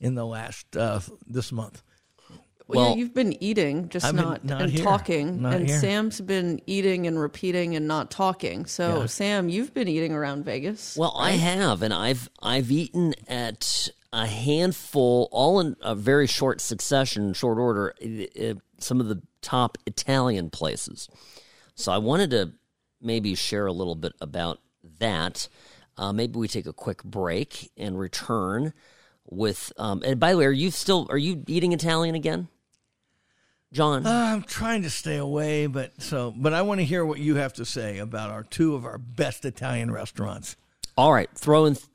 in 0.00 0.14
the 0.14 0.26
last 0.26 0.76
uh, 0.76 1.00
this 1.26 1.50
month. 1.50 1.82
Well, 2.66 2.80
Well- 2.80 2.90
yeah, 2.90 2.96
you've 2.96 3.14
been 3.14 3.42
eating, 3.42 3.88
just 3.90 4.06
I've 4.06 4.14
not, 4.14 4.44
not 4.44 4.62
and 4.62 4.70
here. 4.70 4.82
talking. 4.84 5.42
Not 5.42 5.54
and 5.54 5.68
here. 5.68 5.78
Sam's 5.80 6.20
been 6.20 6.60
eating 6.66 7.06
and 7.06 7.18
repeating 7.20 7.76
and 7.76 7.86
not 7.86 8.10
talking. 8.10 8.64
So, 8.66 9.00
Yeah. 9.00 9.06
Sam, 9.06 9.48
you've 9.50 9.74
been 9.74 9.86
eating 9.88 10.12
around 10.12 10.44
Vegas. 10.46 10.96
Well, 10.96 11.14
I 11.18 11.32
have, 11.32 11.82
and 11.82 11.92
I've 11.92 12.30
I've 12.42 12.70
eaten 12.70 13.14
at 13.28 13.90
a 14.12 14.26
handful, 14.26 15.28
all 15.30 15.60
in 15.60 15.76
a 15.82 15.94
very 15.94 16.26
short 16.26 16.60
succession, 16.60 17.34
short 17.34 17.58
order. 17.58 17.94
Some 18.78 19.00
of 19.00 19.08
the 19.08 19.20
top 19.42 19.76
Italian 19.86 20.48
places. 20.50 21.08
So 21.74 21.92
I 21.92 21.98
wanted 21.98 22.30
to 22.30 22.52
maybe 23.00 23.34
share 23.34 23.66
a 23.66 23.72
little 23.72 23.94
bit 23.94 24.12
about 24.20 24.60
that. 25.00 25.48
Uh, 25.98 26.12
maybe 26.12 26.38
we 26.38 26.48
take 26.48 26.66
a 26.66 26.72
quick 26.72 27.02
break 27.04 27.70
and 27.76 27.98
return 27.98 28.72
with. 29.28 29.72
Um, 29.76 30.02
and 30.04 30.18
by 30.18 30.32
the 30.32 30.38
way, 30.38 30.46
are 30.46 30.50
you 30.52 30.70
still 30.70 31.06
are 31.10 31.18
you 31.18 31.42
eating 31.46 31.72
Italian 31.72 32.14
again, 32.14 32.48
John? 33.74 34.06
Uh, 34.06 34.10
I'm 34.10 34.42
trying 34.42 34.82
to 34.82 34.90
stay 34.90 35.16
away, 35.16 35.66
but 35.66 36.00
so 36.00 36.32
but 36.34 36.54
I 36.54 36.62
want 36.62 36.80
to 36.80 36.84
hear 36.84 37.04
what 37.04 37.18
you 37.18 37.34
have 37.36 37.52
to 37.54 37.64
say 37.64 37.98
about 37.98 38.30
our 38.30 38.44
two 38.44 38.74
of 38.74 38.84
our 38.86 38.96
best 38.98 39.44
Italian 39.44 39.90
restaurants. 39.90 40.56
All 40.96 41.12
right, 41.12 41.28
throw 41.34 41.64
in 41.66 41.74
th- 41.74 41.86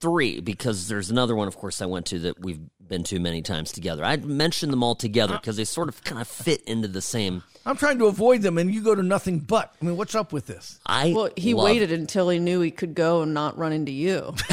three 0.00 0.40
because 0.40 0.88
there's 0.88 1.10
another 1.10 1.34
one, 1.34 1.48
of 1.48 1.56
course, 1.56 1.82
I 1.82 1.86
went 1.86 2.06
to 2.06 2.18
that 2.20 2.40
we've 2.40 2.60
been 2.80 3.02
to 3.04 3.18
many 3.18 3.42
times 3.42 3.72
together. 3.72 4.04
I'd 4.04 4.24
mention 4.24 4.70
them 4.70 4.82
all 4.82 4.94
together 4.94 5.34
because 5.36 5.56
they 5.56 5.64
sort 5.64 5.88
of 5.88 6.02
kind 6.04 6.20
of 6.20 6.28
fit 6.28 6.62
into 6.62 6.88
the 6.88 7.02
same. 7.02 7.42
I'm 7.66 7.76
trying 7.76 7.98
to 7.98 8.06
avoid 8.06 8.42
them, 8.42 8.56
and 8.56 8.72
you 8.72 8.80
go 8.82 8.94
to 8.94 9.02
nothing 9.02 9.40
but. 9.40 9.74
I 9.82 9.84
mean, 9.84 9.96
what's 9.96 10.14
up 10.14 10.32
with 10.32 10.46
this? 10.46 10.78
I 10.86 11.12
well, 11.14 11.30
he 11.36 11.54
love- 11.54 11.64
waited 11.66 11.92
until 11.92 12.28
he 12.28 12.38
knew 12.38 12.60
he 12.60 12.70
could 12.70 12.94
go 12.94 13.22
and 13.22 13.34
not 13.34 13.58
run 13.58 13.72
into 13.72 13.92
you. 13.92 14.34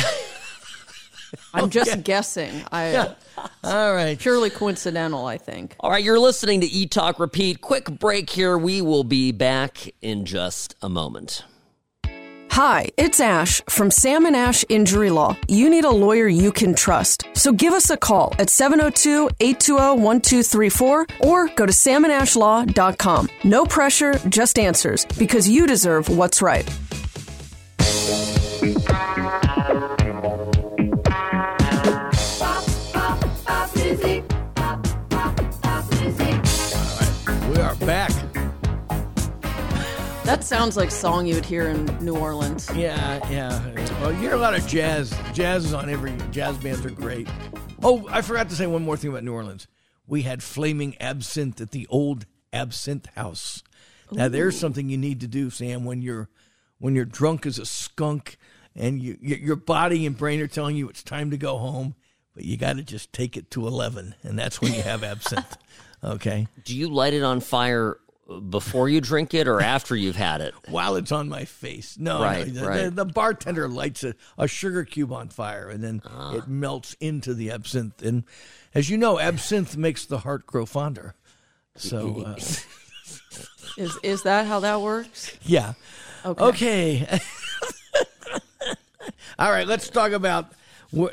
I'm 1.53 1.69
just 1.69 2.03
guessing. 2.03 2.63
I 2.71 3.15
All 3.63 3.93
right. 3.93 4.17
purely 4.17 4.49
coincidental, 4.49 5.25
I 5.25 5.37
think. 5.37 5.75
All 5.79 5.91
right, 5.91 6.03
you're 6.03 6.19
listening 6.19 6.61
to 6.61 6.67
E 6.67 6.85
Talk 6.87 7.19
Repeat. 7.19 7.61
Quick 7.61 7.99
break 7.99 8.29
here. 8.29 8.57
We 8.57 8.81
will 8.81 9.03
be 9.03 9.31
back 9.31 9.93
in 10.01 10.25
just 10.25 10.75
a 10.81 10.89
moment. 10.89 11.43
Hi, 12.51 12.89
it's 12.97 13.19
Ash 13.19 13.61
from 13.69 13.91
Sam 13.91 14.25
and 14.25 14.35
Ash 14.35 14.65
Injury 14.67 15.11
Law. 15.11 15.37
You 15.47 15.69
need 15.69 15.85
a 15.85 15.91
lawyer 15.91 16.27
you 16.27 16.51
can 16.51 16.73
trust. 16.73 17.23
So 17.35 17.51
give 17.51 17.71
us 17.71 17.91
a 17.91 17.97
call 17.97 18.33
at 18.39 18.49
702 18.49 19.29
820 19.39 20.01
1234 20.01 21.07
or 21.19 21.47
go 21.49 21.67
to 21.67 21.71
samandashlaw.com. 21.71 23.29
No 23.43 23.63
pressure, 23.65 24.17
just 24.29 24.57
answers 24.57 25.05
because 25.19 25.47
you 25.47 25.67
deserve 25.67 26.09
what's 26.09 26.41
right. 26.41 26.67
That 40.27 40.43
sounds 40.43 40.75
like 40.75 40.91
song 40.91 41.25
you 41.25 41.35
would 41.35 41.45
hear 41.45 41.69
in 41.69 41.85
New 42.03 42.17
Orleans. 42.17 42.69
Yeah, 42.75 43.25
yeah. 43.31 43.65
Well, 44.01 44.11
you 44.11 44.17
hear 44.17 44.33
a 44.33 44.37
lot 44.37 44.55
of 44.55 44.67
jazz. 44.67 45.17
Jazz 45.31 45.63
is 45.63 45.73
on 45.73 45.89
every 45.89 46.17
jazz 46.31 46.57
bands 46.57 46.85
are 46.85 46.89
great. 46.89 47.29
Oh, 47.81 48.05
I 48.11 48.21
forgot 48.21 48.49
to 48.49 48.55
say 48.55 48.67
one 48.67 48.83
more 48.83 48.97
thing 48.97 49.09
about 49.11 49.23
New 49.23 49.31
Orleans. 49.31 49.69
We 50.05 50.23
had 50.23 50.43
flaming 50.43 50.97
absinthe 50.99 51.61
at 51.61 51.71
the 51.71 51.87
old 51.89 52.25
Absinthe 52.51 53.05
House. 53.15 53.63
Now 54.11 54.27
there's 54.27 54.59
something 54.59 54.89
you 54.89 54.97
need 54.97 55.21
to 55.21 55.27
do, 55.27 55.49
Sam, 55.49 55.85
when 55.85 56.01
you're 56.01 56.27
when 56.77 56.93
you're 56.93 57.05
drunk 57.05 57.45
as 57.45 57.57
a 57.57 57.65
skunk 57.65 58.35
and 58.75 59.01
you, 59.01 59.17
your 59.21 59.55
body 59.55 60.05
and 60.05 60.17
brain 60.17 60.41
are 60.41 60.47
telling 60.47 60.75
you 60.75 60.89
it's 60.89 61.03
time 61.03 61.31
to 61.31 61.37
go 61.37 61.57
home, 61.57 61.95
but 62.35 62.43
you 62.43 62.57
got 62.57 62.75
to 62.75 62.83
just 62.83 63.13
take 63.13 63.37
it 63.37 63.49
to 63.51 63.65
11 63.65 64.13
and 64.23 64.37
that's 64.37 64.59
when 64.59 64.73
you 64.73 64.81
have 64.81 65.05
absinthe. 65.05 65.57
Okay? 66.03 66.47
Do 66.63 66.77
you 66.77 66.89
light 66.89 67.15
it 67.15 67.23
on 67.23 67.39
fire 67.39 67.97
before 68.49 68.89
you 68.89 68.99
drink 69.01 69.33
it 69.33 69.47
or 69.47 69.61
after 69.61 69.95
you've 69.95 70.15
had 70.15 70.41
it? 70.41 70.53
while 70.69 70.95
it's 70.95 71.11
on 71.11 71.29
my 71.29 71.45
face. 71.45 71.97
No, 71.97 72.21
Right, 72.21 72.47
no, 72.47 72.53
the, 72.61 72.67
right. 72.67 72.83
The, 72.85 72.91
the 72.91 73.05
bartender 73.05 73.67
lights 73.67 74.03
a, 74.03 74.15
a 74.37 74.47
sugar 74.47 74.83
cube 74.83 75.11
on 75.13 75.29
fire 75.29 75.69
and 75.69 75.83
then 75.83 76.01
Ah. 76.05 76.35
it 76.35 76.47
melts 76.47 76.93
into 76.99 77.33
the 77.33 77.49
absinthe. 77.51 78.01
And 78.01 78.23
as 78.75 78.89
you 78.89 78.97
know, 78.97 79.19
absinthe 79.19 79.77
makes 79.77 80.05
the 80.05 80.19
heart 80.19 80.45
grow 80.45 80.65
fonder. 80.65 81.15
So, 81.75 82.23
uh, 82.25 82.35
Is 83.77 83.97
is 84.03 84.23
that 84.23 84.47
how 84.47 84.59
that 84.61 84.81
works? 84.81 85.37
yeah. 85.43 85.73
Okay. 86.25 86.43
Okay. 87.05 87.19
All 89.39 89.51
right, 89.51 89.67
let's 89.67 89.87
talk 89.89 90.11
about 90.13 90.51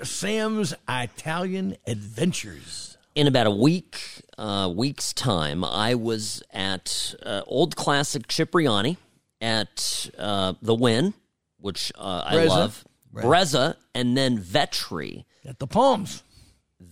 Sam's 0.03 0.75
Italian 0.89 1.77
adventures. 1.87 2.94
In 3.15 3.29
about 3.29 3.47
a 3.47 3.51
week, 3.51 4.23
uh, 4.39 4.73
week's 4.75 5.13
time, 5.13 5.65
I 5.65 5.95
was 5.95 6.43
at 6.53 7.15
uh, 7.25 7.43
Old 7.47 7.77
Classic 7.77 8.27
Cipriani 8.27 8.97
at 9.41 10.11
uh, 10.19 10.55
the 10.61 10.75
Wynn, 10.75 11.15
which 11.61 11.93
uh, 11.97 12.25
I 12.27 12.35
Brezza. 12.35 12.49
love, 12.49 12.85
Brezza, 13.15 13.77
and 13.95 14.17
then 14.17 14.39
Vetri. 14.39 15.25
At 15.45 15.61
the 15.61 15.67
Palms. 15.69 16.25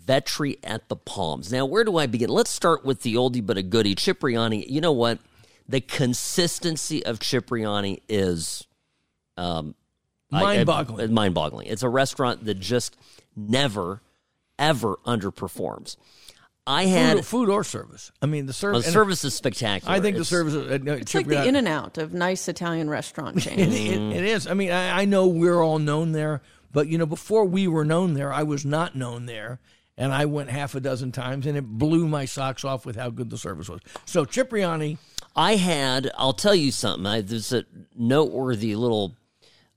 Vetri 0.07 0.59
at 0.63 0.89
the 0.89 0.97
Palms. 0.97 1.51
Now, 1.51 1.67
where 1.67 1.83
do 1.83 1.97
I 1.97 2.07
begin? 2.07 2.31
Let's 2.31 2.51
start 2.51 2.85
with 2.85 3.03
the 3.03 3.15
oldie 3.15 3.45
but 3.45 3.57
a 3.59 3.63
goodie, 3.63 3.97
Cipriani. 3.97 4.65
You 4.71 4.81
know 4.81 4.93
what? 4.93 5.19
The 5.69 5.81
consistency 5.81 7.05
of 7.05 7.19
Cipriani 7.19 8.01
is 8.09 8.65
um, 9.37 9.75
Mind 10.31 10.67
boggling. 10.67 11.13
Mind 11.13 11.35
boggling. 11.35 11.67
It's 11.67 11.83
a 11.83 11.89
restaurant 11.89 12.45
that 12.45 12.61
just 12.61 12.97
never, 13.37 14.01
ever 14.63 14.97
underperforms. 15.05 15.97
I 16.65 16.85
had 16.85 17.17
Food, 17.17 17.27
food 17.27 17.49
or 17.51 17.65
service. 17.65 18.13
I 18.23 18.27
mean, 18.27 18.47
the 18.47 18.51
the 18.51 18.53
service. 18.53 18.85
and 18.87 18.93
service 18.93 19.25
is 19.25 19.35
spectacular. 19.35 19.93
I 19.93 19.99
think 19.99 20.17
the 20.17 20.25
service. 20.25 20.55
Uh, 20.55 20.79
no, 20.81 20.93
It's 20.93 21.13
like 21.13 21.27
the 21.27 21.45
in 21.45 21.57
and 21.57 21.67
out 21.67 21.99
of 21.99 22.15
nice 22.15 22.47
Italian 22.47 22.89
restaurant 22.89 23.45
It, 23.47 23.59
it, 23.59 24.17
it 24.17 24.25
is. 24.25 24.47
I 24.47 24.55
mean, 24.55 24.71
I, 24.71 25.03
I 25.03 25.05
know 25.05 25.27
we're 25.27 25.61
all 25.61 25.81
known 25.81 26.13
there, 26.13 26.41
but 26.71 26.87
you 26.87 26.99
know, 26.99 27.07
before 27.07 27.45
we 27.45 27.67
were 27.67 27.85
known 27.85 28.15
there, 28.15 28.33
I 28.33 28.45
was 28.45 28.65
not 28.65 28.95
known 28.95 29.27
there, 29.27 29.59
and 29.97 30.13
I 30.13 30.27
went 30.27 30.51
half 30.51 30.77
a 30.77 30.81
dozen 30.81 31.11
times, 31.11 31.47
and 31.47 31.59
it 31.59 31.65
blew 31.67 32.07
my 32.07 32.27
socks 32.27 32.65
off 32.65 32.87
with 32.87 32.95
how 32.95 33.11
good 33.11 33.31
the 33.31 33.39
service 33.39 33.69
was. 33.69 33.81
So 34.05 34.25
Cipriani, 34.25 34.99
I 35.35 35.57
had. 35.57 36.13
I'll 36.17 36.33
tell 36.33 36.55
you 36.55 36.71
something. 36.71 37.07
I, 37.07 37.23
there's 37.23 37.53
a 37.53 37.65
noteworthy 37.97 38.77
little 38.77 39.17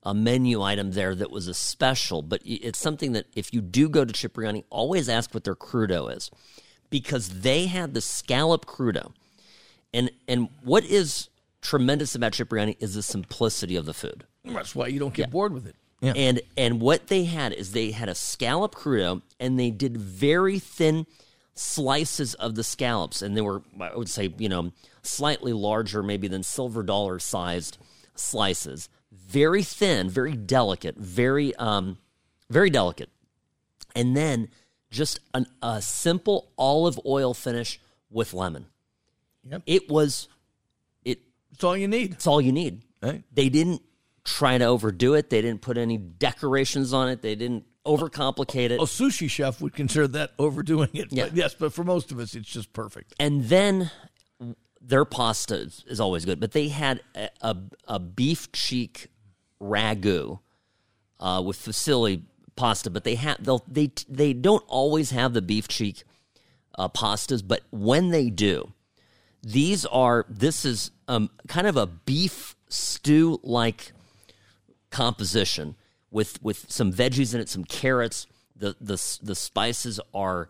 a 0.05 0.13
menu 0.13 0.61
item 0.61 0.91
there 0.91 1.15
that 1.15 1.31
was 1.31 1.47
a 1.47 1.53
special, 1.53 2.21
but 2.21 2.41
it's 2.45 2.79
something 2.79 3.13
that 3.13 3.25
if 3.35 3.53
you 3.53 3.61
do 3.61 3.89
go 3.89 4.05
to 4.05 4.13
Cipriani, 4.13 4.63
always 4.69 5.09
ask 5.09 5.33
what 5.33 5.43
their 5.43 5.55
crudo 5.55 6.15
is, 6.15 6.29
because 6.89 7.41
they 7.41 7.65
had 7.65 7.93
the 7.93 8.01
scallop 8.01 8.65
crudo, 8.65 9.13
and 9.93 10.11
and 10.27 10.49
what 10.63 10.85
is 10.85 11.29
tremendous 11.61 12.13
about 12.13 12.33
Cipriani 12.33 12.77
is 12.79 12.93
the 12.93 13.03
simplicity 13.03 13.75
of 13.75 13.85
the 13.85 13.93
food. 13.93 14.25
That's 14.43 14.75
why 14.75 14.87
you 14.87 14.99
don't 14.99 15.13
get 15.13 15.31
bored 15.31 15.53
with 15.53 15.65
it. 15.65 15.75
Yeah. 16.01 16.13
And 16.15 16.41
and 16.55 16.79
what 16.79 17.07
they 17.07 17.23
had 17.23 17.53
is 17.53 17.71
they 17.71 17.91
had 17.91 18.09
a 18.09 18.15
scallop 18.15 18.75
crudo, 18.75 19.21
and 19.39 19.59
they 19.59 19.71
did 19.71 19.97
very 19.97 20.59
thin 20.59 21.07
slices 21.55 22.35
of 22.35 22.55
the 22.55 22.63
scallops, 22.63 23.21
and 23.21 23.35
they 23.35 23.41
were 23.41 23.63
I 23.79 23.95
would 23.95 24.09
say 24.09 24.31
you 24.37 24.49
know 24.49 24.71
slightly 25.01 25.53
larger 25.53 26.03
maybe 26.03 26.27
than 26.27 26.43
silver 26.43 26.83
dollar 26.83 27.17
sized 27.17 27.77
slices, 28.13 28.89
very 29.35 29.63
thin, 29.63 30.09
very 30.09 30.35
delicate, 30.35 30.95
very 30.95 31.53
um 31.55 31.97
very 32.49 32.69
delicate, 32.69 33.09
and 33.95 34.15
then 34.15 34.47
just 34.91 35.19
an, 35.33 35.45
a 35.61 35.81
simple 35.81 36.51
olive 36.57 36.97
oil 37.05 37.33
finish 37.33 37.79
with 38.09 38.33
lemon. 38.33 38.67
Yep. 39.43 39.63
It 39.65 39.89
was 39.89 40.29
it 41.03 41.19
It's 41.51 41.63
all 41.63 41.75
you 41.75 41.87
need. 41.87 42.13
it's 42.13 42.27
all 42.27 42.39
you 42.39 42.53
need. 42.53 42.83
Right. 43.03 43.23
They 43.33 43.49
didn't 43.49 43.81
try 44.23 44.57
to 44.57 44.65
overdo 44.65 45.15
it. 45.15 45.29
They 45.29 45.41
didn't 45.41 45.61
put 45.61 45.77
any 45.77 45.97
decorations 45.97 46.93
on 46.93 47.09
it. 47.09 47.21
They 47.21 47.35
didn't 47.35 47.65
overcomplicate 47.85 48.71
it. 48.71 48.79
A 48.79 48.85
sushi 48.85 49.29
chef 49.29 49.61
would 49.61 49.73
consider 49.73 50.07
that 50.07 50.31
overdoing 50.39 50.89
it. 50.93 51.11
Yeah. 51.11 51.25
But 51.25 51.35
yes, 51.35 51.53
but 51.53 51.73
for 51.73 51.83
most 51.83 52.11
of 52.11 52.19
us, 52.19 52.33
it's 52.35 52.49
just 52.49 52.71
perfect. 52.73 53.13
And 53.19 53.43
then 53.43 53.91
their 54.81 55.05
pasta 55.05 55.55
is, 55.87 55.99
always 55.99 56.25
good. 56.25 56.39
But 56.39 56.53
they 56.53 56.69
had 56.69 57.01
a, 57.15 57.29
a, 57.41 57.57
a 57.87 57.99
beef 57.99 58.51
cheek 58.51 59.09
ragu 59.65 60.39
uh, 61.19 61.41
with 61.45 61.57
fusilli 61.57 62.23
pasta. 62.55 62.89
But 62.89 63.03
they 63.03 63.15
have 63.15 63.37
they 63.67 63.91
they 64.07 64.33
don't 64.33 64.63
always 64.67 65.11
have 65.11 65.33
the 65.33 65.41
beef 65.41 65.67
cheek 65.67 66.03
uh, 66.77 66.89
pastas. 66.89 67.41
But 67.45 67.61
when 67.71 68.09
they 68.09 68.29
do, 68.29 68.73
these 69.43 69.85
are 69.85 70.25
this 70.29 70.65
is 70.65 70.91
um, 71.07 71.29
kind 71.47 71.67
of 71.67 71.77
a 71.77 71.87
beef 71.87 72.55
stew 72.69 73.39
like 73.43 73.91
composition 74.89 75.75
with 76.11 76.41
with 76.41 76.65
some 76.69 76.91
veggies 76.91 77.33
in 77.33 77.41
it, 77.41 77.49
some 77.49 77.63
carrots. 77.63 78.27
The 78.55 78.75
the 78.79 79.01
the 79.21 79.35
spices 79.35 79.99
are, 80.13 80.47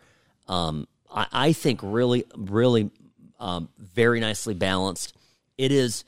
um, 0.48 0.88
I, 1.12 1.28
I 1.32 1.54
think, 1.54 1.80
really 1.82 2.26
really 2.38 2.92
um, 3.40 3.70
very 3.80 4.20
nicely 4.20 4.54
balanced. 4.54 5.16
It 5.58 5.72
is. 5.72 6.04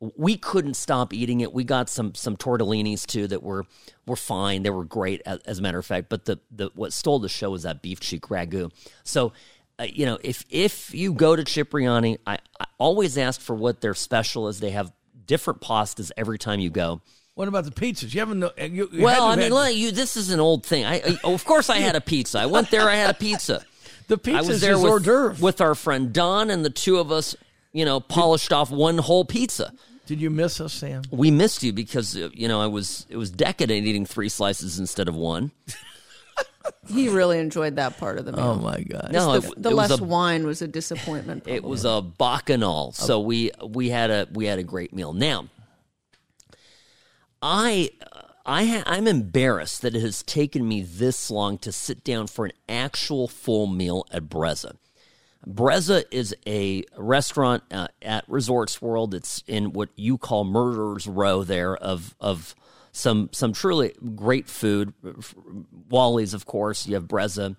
We 0.00 0.36
couldn't 0.36 0.74
stop 0.74 1.12
eating 1.14 1.40
it. 1.40 1.52
We 1.52 1.64
got 1.64 1.88
some 1.88 2.14
some 2.14 2.36
tortellinis 2.36 3.06
too 3.06 3.26
that 3.28 3.42
were 3.42 3.64
were 4.06 4.16
fine. 4.16 4.62
They 4.62 4.70
were 4.70 4.84
great 4.84 5.22
as, 5.24 5.38
as 5.46 5.58
a 5.60 5.62
matter 5.62 5.78
of 5.78 5.86
fact. 5.86 6.08
But 6.08 6.24
the 6.26 6.40
the 6.50 6.70
what 6.74 6.92
stole 6.92 7.18
the 7.20 7.28
show 7.28 7.50
was 7.50 7.62
that 7.62 7.82
beef 7.82 8.00
cheek 8.00 8.22
ragu. 8.24 8.70
So. 9.04 9.32
Uh, 9.76 9.88
you 9.92 10.06
know, 10.06 10.16
if 10.22 10.44
if 10.50 10.94
you 10.94 11.12
go 11.12 11.34
to 11.34 11.42
Cipriani, 11.42 12.18
I, 12.24 12.38
I 12.60 12.66
always 12.78 13.18
ask 13.18 13.40
for 13.40 13.56
what 13.56 13.80
their 13.80 13.92
special 13.94 14.46
is. 14.46 14.60
They 14.60 14.70
have 14.70 14.92
different 15.26 15.60
pastas 15.60 16.12
every 16.16 16.38
time 16.38 16.60
you 16.60 16.70
go. 16.70 17.00
What 17.34 17.48
about 17.48 17.64
the 17.64 17.72
pizzas? 17.72 18.14
You 18.14 18.20
haven't. 18.20 18.38
know- 18.38 18.52
You, 18.56 18.88
you 18.92 19.02
Well, 19.02 19.24
I 19.24 19.34
mean, 19.34 19.52
look, 19.52 19.74
you. 19.74 19.90
This 19.90 20.16
is 20.16 20.30
an 20.30 20.38
old 20.38 20.64
thing. 20.64 20.84
I, 20.84 21.00
I 21.00 21.18
of 21.24 21.44
course 21.44 21.70
I 21.70 21.78
had 21.78 21.96
a 21.96 22.00
pizza. 22.00 22.38
I 22.38 22.46
went 22.46 22.70
there. 22.70 22.88
I 22.88 22.94
had 22.94 23.10
a 23.10 23.14
pizza. 23.14 23.64
the 24.06 24.14
I 24.14 24.18
pizza 24.18 24.38
was 24.38 24.48
is 24.50 24.60
there 24.60 24.78
with, 24.78 24.86
hors 24.86 25.00
d'oeuvre. 25.00 25.42
with 25.42 25.60
our 25.60 25.74
friend 25.74 26.12
Don, 26.12 26.50
and 26.50 26.64
the 26.64 26.70
two 26.70 26.98
of 26.98 27.10
us, 27.10 27.34
you 27.74 27.84
know, 27.84 28.00
polished 28.00 28.52
off 28.52 28.70
one 28.70 28.96
whole 28.96 29.26
pizza. 29.26 29.74
Did 30.06 30.20
you 30.20 30.30
miss 30.30 30.60
us, 30.60 30.72
Sam? 30.72 31.02
We 31.10 31.30
missed 31.30 31.62
you 31.62 31.72
because 31.72 32.16
uh, 32.16 32.30
you 32.32 32.48
know 32.48 32.60
I 32.60 32.66
was 32.66 33.04
it 33.10 33.16
was 33.18 33.30
decadent 33.30 33.86
eating 33.86 34.06
three 34.06 34.28
slices 34.30 34.78
instead 34.78 35.08
of 35.08 35.14
one. 35.14 35.50
He 36.88 37.08
really 37.08 37.38
enjoyed 37.38 37.76
that 37.76 37.98
part 37.98 38.18
of 38.18 38.24
the 38.24 38.32
meal. 38.32 38.40
Oh 38.40 38.54
my 38.54 38.80
God! 38.80 39.10
No, 39.12 39.38
the 39.38 39.48
it, 39.48 39.62
the 39.62 39.70
it 39.70 39.76
was 39.76 39.90
less 39.90 40.00
a 40.00 40.04
wine 40.04 40.46
was 40.46 40.62
a 40.62 40.68
disappointment. 40.68 41.44
it 41.46 41.62
was 41.62 41.84
a 41.84 42.00
bacchanal. 42.00 42.92
So 42.92 43.20
we 43.20 43.50
we 43.66 43.90
had 43.90 44.10
a 44.10 44.28
we 44.32 44.46
had 44.46 44.58
a 44.58 44.62
great 44.62 44.94
meal. 44.94 45.12
Now, 45.12 45.48
I 47.42 47.90
I 48.46 48.64
ha- 48.64 48.82
I'm 48.86 49.06
embarrassed 49.06 49.82
that 49.82 49.94
it 49.94 50.00
has 50.00 50.22
taken 50.22 50.66
me 50.66 50.82
this 50.82 51.30
long 51.30 51.58
to 51.58 51.72
sit 51.72 52.04
down 52.04 52.26
for 52.28 52.46
an 52.46 52.52
actual 52.68 53.28
full 53.28 53.66
meal 53.66 54.06
at 54.10 54.24
Brezza. 54.24 54.76
Brezza 55.46 56.04
is 56.10 56.34
a 56.46 56.84
restaurant 56.96 57.62
uh, 57.70 57.88
at 58.00 58.24
Resorts 58.28 58.80
World. 58.80 59.14
It's 59.14 59.42
in 59.46 59.72
what 59.72 59.90
you 59.96 60.18
call 60.18 60.44
Murderers 60.44 61.06
Row 61.06 61.44
there 61.44 61.76
of 61.76 62.14
of 62.20 62.54
some 62.92 63.28
some 63.32 63.52
truly 63.52 63.94
great 64.14 64.48
food. 64.48 64.94
Wally's, 65.88 66.34
of 66.34 66.46
course. 66.46 66.86
You 66.86 66.94
have 66.94 67.04
Brezza, 67.04 67.56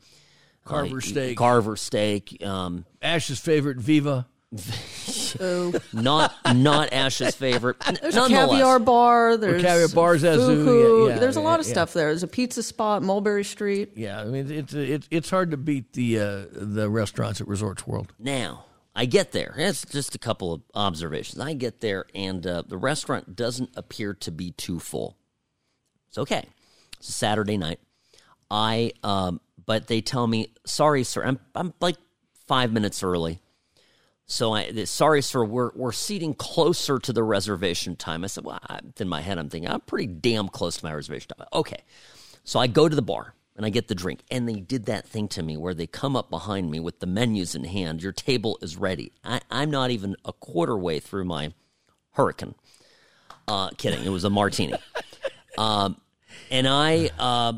Carver 0.64 0.98
uh, 0.98 1.02
steak. 1.02 1.38
Carver 1.38 1.76
steak. 1.76 2.44
Um, 2.44 2.86
Ash's 3.02 3.40
favorite, 3.40 3.78
Viva. 3.78 4.28
So, 4.56 5.74
not 5.92 6.34
not 6.54 6.94
Ash's 6.94 7.36
favorite. 7.36 7.78
there's 8.02 8.16
a 8.16 8.28
caviar 8.28 8.80
bar. 8.80 9.38
There's 9.38 9.62
caviar 9.62 9.90
bars, 9.90 10.24
Azu, 10.24 10.64
Fuku, 10.64 11.08
yeah, 11.08 11.14
yeah, 11.14 11.20
there's 11.20 11.36
a 11.36 11.42
lot 11.42 11.60
of 11.60 11.66
yeah. 11.66 11.74
stuff 11.74 11.94
there. 11.94 12.08
There's 12.08 12.24
a 12.24 12.28
pizza 12.28 12.64
spot, 12.64 13.04
Mulberry 13.04 13.44
Street. 13.44 13.92
Yeah, 13.96 14.22
I 14.22 14.26
mean 14.26 14.50
it's 14.50 14.74
it's 14.74 15.08
it's 15.12 15.30
hard 15.30 15.52
to 15.52 15.58
beat 15.58 15.94
the 15.94 16.20
uh, 16.20 16.46
the 16.52 16.90
restaurants 16.90 17.42
at 17.42 17.48
Resorts 17.48 17.86
World. 17.86 18.14
Now 18.18 18.66
I 18.96 19.06
get 19.06 19.34
there. 19.34 19.54
That's 19.58 19.86
just 19.86 20.16
a 20.16 20.20
couple 20.20 20.54
of 20.54 20.62
observations. 20.74 21.40
I 21.40 21.54
get 21.54 21.82
there, 21.82 22.06
and 22.16 22.46
uh, 22.48 22.64
the 22.66 22.78
restaurant 22.78 23.36
doesn't 23.36 23.72
appear 23.76 24.14
to 24.14 24.32
be 24.32 24.52
too 24.52 24.80
full. 24.80 25.18
It's 26.08 26.18
okay. 26.18 26.46
It's 27.00 27.10
a 27.10 27.14
Saturday 27.14 27.58
night. 27.58 27.80
I 28.50 28.94
um, 29.04 29.42
but 29.66 29.88
they 29.88 30.02
tell 30.02 30.28
me, 30.28 30.54
sorry, 30.66 31.04
sir. 31.04 31.26
I'm 31.26 31.40
I'm 31.54 31.74
like 31.82 31.98
five 32.48 32.72
minutes 32.72 33.04
early. 33.04 33.42
So 34.28 34.54
I 34.54 34.86
sorry, 34.86 35.22
sir. 35.22 35.44
We're 35.44 35.72
we're 35.76 35.92
seating 35.92 36.34
closer 36.34 36.98
to 36.98 37.14
the 37.14 37.24
reservation 37.24 37.96
time. 37.96 38.24
I 38.24 38.28
said, 38.28 38.44
well, 38.44 38.60
I, 38.68 38.80
in 39.00 39.08
my 39.08 39.22
head, 39.22 39.38
I'm 39.38 39.50
thinking 39.50 39.70
I'm 39.70 39.82
pretty 39.82 40.08
damn 40.08 40.50
close 40.50 40.78
to 40.78 40.86
my 40.86 40.94
reservation 40.94 41.30
time. 41.38 41.48
Okay, 41.54 41.84
so 42.44 42.60
I 42.60 42.68
go 42.68 42.90
to 42.90 42.96
the 42.96 43.04
bar 43.04 43.36
and 43.56 43.66
I 43.66 43.70
get 43.70 43.88
the 43.88 43.96
drink, 43.96 44.22
and 44.32 44.50
they 44.50 44.60
did 44.60 44.86
that 44.88 45.08
thing 45.08 45.28
to 45.30 45.44
me 45.44 45.58
where 45.58 45.74
they 45.74 45.88
come 45.88 46.16
up 46.16 46.30
behind 46.30 46.72
me 46.72 46.80
with 46.80 47.00
the 47.00 47.08
menus 47.08 47.56
in 47.56 47.64
hand. 47.64 48.02
Your 48.02 48.12
table 48.12 48.58
is 48.62 48.78
ready. 48.78 49.14
I, 49.24 49.42
I'm 49.52 49.70
not 49.70 49.92
even 49.92 50.16
a 50.26 50.34
quarter 50.34 50.78
way 50.78 51.00
through 51.00 51.26
my 51.26 51.54
hurricane. 52.14 52.56
Uh, 53.48 53.70
kidding. 53.72 54.04
It 54.04 54.10
was 54.10 54.24
a 54.24 54.30
martini. 54.30 54.76
Um, 55.58 56.02
and 56.52 56.68
I 56.68 57.12
uh, 57.18 57.54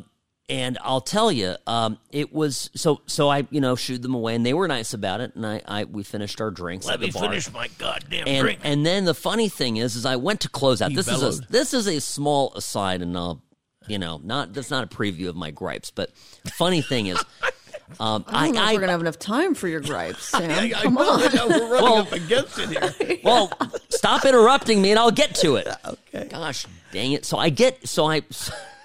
and 0.50 0.78
I'll 0.82 1.02
tell 1.02 1.32
you, 1.32 1.56
um, 1.68 1.98
it 2.12 2.32
was 2.34 2.70
so 2.74 3.02
so. 3.06 3.30
I 3.30 3.46
you 3.52 3.60
know 3.60 3.76
shooed 3.76 4.02
them 4.02 4.14
away, 4.14 4.34
and 4.36 4.46
they 4.46 4.54
were 4.54 4.68
nice 4.68 4.94
about 4.94 5.20
it. 5.22 5.36
And 5.36 5.46
I, 5.46 5.62
I 5.68 5.84
we 5.84 6.04
finished 6.04 6.40
our 6.40 6.52
drinks. 6.52 6.86
Let 6.86 6.96
at 6.96 7.00
the 7.02 7.06
me 7.08 7.12
bar. 7.12 7.24
finish 7.24 7.52
my 7.52 7.68
goddamn 7.78 8.24
And 8.28 8.44
drink. 8.44 8.60
and 8.64 8.86
then 8.86 9.06
the 9.06 9.14
funny 9.14 9.50
thing 9.50 9.78
is, 9.78 9.96
is 9.96 10.06
I 10.06 10.16
went 10.16 10.42
to 10.42 10.50
close 10.50 10.82
out. 10.82 10.92
He 10.92 10.96
This 10.96 11.08
is 11.10 11.22
a 11.22 11.42
this 11.50 11.74
is 11.74 11.88
a 11.88 12.00
small 12.00 12.54
aside, 12.56 13.02
and 13.02 13.18
I'll 13.18 13.42
you 13.88 13.98
know 14.00 14.22
not 14.24 14.54
that's 14.54 14.72
not 14.72 14.84
a 14.84 14.88
preview 14.88 15.28
of 15.28 15.36
my 15.36 15.52
gripes. 15.52 15.92
But 15.92 16.12
funny 16.58 16.82
thing 16.82 17.08
is, 17.08 17.18
um, 18.00 18.24
I 18.28 18.46
don't 18.48 18.56
know 18.56 18.62
I, 18.62 18.74
we're 18.74 18.80
gonna 18.80 18.92
have 18.94 19.02
enough 19.02 19.20
time 19.20 19.54
for 19.54 19.68
your 19.68 19.82
gripes, 19.82 20.24
Sam. 20.30 20.50
I, 20.50 20.64
I 20.78 20.82
Come 20.84 20.94
know, 20.94 21.02
on. 21.10 21.36
Know, 21.36 21.48
we're 21.50 21.72
running 21.72 21.72
Well- 21.84 21.98
up 21.98 22.12
against 22.14 22.58
it 22.60 22.70
here. 22.70 23.18
well 23.24 23.52
stop 23.90 24.24
interrupting 24.24 24.82
me, 24.82 24.92
and 24.92 25.00
I'll 25.00 25.12
get 25.12 25.36
to 25.36 25.58
it. 25.58 25.68
Okay. 25.86 26.30
Gosh 26.30 26.66
dang 26.94 27.12
it! 27.12 27.26
So 27.26 27.38
I 27.38 27.50
get 27.50 27.86
so 27.86 28.06
I. 28.10 28.22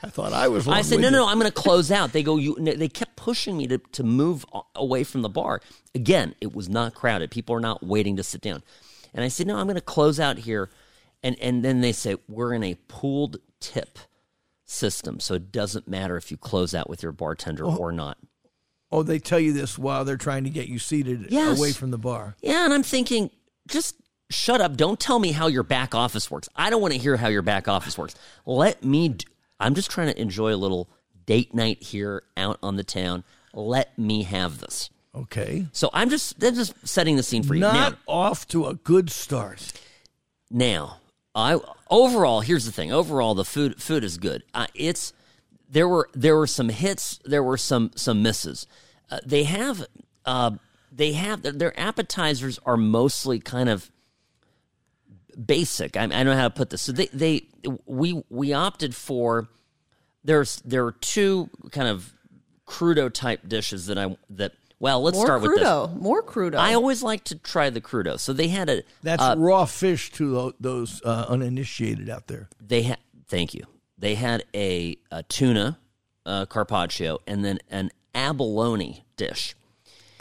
I 0.02 0.08
thought 0.08 0.32
I 0.32 0.48
was. 0.48 0.66
I 0.66 0.82
said, 0.82 1.00
no, 1.00 1.10
no, 1.10 1.18
no, 1.18 1.28
I'm 1.28 1.38
going 1.38 1.50
to 1.50 1.54
close 1.54 1.90
out. 1.90 2.12
They 2.12 2.22
go, 2.22 2.36
you. 2.36 2.56
They 2.56 2.88
kept 2.88 3.16
pushing 3.16 3.56
me 3.56 3.66
to, 3.68 3.78
to 3.78 4.02
move 4.02 4.44
away 4.74 5.04
from 5.04 5.22
the 5.22 5.28
bar. 5.28 5.60
Again, 5.94 6.34
it 6.40 6.54
was 6.54 6.68
not 6.68 6.94
crowded. 6.94 7.30
People 7.30 7.54
are 7.54 7.60
not 7.60 7.84
waiting 7.84 8.16
to 8.16 8.22
sit 8.22 8.40
down. 8.40 8.62
And 9.14 9.24
I 9.24 9.28
said, 9.28 9.46
no, 9.46 9.56
I'm 9.56 9.66
going 9.66 9.76
to 9.76 9.80
close 9.80 10.18
out 10.18 10.38
here. 10.38 10.70
And 11.22 11.38
and 11.40 11.64
then 11.64 11.82
they 11.82 11.92
say 11.92 12.16
we're 12.28 12.52
in 12.52 12.64
a 12.64 12.74
pooled 12.88 13.36
tip 13.60 13.98
system, 14.64 15.20
so 15.20 15.34
it 15.34 15.52
doesn't 15.52 15.86
matter 15.86 16.16
if 16.16 16.30
you 16.30 16.36
close 16.36 16.74
out 16.74 16.88
with 16.88 17.02
your 17.02 17.12
bartender 17.12 17.64
oh. 17.64 17.76
or 17.76 17.92
not. 17.92 18.18
Oh, 18.90 19.02
they 19.02 19.18
tell 19.18 19.38
you 19.38 19.52
this 19.52 19.78
while 19.78 20.04
they're 20.04 20.16
trying 20.16 20.44
to 20.44 20.50
get 20.50 20.68
you 20.68 20.78
seated 20.78 21.28
Yes. 21.30 21.58
away 21.58 21.72
from 21.72 21.90
the 21.90 21.98
bar. 21.98 22.36
Yeah, 22.42 22.64
and 22.64 22.74
I'm 22.74 22.82
thinking, 22.82 23.30
just 23.66 23.96
shut 24.30 24.60
up. 24.60 24.76
Don't 24.76 25.00
tell 25.00 25.18
me 25.18 25.32
how 25.32 25.46
your 25.46 25.62
back 25.62 25.94
office 25.94 26.30
works. 26.30 26.48
I 26.56 26.68
don't 26.70 26.82
want 26.82 26.92
to 26.92 27.00
hear 27.00 27.16
how 27.16 27.28
your 27.28 27.42
back 27.42 27.68
office 27.68 27.96
works. 27.96 28.14
Let 28.44 28.84
me. 28.84 29.16
I'm 29.62 29.74
just 29.74 29.90
trying 29.90 30.08
to 30.08 30.20
enjoy 30.20 30.52
a 30.54 30.56
little 30.56 30.90
date 31.24 31.54
night 31.54 31.82
here 31.82 32.24
out 32.36 32.58
on 32.62 32.76
the 32.76 32.84
town. 32.84 33.24
Let 33.54 33.96
me 33.98 34.24
have 34.24 34.58
this. 34.58 34.90
Okay. 35.14 35.66
So 35.72 35.90
I'm 35.92 36.10
just 36.10 36.38
just 36.40 36.74
setting 36.86 37.16
the 37.16 37.22
scene 37.22 37.42
for 37.42 37.54
you. 37.54 37.60
Not 37.60 37.92
Now, 37.92 37.98
off 38.08 38.48
to 38.48 38.66
a 38.66 38.74
good 38.74 39.10
start. 39.10 39.72
now, 40.50 40.98
I 41.34 41.60
overall 41.90 42.40
here's 42.40 42.64
the 42.64 42.72
thing. 42.72 42.92
Overall, 42.92 43.34
the 43.34 43.44
food 43.44 43.80
food 43.80 44.04
is 44.04 44.16
good. 44.18 44.42
Uh, 44.52 44.66
it's 44.74 45.12
there 45.68 45.86
were 45.86 46.08
there 46.14 46.36
were 46.36 46.46
some 46.46 46.70
hits. 46.70 47.20
There 47.24 47.42
were 47.42 47.58
some 47.58 47.92
some 47.94 48.22
misses. 48.22 48.66
Uh, 49.10 49.20
they 49.24 49.44
have 49.44 49.84
uh, 50.24 50.52
they 50.90 51.12
have 51.12 51.42
their, 51.42 51.52
their 51.52 51.78
appetizers 51.78 52.58
are 52.64 52.76
mostly 52.78 53.38
kind 53.38 53.68
of 53.68 53.91
basic. 55.44 55.96
I, 55.96 56.04
I 56.04 56.06
don't 56.06 56.26
know 56.26 56.36
how 56.36 56.48
to 56.48 56.54
put 56.54 56.70
this. 56.70 56.82
So 56.82 56.92
they 56.92 57.06
they 57.06 57.42
we 57.86 58.22
we 58.28 58.52
opted 58.52 58.94
for 58.94 59.48
there's 60.24 60.60
there 60.64 60.84
are 60.86 60.92
two 60.92 61.50
kind 61.70 61.88
of 61.88 62.12
crudo 62.66 63.12
type 63.12 63.48
dishes 63.48 63.86
that 63.86 63.98
I 63.98 64.16
that 64.30 64.52
well 64.78 65.02
let's 65.02 65.16
More 65.16 65.26
start 65.26 65.42
with 65.42 65.50
this. 65.56 65.60
crudo. 65.66 66.00
More 66.00 66.22
crudo. 66.22 66.56
I 66.56 66.74
always 66.74 67.02
like 67.02 67.24
to 67.24 67.36
try 67.36 67.70
the 67.70 67.80
crudo. 67.80 68.18
So 68.18 68.32
they 68.32 68.48
had 68.48 68.68
a 68.70 68.82
That's 69.02 69.22
uh, 69.22 69.34
raw 69.38 69.64
fish 69.64 70.10
to 70.12 70.54
those 70.60 71.02
uh, 71.04 71.26
uninitiated 71.28 72.08
out 72.08 72.26
there. 72.28 72.48
they 72.60 72.82
had 72.82 72.98
thank 73.28 73.54
you. 73.54 73.64
They 73.98 74.14
had 74.16 74.44
a, 74.54 74.96
a 75.12 75.22
tuna 75.22 75.78
uh, 76.26 76.46
carpaccio 76.46 77.18
and 77.26 77.44
then 77.44 77.60
an 77.70 77.90
abalone 78.14 79.04
dish. 79.16 79.54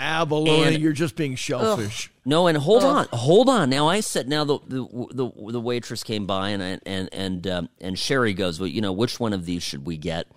Abalone, 0.02 0.64
And- 0.76 0.82
you're 0.82 0.94
just 0.94 1.16
being 1.16 1.36
shellfish. 1.36 2.12
No, 2.26 2.48
and 2.48 2.58
hold 2.58 2.84
on, 2.84 3.08
hold 3.14 3.50
on. 3.50 3.70
Now 3.70 3.88
I 3.88 4.00
said, 4.00 4.28
now 4.28 4.44
the 4.44 4.60
the 4.68 5.08
the, 5.14 5.52
the 5.52 5.60
waitress 5.60 6.04
came 6.04 6.26
by 6.26 6.50
and 6.50 6.62
I, 6.64 6.80
and 6.86 7.10
and 7.14 7.48
um, 7.48 7.70
and 7.80 7.98
Sherry 7.98 8.34
goes, 8.34 8.60
well, 8.60 8.68
you 8.68 8.82
know, 8.82 8.92
which 8.92 9.20
one 9.20 9.34
of 9.34 9.46
these 9.46 9.64
should 9.64 9.86
we 9.86 9.98
get? 9.98 10.28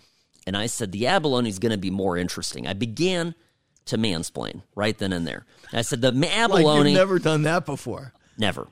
And 0.46 0.56
I 0.56 0.66
said 0.66 0.92
the 0.92 1.06
abalone 1.06 1.48
is 1.48 1.58
going 1.58 1.72
to 1.72 1.78
be 1.78 1.90
more 1.90 2.16
interesting. 2.18 2.66
I 2.66 2.74
began 2.74 3.34
to 3.86 3.96
mansplain 3.98 4.62
right 4.74 4.96
then 4.96 5.12
and 5.12 5.26
there. 5.26 5.46
I 5.72 5.82
said 5.82 6.02
the 6.02 6.12
Like 6.12 6.30
abalone 6.36 6.90
you've 6.90 6.98
never 6.98 7.18
done 7.18 7.42
that 7.42 7.64
before. 7.66 8.12
Never. 8.38 8.68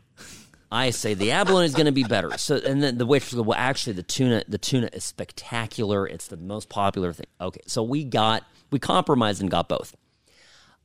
I 0.70 0.88
say 0.90 1.12
the 1.12 1.32
abalone 1.32 1.66
is 1.66 1.74
going 1.74 1.86
to 1.86 1.92
be 1.92 2.04
better. 2.04 2.36
So, 2.38 2.56
and 2.56 2.82
then 2.82 2.96
the 2.96 3.04
waitress 3.04 3.34
goes, 3.34 3.44
"Well, 3.44 3.58
actually, 3.58 3.92
the 3.92 4.02
tuna, 4.02 4.42
the 4.48 4.56
tuna 4.56 4.88
is 4.94 5.04
spectacular. 5.04 6.06
It's 6.06 6.28
the 6.28 6.38
most 6.38 6.70
popular 6.70 7.12
thing." 7.12 7.26
Okay, 7.38 7.60
so 7.66 7.82
we 7.82 8.04
got 8.04 8.44
we 8.70 8.78
compromised 8.78 9.42
and 9.42 9.50
got 9.50 9.68
both. 9.68 9.94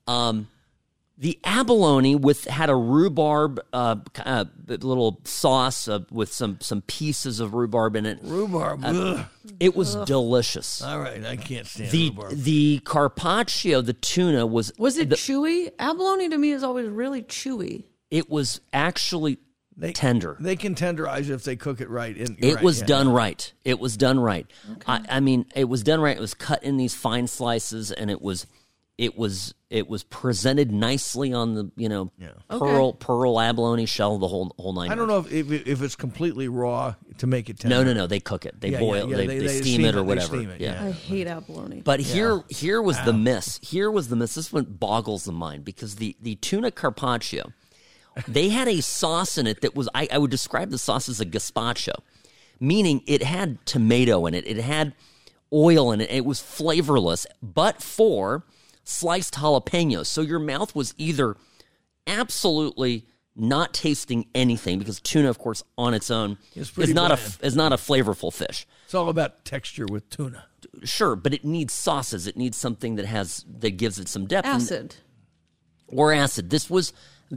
Um, 0.07 0.47
the 1.19 1.39
abalone 1.43 2.15
with 2.15 2.45
had 2.45 2.69
a 2.69 2.75
rhubarb 2.75 3.59
uh, 3.73 3.95
uh, 4.23 4.45
little 4.67 5.19
sauce 5.23 5.87
uh, 5.87 5.99
with 6.11 6.31
some 6.31 6.59
some 6.61 6.81
pieces 6.83 7.39
of 7.39 7.55
rhubarb 7.55 7.95
in 7.95 8.05
it. 8.05 8.19
Rhubarb. 8.21 8.81
ugh. 8.85 9.25
It 9.59 9.75
was 9.75 9.95
delicious. 9.95 10.81
All 10.83 10.99
right, 10.99 11.25
I 11.25 11.35
can't 11.35 11.65
stand 11.65 11.89
The 11.89 12.09
rhubarb. 12.11 12.31
the 12.37 12.81
carpaccio, 12.85 13.81
the 13.81 13.93
tuna 13.93 14.45
was 14.45 14.71
was 14.77 14.97
it 14.99 15.09
the- 15.09 15.15
chewy? 15.15 15.71
Abalone 15.79 16.29
to 16.29 16.37
me 16.37 16.51
is 16.51 16.63
always 16.63 16.87
really 16.87 17.23
chewy. 17.23 17.85
it 18.11 18.29
was 18.29 18.61
actually 18.71 19.39
They- 19.75 19.93
tender. 19.93 20.37
They 20.39 20.55
can 20.55 20.75
tenderize 20.75 21.29
if 21.31 21.43
they 21.43 21.55
cook 21.55 21.81
it 21.81 21.89
right. 21.89 22.15
And, 22.15 22.37
It 22.37 22.55
right, 22.55 22.63
was 22.63 22.81
yeah. 22.81 22.85
done 22.85 23.09
right. 23.09 23.51
It 23.65 23.79
was 23.79 23.97
done 23.97 24.19
right. 24.19 24.45
I, 24.85 25.03
I 25.09 25.19
mean, 25.19 25.45
it 25.55 25.67
was 25.67 25.81
done 25.81 25.99
right. 25.99 26.15
It 26.15 26.21
was 26.21 26.35
cut 26.35 26.63
in 26.63 26.77
these 26.77 26.93
fine 26.93 27.25
slices, 27.27 27.91
and 27.91 28.11
it 28.11 28.21
was, 28.21 28.45
it 28.99 29.17
was, 29.17 29.53
it 29.69 29.89
was 29.89 30.03
presented 30.03 30.71
nicely 30.71 31.33
on 31.33 31.53
the 31.53 31.69
you 31.75 31.89
know 31.89 32.09
pearl 32.49 32.93
pearl 32.93 33.39
abalone 33.39 33.85
shell, 33.85 34.17
the 34.17 34.27
whole 34.27 34.53
whole 34.57 34.71
nine. 34.73 34.89
I 34.91 34.95
don't 34.95 35.07
know 35.09 35.19
if, 35.19 35.31
if 35.31 35.51
if 35.67 35.81
it's 35.81 35.95
completely 35.95 36.47
raw 36.47 36.95
to 37.17 37.27
make 37.27 37.49
it 37.49 37.59
tender. 37.59 37.75
No, 37.75 37.83
no, 37.83 37.93
no. 37.93 38.07
They 38.07 38.19
cook 38.21 38.45
it. 38.45 38.61
They 38.61 38.69
Yeah, 38.69 38.79
boil. 38.79 39.09
yeah, 39.09 39.11
yeah, 39.11 39.17
they, 39.17 39.27
they- 39.27 39.39
they, 39.39 39.47
they 39.47 39.61
steam, 39.61 39.73
steam 39.75 39.85
it 39.85 39.89
it, 39.89 39.95
or 39.95 40.01
they 40.01 40.07
whatever. 40.07 40.27
steam 40.37 40.49
it, 40.51 40.61
yeah. 40.61 40.83
I 40.85 40.91
hate 40.91 41.27
abalone. 41.27 41.81
But 41.83 41.99
here, 41.99 42.43
here 42.49 42.81
was 42.81 42.97
the 43.03 43.11
miss. 43.13 43.59
Here 43.61 43.91
was 43.91 44.07
the 44.07 44.15
miss. 44.15 44.35
This 44.35 44.53
one 44.53 44.63
boggles 44.65 45.25
the 45.25 45.31
mind 45.33 45.65
because 45.65 45.95
the 45.95 46.15
the 46.21 46.35
tuna 46.35 46.71
carpaccio, 46.71 47.51
they 48.27 48.47
had 48.49 48.67
a 48.69 48.81
sauce 48.81 49.37
in 49.37 49.47
it 49.47 49.61
that 49.61 49.75
was 49.75 49.89
I, 49.93 50.07
I 50.11 50.17
would 50.17 50.31
describe 50.31 50.69
the 50.69 50.77
sauce 50.77 51.09
as 51.09 51.19
a 51.19 51.25
gazpacho, 51.25 51.95
meaning 52.61 53.01
it 53.05 53.21
had 53.21 53.65
tomato 53.65 54.25
in 54.27 54.33
it, 54.33 54.47
it 54.47 54.57
had 54.57 54.93
oil 55.51 55.91
in 55.91 55.99
it, 56.01 56.09
it 56.09 56.25
was 56.25 56.39
flavorless, 56.39 57.27
but 57.41 57.81
for 57.81 58.43
sliced 58.87 59.33
jalapenos. 59.35 60.05
So 60.07 60.21
your 60.21 60.39
mouth 60.39 60.73
was 60.75 60.93
either 60.97 61.35
absolutely 62.05 63.05
not 63.35 63.73
tasting 63.73 64.25
anything 64.33 64.79
because 64.79 64.99
tuna, 64.99 65.29
of 65.29 65.37
course, 65.37 65.63
on 65.77 65.93
its 65.93 66.09
own 66.09 66.37
It's 66.55 66.69
is 66.69 66.71
pretty 66.71 66.93
not 66.93 67.11
a 67.11 67.19
is 67.45 67.55
not 67.55 67.71
a 67.71 67.75
flavorful 67.75 68.33
fish 68.33 68.65
It's 68.85 68.95
all 68.95 69.09
about 69.09 69.45
texture 69.45 69.85
with 69.85 70.09
tuna. 70.09 70.45
sure, 70.83 71.15
but 71.15 71.33
it 71.33 71.45
needs 71.45 71.73
sauces. 71.73 72.25
It 72.25 72.35
needs 72.37 72.57
something 72.57 72.95
that 72.95 73.05
has 73.05 73.45
that 73.59 73.71
gives 73.71 73.99
it 73.99 74.07
some 74.07 74.25
depth 74.25 74.47
and- 74.47 74.61
Acid. 74.63 74.95
or 75.87 76.13
acid. 76.13 76.49
This 76.49 76.69
was 76.69 76.93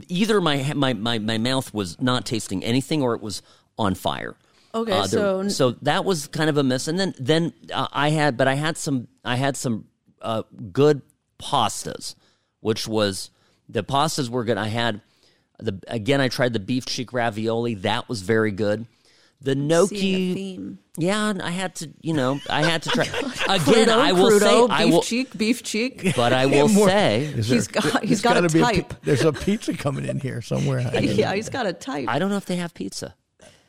either 0.07 0.41
my 0.41 0.73
my 0.73 0.93
my, 0.93 1.19
my 1.19 1.37
mouth 1.37 1.71
was 1.73 2.01
not 2.01 2.25
tasting 2.25 2.63
anything 2.63 3.01
or 3.03 3.13
it 3.13 3.21
was 3.21 3.43
on 3.77 3.93
fire. 3.93 4.35
Okay, 4.73 4.91
Uh, 4.93 5.01
there- 5.05 5.07
so 5.07 5.47
so 5.49 5.71
that 5.83 6.03
was 6.05 6.27
kind 6.27 6.49
of 6.49 6.57
a 6.57 6.63
miss. 6.63 6.87
And 6.87 6.99
then 6.99 7.13
then 7.19 7.53
uh, 7.71 7.87
I 7.91 8.09
had, 8.09 8.37
but 8.37 8.47
I 8.47 8.55
had 8.55 8.75
some 8.77 9.07
I 9.23 9.35
had 9.35 9.55
some 9.55 9.85
uh, 10.21 10.43
good 10.71 11.01
pastas, 11.41 12.15
which 12.59 12.87
was 12.87 13.29
the 13.67 13.83
pastas 13.83 14.29
were 14.29 14.43
good. 14.43 14.57
I 14.57 14.67
had 14.67 15.01
the 15.59 15.79
again 15.87 16.21
I 16.21 16.27
tried 16.27 16.53
the 16.53 16.59
beef 16.59 16.85
cheek 16.85 17.13
ravioli. 17.13 17.75
That 17.75 18.07
was 18.09 18.21
very 18.21 18.51
good. 18.51 18.85
The 19.43 19.53
seeing 19.53 19.63
a 19.63 19.67
gnocchi, 19.67 20.33
theme. 20.35 20.79
yeah, 20.99 21.29
and 21.31 21.41
I 21.41 21.49
had 21.49 21.73
to, 21.77 21.89
you 22.01 22.13
know, 22.13 22.39
I 22.47 22.61
had 22.61 22.83
to 22.83 22.89
try. 22.91 23.05
Again, 23.49 23.87
Crudo, 23.87 23.87
I 23.89 24.11
will 24.11 24.29
crudo, 24.29 24.39
say, 24.39 24.61
beef 24.67 24.69
I 24.69 24.85
will, 24.85 25.01
cheek, 25.01 25.35
beef 25.35 25.63
cheek. 25.63 26.13
but 26.15 26.31
I 26.31 26.45
will 26.45 26.67
More- 26.69 26.87
say, 26.87 27.23
Is 27.23 27.47
He's 27.47 27.67
got- 27.67 28.03
he's 28.03 28.09
there's 28.09 28.21
got 28.21 28.37
a 28.37 28.41
gotta 28.41 28.53
be 28.53 28.61
pi- 28.61 28.73
type. 28.75 28.93
there's 29.01 29.23
a 29.25 29.33
pizza 29.33 29.73
coming 29.75 30.05
in 30.05 30.19
here 30.19 30.43
somewhere. 30.43 30.87
I 30.93 30.99
yeah, 30.99 31.33
he's 31.33 31.49
got 31.49 31.65
a 31.65 31.73
type. 31.73 32.07
I 32.07 32.19
don't 32.19 32.29
know 32.29 32.37
if 32.37 32.45
they 32.45 32.57
have 32.57 32.75
pizza. 32.75 33.15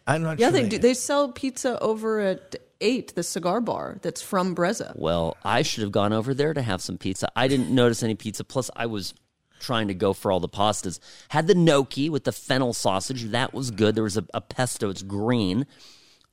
I'm 0.06 0.22
not 0.22 0.38
yeah, 0.38 0.48
sure 0.48 0.60
they 0.60 0.68
do. 0.68 0.76
They 0.78 0.92
sell 0.92 1.32
pizza 1.32 1.80
over 1.80 2.20
at 2.20 2.54
Eight, 2.82 3.14
the 3.14 3.22
cigar 3.22 3.60
bar 3.60 3.98
that's 4.02 4.20
from 4.20 4.54
Brezza. 4.54 4.94
Well, 4.96 5.36
I 5.44 5.62
should 5.62 5.82
have 5.82 5.92
gone 5.92 6.12
over 6.12 6.34
there 6.34 6.52
to 6.52 6.60
have 6.60 6.82
some 6.82 6.98
pizza. 6.98 7.30
I 7.34 7.48
didn't 7.48 7.70
notice 7.70 8.02
any 8.02 8.16
pizza. 8.16 8.44
Plus, 8.44 8.70
I 8.76 8.86
was 8.86 9.14
trying 9.60 9.88
to 9.88 9.94
go 9.94 10.12
for 10.12 10.30
all 10.32 10.40
the 10.40 10.48
pastas. 10.48 10.98
Had 11.28 11.46
the 11.46 11.54
gnocchi 11.54 12.10
with 12.10 12.24
the 12.24 12.32
fennel 12.32 12.74
sausage. 12.74 13.22
That 13.30 13.54
was 13.54 13.70
good. 13.70 13.94
There 13.94 14.04
was 14.04 14.16
a, 14.16 14.26
a 14.34 14.40
pesto. 14.40 14.90
It's 14.90 15.02
green. 15.02 15.66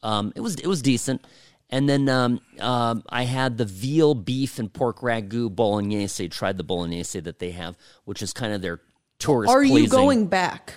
Um, 0.04 0.34
it 0.36 0.42
was 0.42 0.56
it 0.56 0.68
was 0.68 0.82
decent. 0.82 1.26
And 1.70 1.88
then 1.88 2.10
um, 2.10 2.42
um, 2.60 3.04
I 3.10 3.24
had 3.24 3.60
the 3.60 3.66
veal, 3.66 4.16
beef, 4.16 4.58
and 4.58 4.74
pork 4.74 5.02
ragu 5.02 5.54
bolognese. 5.54 6.28
Tried 6.30 6.58
the 6.58 6.64
bolognese 6.64 7.20
that 7.20 7.38
they 7.38 7.52
have, 7.52 7.78
which 8.06 8.24
is 8.24 8.34
kind 8.34 8.54
of 8.54 8.62
their 8.62 8.82
tourist. 9.20 9.54
Are 9.54 9.64
you 9.64 9.88
going 9.88 10.26
back? 10.26 10.74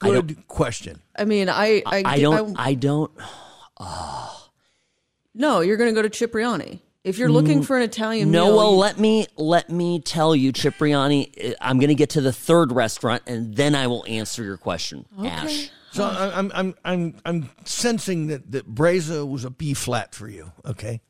Good 0.00 0.46
question. 0.48 1.00
I 1.16 1.24
mean, 1.24 1.48
I 1.48 1.82
I, 1.86 2.02
I 2.04 2.18
don't. 2.20 2.58
I 2.58 2.74
don't. 2.74 3.12
No, 5.34 5.60
you're 5.60 5.76
going 5.76 5.94
to 5.94 5.94
go 5.94 6.06
to 6.06 6.10
Cipriani. 6.10 6.82
If 7.04 7.16
you're 7.16 7.30
looking 7.30 7.62
for 7.62 7.76
an 7.76 7.82
Italian 7.84 8.30
No, 8.30 8.46
meal, 8.46 8.56
well, 8.56 8.70
you- 8.72 8.76
let 8.78 8.98
me 8.98 9.26
let 9.36 9.70
me 9.70 10.00
tell 10.00 10.34
you, 10.36 10.52
Cipriani. 10.52 11.32
eh, 11.38 11.54
I'm 11.60 11.78
going 11.78 11.88
to 11.88 11.94
get 11.94 12.10
to 12.10 12.20
the 12.20 12.32
third 12.32 12.72
restaurant, 12.72 13.22
and 13.26 13.56
then 13.56 13.74
I 13.74 13.86
will 13.86 14.04
answer 14.06 14.42
your 14.42 14.56
question, 14.58 15.06
Ash. 15.24 15.70
So 15.92 16.04
I- 16.04 16.36
I'm 16.38 16.50
I'm 16.54 16.74
I'm 16.84 17.14
I'm 17.24 17.50
sensing 17.64 18.26
that 18.26 18.50
that 18.52 18.74
Brezza 18.74 19.26
was 19.26 19.44
a 19.44 19.50
B 19.50 19.72
flat 19.74 20.14
for 20.14 20.28
you. 20.28 20.52
Okay, 20.66 21.00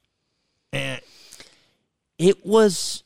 and 0.72 1.00
It 2.18 2.44
was. 2.46 3.02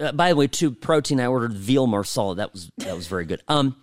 Uh, 0.00 0.12
by 0.12 0.28
the 0.30 0.36
way, 0.36 0.46
to 0.46 0.70
protein. 0.70 1.20
I 1.20 1.26
ordered 1.26 1.52
veal 1.54 1.86
marsala. 1.86 2.34
That 2.36 2.52
was 2.52 2.70
that 2.78 2.94
was 2.94 3.06
very 3.06 3.24
good. 3.24 3.42
Um, 3.48 3.76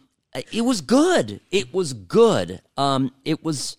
it 0.51 0.61
was 0.61 0.81
good. 0.81 1.39
It 1.49 1.73
was 1.73 1.93
good. 1.93 2.61
Um, 2.77 3.13
it 3.23 3.43
was 3.43 3.77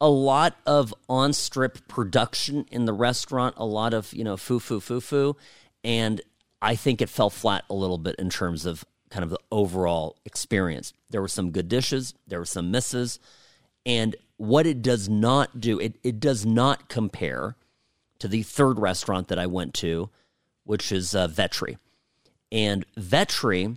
a 0.00 0.08
lot 0.08 0.56
of 0.66 0.94
on 1.08 1.32
strip 1.32 1.86
production 1.88 2.66
in 2.70 2.84
the 2.84 2.92
restaurant. 2.92 3.54
A 3.56 3.64
lot 3.64 3.94
of 3.94 4.12
you 4.12 4.24
know 4.24 4.36
foo 4.36 4.60
foo 4.60 4.80
foo 4.80 5.00
foo, 5.00 5.36
and 5.82 6.20
I 6.62 6.74
think 6.74 7.00
it 7.00 7.08
fell 7.08 7.30
flat 7.30 7.64
a 7.68 7.74
little 7.74 7.98
bit 7.98 8.16
in 8.16 8.30
terms 8.30 8.66
of 8.66 8.84
kind 9.10 9.24
of 9.24 9.30
the 9.30 9.40
overall 9.50 10.16
experience. 10.24 10.92
There 11.10 11.20
were 11.20 11.28
some 11.28 11.50
good 11.50 11.68
dishes. 11.68 12.14
There 12.26 12.38
were 12.38 12.44
some 12.44 12.70
misses, 12.70 13.18
and 13.84 14.14
what 14.36 14.66
it 14.66 14.82
does 14.82 15.08
not 15.08 15.60
do, 15.60 15.78
it 15.80 15.96
it 16.02 16.20
does 16.20 16.46
not 16.46 16.88
compare 16.88 17.56
to 18.18 18.28
the 18.28 18.42
third 18.42 18.78
restaurant 18.78 19.28
that 19.28 19.38
I 19.38 19.46
went 19.46 19.74
to, 19.74 20.10
which 20.64 20.90
is 20.90 21.14
uh, 21.14 21.28
Vetri. 21.28 21.78
And 22.50 22.84
Vetri, 22.96 23.76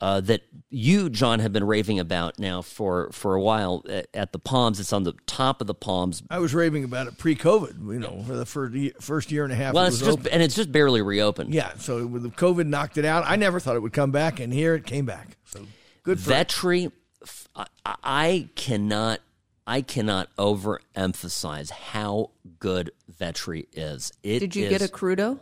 uh, 0.00 0.20
that 0.20 0.42
you, 0.70 1.08
John, 1.08 1.38
have 1.40 1.52
been 1.52 1.64
raving 1.64 1.98
about 1.98 2.38
now 2.38 2.60
for, 2.62 3.10
for 3.12 3.34
a 3.34 3.40
while 3.40 3.82
at, 3.88 4.06
at 4.12 4.32
the 4.32 4.38
Palms. 4.38 4.80
It's 4.80 4.92
on 4.92 5.04
the 5.04 5.14
top 5.26 5.60
of 5.60 5.66
the 5.66 5.74
Palms. 5.74 6.22
I 6.28 6.38
was 6.40 6.54
raving 6.54 6.84
about 6.84 7.06
it 7.06 7.16
pre-COVID. 7.16 7.78
You 7.92 8.00
know, 8.00 8.22
for 8.26 8.36
the 8.36 8.44
first 8.44 8.74
year, 8.74 8.92
first 9.00 9.32
year 9.32 9.44
and 9.44 9.52
a 9.52 9.56
half 9.56 9.72
Well, 9.72 9.84
it 9.84 9.88
it's 9.88 9.98
just 10.00 10.10
open. 10.10 10.26
and 10.32 10.42
it's 10.42 10.54
just 10.54 10.70
barely 10.72 11.00
reopened. 11.00 11.54
Yeah, 11.54 11.72
so 11.78 12.06
with 12.06 12.22
the 12.22 12.28
COVID 12.30 12.66
knocked 12.66 12.98
it 12.98 13.04
out. 13.04 13.24
I 13.26 13.36
never 13.36 13.60
thought 13.60 13.76
it 13.76 13.80
would 13.82 13.92
come 13.92 14.10
back, 14.10 14.40
and 14.40 14.52
here 14.52 14.74
it 14.74 14.84
came 14.84 15.06
back. 15.06 15.36
So 15.46 15.64
good 16.02 16.18
for 16.20 16.32
it. 16.32 16.34
Vetri, 16.48 16.92
f- 17.22 17.48
I, 17.54 17.66
I 18.02 18.48
cannot, 18.56 19.20
I 19.66 19.80
cannot 19.80 20.28
overemphasize 20.36 21.70
how 21.70 22.30
good 22.58 22.90
Vetri 23.20 23.66
is. 23.72 24.12
It 24.22 24.40
did 24.40 24.56
you 24.56 24.64
is- 24.66 24.70
get 24.70 24.82
a 24.82 24.92
crudo? 24.92 25.38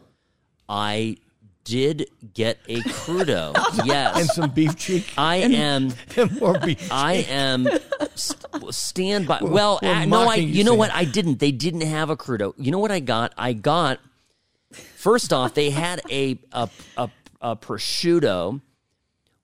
I 0.69 1.17
did 1.65 2.09
get 2.35 2.59
a 2.69 2.81
crudo. 2.81 3.55
yes, 3.85 4.19
and 4.19 4.29
some 4.29 4.51
beef 4.51 4.77
cheek 4.77 5.13
I 5.17 5.37
am. 5.37 5.93
and 6.17 6.41
more 6.41 6.59
beef. 6.59 6.89
I 6.93 7.15
am 7.29 7.69
st- 8.15 8.75
stand 8.75 9.29
by. 9.29 9.39
Well, 9.41 9.79
we're 9.83 10.07
no, 10.07 10.29
I. 10.29 10.37
you, 10.37 10.47
You 10.47 10.65
know 10.65 10.75
what? 10.75 10.93
I 10.93 11.05
didn't. 11.05 11.39
They 11.39 11.53
didn't 11.53 11.83
have 11.83 12.11
a 12.11 12.17
crudo. 12.17 12.55
You 12.57 12.71
know 12.71 12.79
what 12.79 12.91
I 12.91 13.01
got? 13.01 13.33
I 13.37 13.53
got. 13.53 14.01
First 14.73 15.33
off, 15.33 15.55
they 15.55 15.71
had 15.71 16.01
a 16.11 16.39
a 16.53 16.69
a, 16.97 17.11
a 17.41 17.57
prosciutto 17.57 18.61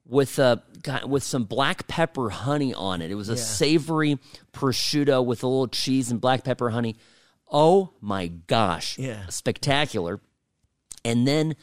with 0.05 0.39
a 0.39 0.63
with 1.05 1.23
some 1.23 1.43
black 1.43 1.87
pepper 1.87 2.29
honey 2.29 2.73
on 2.73 3.01
it. 3.01 3.11
It 3.11 3.15
was 3.15 3.29
a 3.29 3.37
savory 3.37 4.17
prosciutto 4.53 5.23
with 5.23 5.43
a 5.43 5.47
little 5.47 5.67
cheese 5.67 6.11
and 6.11 6.19
black 6.19 6.43
pepper 6.43 6.69
honey. 6.69 6.95
Oh 7.51 7.91
my 8.01 8.27
gosh. 8.27 8.97
Yeah. 8.97 9.27
Spectacular. 9.27 10.19
And 11.05 11.27
then 11.27 11.55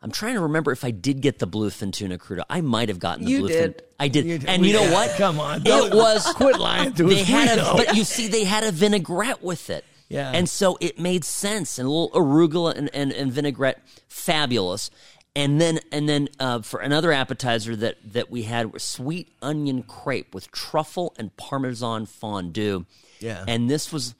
I'm 0.00 0.12
trying 0.12 0.34
to 0.34 0.40
remember 0.42 0.70
if 0.70 0.84
I 0.84 0.90
did 0.92 1.20
get 1.20 1.38
the 1.40 1.46
bluefin 1.48 1.92
tuna 1.92 2.18
crudo. 2.18 2.42
I 2.48 2.60
might 2.60 2.88
have 2.88 2.98
gotten 3.00 3.24
the 3.24 3.30
You 3.32 3.42
bluefin. 3.42 3.48
did. 3.48 3.82
I 3.98 4.08
did. 4.08 4.24
You 4.26 4.38
did. 4.38 4.48
And 4.48 4.64
you 4.64 4.72
know 4.72 4.92
what? 4.92 5.10
come 5.16 5.40
on. 5.40 5.62
It 5.66 5.92
was 5.94 6.24
quit 6.34 6.58
lying 6.58 6.92
to 6.94 7.04
they 7.04 7.22
us. 7.22 7.26
had 7.26 7.58
a, 7.58 7.72
but 7.74 7.96
you 7.96 8.04
see, 8.04 8.28
they 8.28 8.44
had 8.44 8.62
a 8.62 8.70
vinaigrette 8.70 9.42
with 9.42 9.70
it. 9.70 9.84
Yeah. 10.08 10.30
And 10.32 10.48
so 10.48 10.78
it 10.80 10.98
made 10.98 11.24
sense, 11.24 11.78
and 11.78 11.86
a 11.86 11.90
little 11.90 12.10
arugula 12.10 12.74
and, 12.76 12.88
and, 12.94 13.12
and 13.12 13.30
vinaigrette, 13.32 13.82
fabulous. 14.08 14.90
And 15.36 15.60
then 15.60 15.80
and 15.92 16.08
then 16.08 16.28
uh, 16.40 16.62
for 16.62 16.80
another 16.80 17.12
appetizer 17.12 17.76
that 17.76 17.96
that 18.12 18.30
we 18.30 18.44
had 18.44 18.72
was 18.72 18.82
sweet 18.82 19.28
onion 19.42 19.82
crepe 19.82 20.34
with 20.34 20.50
truffle 20.50 21.14
and 21.18 21.36
parmesan 21.36 22.06
fondue. 22.06 22.86
Yeah. 23.20 23.44
And 23.46 23.68
this 23.68 23.92
was 23.92 24.14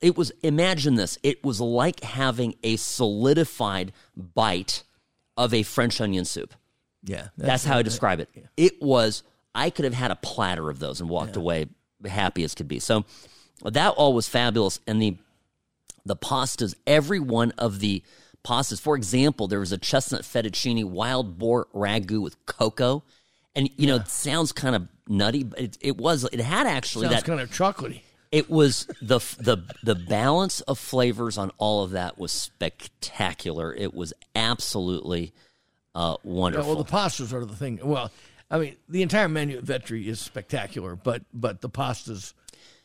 it 0.00 0.16
was 0.16 0.30
imagine 0.42 0.96
this. 0.96 1.18
It 1.22 1.42
was 1.42 1.60
like 1.60 2.02
having 2.04 2.54
a 2.62 2.76
solidified 2.76 3.92
bite 4.16 4.82
of 5.36 5.54
a 5.54 5.62
French 5.62 6.00
onion 6.00 6.24
soup. 6.24 6.54
Yeah, 7.02 7.28
That's, 7.36 7.64
how 7.64 7.78
I 7.78 7.82
describe 7.82 8.20
it. 8.20 8.30
It 8.56 8.80
was 8.80 9.22
I 9.54 9.70
could 9.70 9.84
have 9.84 9.94
had 9.94 10.10
a 10.10 10.16
platter 10.16 10.70
of 10.70 10.78
those 10.78 11.00
and 11.00 11.10
walked 11.10 11.36
away 11.36 11.66
happy 12.04 12.44
as 12.44 12.54
could 12.54 12.68
be. 12.68 12.78
So 12.78 13.04
that 13.62 13.90
all 13.90 14.12
was 14.12 14.28
fabulous, 14.28 14.80
and 14.86 15.00
the 15.00 15.16
the 16.04 16.16
pastas, 16.16 16.74
every 16.86 17.20
one 17.20 17.52
of 17.52 17.80
the 17.80 18.02
pastas. 18.44 18.80
For 18.80 18.96
example, 18.96 19.48
there 19.48 19.60
was 19.60 19.72
a 19.72 19.78
chestnut 19.78 20.22
fettuccine 20.22 20.84
wild 20.84 21.38
boar 21.38 21.66
ragu 21.74 22.20
with 22.22 22.44
cocoa, 22.46 23.04
and 23.54 23.70
you 23.76 23.86
know 23.86 23.96
it 23.96 24.08
sounds 24.08 24.52
kind 24.52 24.74
of 24.74 24.88
nutty, 25.08 25.44
but 25.44 25.60
it, 25.60 25.78
it 25.80 25.96
was. 25.96 26.24
It 26.32 26.40
had 26.40 26.66
actually 26.66 27.06
sounds 27.06 27.16
that. 27.16 27.24
kind 27.24 27.40
of 27.40 27.50
chocolatey. 27.50 28.02
It 28.34 28.50
was 28.50 28.86
the 29.00 29.20
the 29.38 29.58
the 29.82 29.94
balance 29.94 30.60
of 30.62 30.78
flavors 30.78 31.38
on 31.38 31.50
all 31.58 31.84
of 31.84 31.92
that 31.92 32.18
was 32.18 32.32
spectacular. 32.32 33.72
It 33.72 33.94
was 33.94 34.12
absolutely 34.34 35.32
uh, 35.94 36.16
Yeah, 36.24 36.30
wonderful. 36.30 36.74
well, 36.74 36.82
the 36.84 36.90
pastas 36.90 37.32
are 37.32 37.44
the 37.44 37.54
thing. 37.54 37.78
Well, 37.82 38.10
I 38.50 38.58
mean, 38.58 38.76
the 38.88 39.02
entire 39.02 39.28
menu 39.28 39.58
at 39.58 39.64
Vetri 39.64 40.06
is 40.06 40.20
spectacular, 40.20 40.96
but 40.96 41.22
but 41.32 41.60
the 41.60 41.70
pastas, 41.70 42.34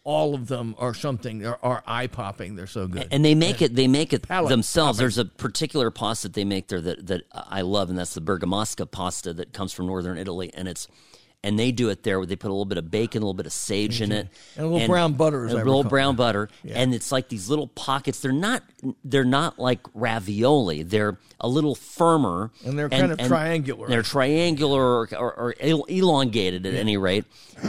all 0.04 0.36
of 0.36 0.48
them 0.48 0.76
are 0.78 0.94
something. 0.94 1.40
They're, 1.40 1.64
are 1.66 1.84
eye 1.88 2.08
popping. 2.08 2.56
They're 2.56 2.68
so 2.68 2.88
good. 2.88 3.08
and 3.12 3.26
they 3.26 3.34
make 3.36 3.62
it 3.62 3.76
they 3.76 3.88
make 3.88 4.14
it 4.14 4.28
themselves 4.28 5.00
there's 5.00 5.18
a 5.18 5.26
particular 5.26 5.90
pasta 5.92 6.28
that 6.28 6.36
they 6.36 6.46
make 6.46 6.68
there 6.68 6.82
that, 6.82 7.08
that 7.08 7.24
i 7.34 7.62
love 7.62 7.90
and 7.90 7.98
that's 7.98 8.14
the 8.14 8.22
bergamasca 8.22 8.90
pasta 8.92 9.34
that 9.34 9.52
comes 9.54 9.74
from 9.74 9.88
northern 9.88 10.18
italy 10.18 10.52
and 10.54 10.68
it's 10.68 10.88
and 11.44 11.58
they 11.58 11.72
do 11.72 11.88
it 11.90 12.04
there 12.04 12.20
where 12.20 12.26
they 12.26 12.36
put 12.36 12.50
a 12.50 12.54
little 12.54 12.66
bit 12.66 12.78
of 12.78 12.92
bacon 12.92 13.22
a 13.22 13.26
little 13.26 13.34
bit 13.34 13.46
of 13.46 13.54
sage 13.54 14.02
in 14.02 14.12
it 14.12 14.28
And 14.58 14.66
a 14.66 14.70
little 14.70 14.88
brown 14.88 15.14
butter, 15.14 15.46
as 15.46 15.54
and 15.54 15.60
little 15.64 15.80
recall. 15.84 15.90
brown 15.90 16.16
butter 16.18 16.50
and 16.68 16.94
it's 16.94 17.12
like 17.12 17.30
these 17.30 17.50
little 17.50 17.68
pockets 17.68 18.20
they're 18.20 18.32
not 18.34 18.62
they're 19.06 19.24
not 19.24 19.58
like 19.58 19.80
ravioli 19.94 20.84
they're 20.84 21.18
a 21.40 21.48
little 21.48 21.76
firmer 21.76 22.52
And 22.66 22.78
they're 22.78 22.90
kind 22.90 23.12
of 23.14 23.20
triangular. 23.20 23.88
they're 23.88 24.04
triangular 24.04 24.82
or, 24.82 25.08
or, 25.18 25.34
or 25.40 25.56
elongated 25.88 26.66
at 26.66 26.74
any 26.74 26.98
rate 26.98 27.24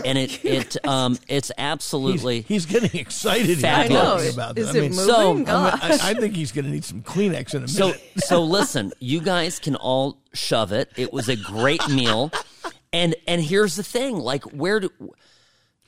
and 0.04 0.18
it 0.18 0.44
it 0.44 0.84
um 0.86 1.16
it's 1.28 1.52
absolutely 1.56 2.40
he's 2.42 2.66
getting 2.66 2.98
excited. 2.98 3.58
here 3.58 3.68
I 3.68 3.84
I 3.84 3.88
know. 3.88 4.02
know. 4.02 4.16
Is 4.16 4.34
about 4.34 4.58
it 4.58 4.62
that. 4.64 4.70
I 4.70 4.80
mean, 4.80 4.90
moving? 4.90 4.94
so- 5.06 5.30
I, 5.30 5.34
mean, 5.34 5.44
Gosh. 5.44 6.00
I, 6.02 6.10
I 6.10 6.14
think 6.14 6.34
he's 6.34 6.50
going 6.52 6.64
to 6.64 6.70
need 6.70 6.84
some 6.84 7.02
Kleenex 7.02 7.54
in 7.54 7.64
a 7.64 7.68
So 7.68 7.86
minute. 7.88 8.02
so 8.18 8.42
listen, 8.42 8.92
you 8.98 9.20
guys 9.20 9.58
can 9.60 9.76
all 9.76 10.18
shove 10.32 10.72
it. 10.72 10.90
It 10.96 11.12
was 11.12 11.28
a 11.28 11.36
great 11.36 11.86
meal. 11.88 12.32
And 12.92 13.14
and 13.26 13.42
here's 13.42 13.76
the 13.76 13.82
thing, 13.82 14.18
like 14.18 14.44
where 14.44 14.80
do 14.80 14.90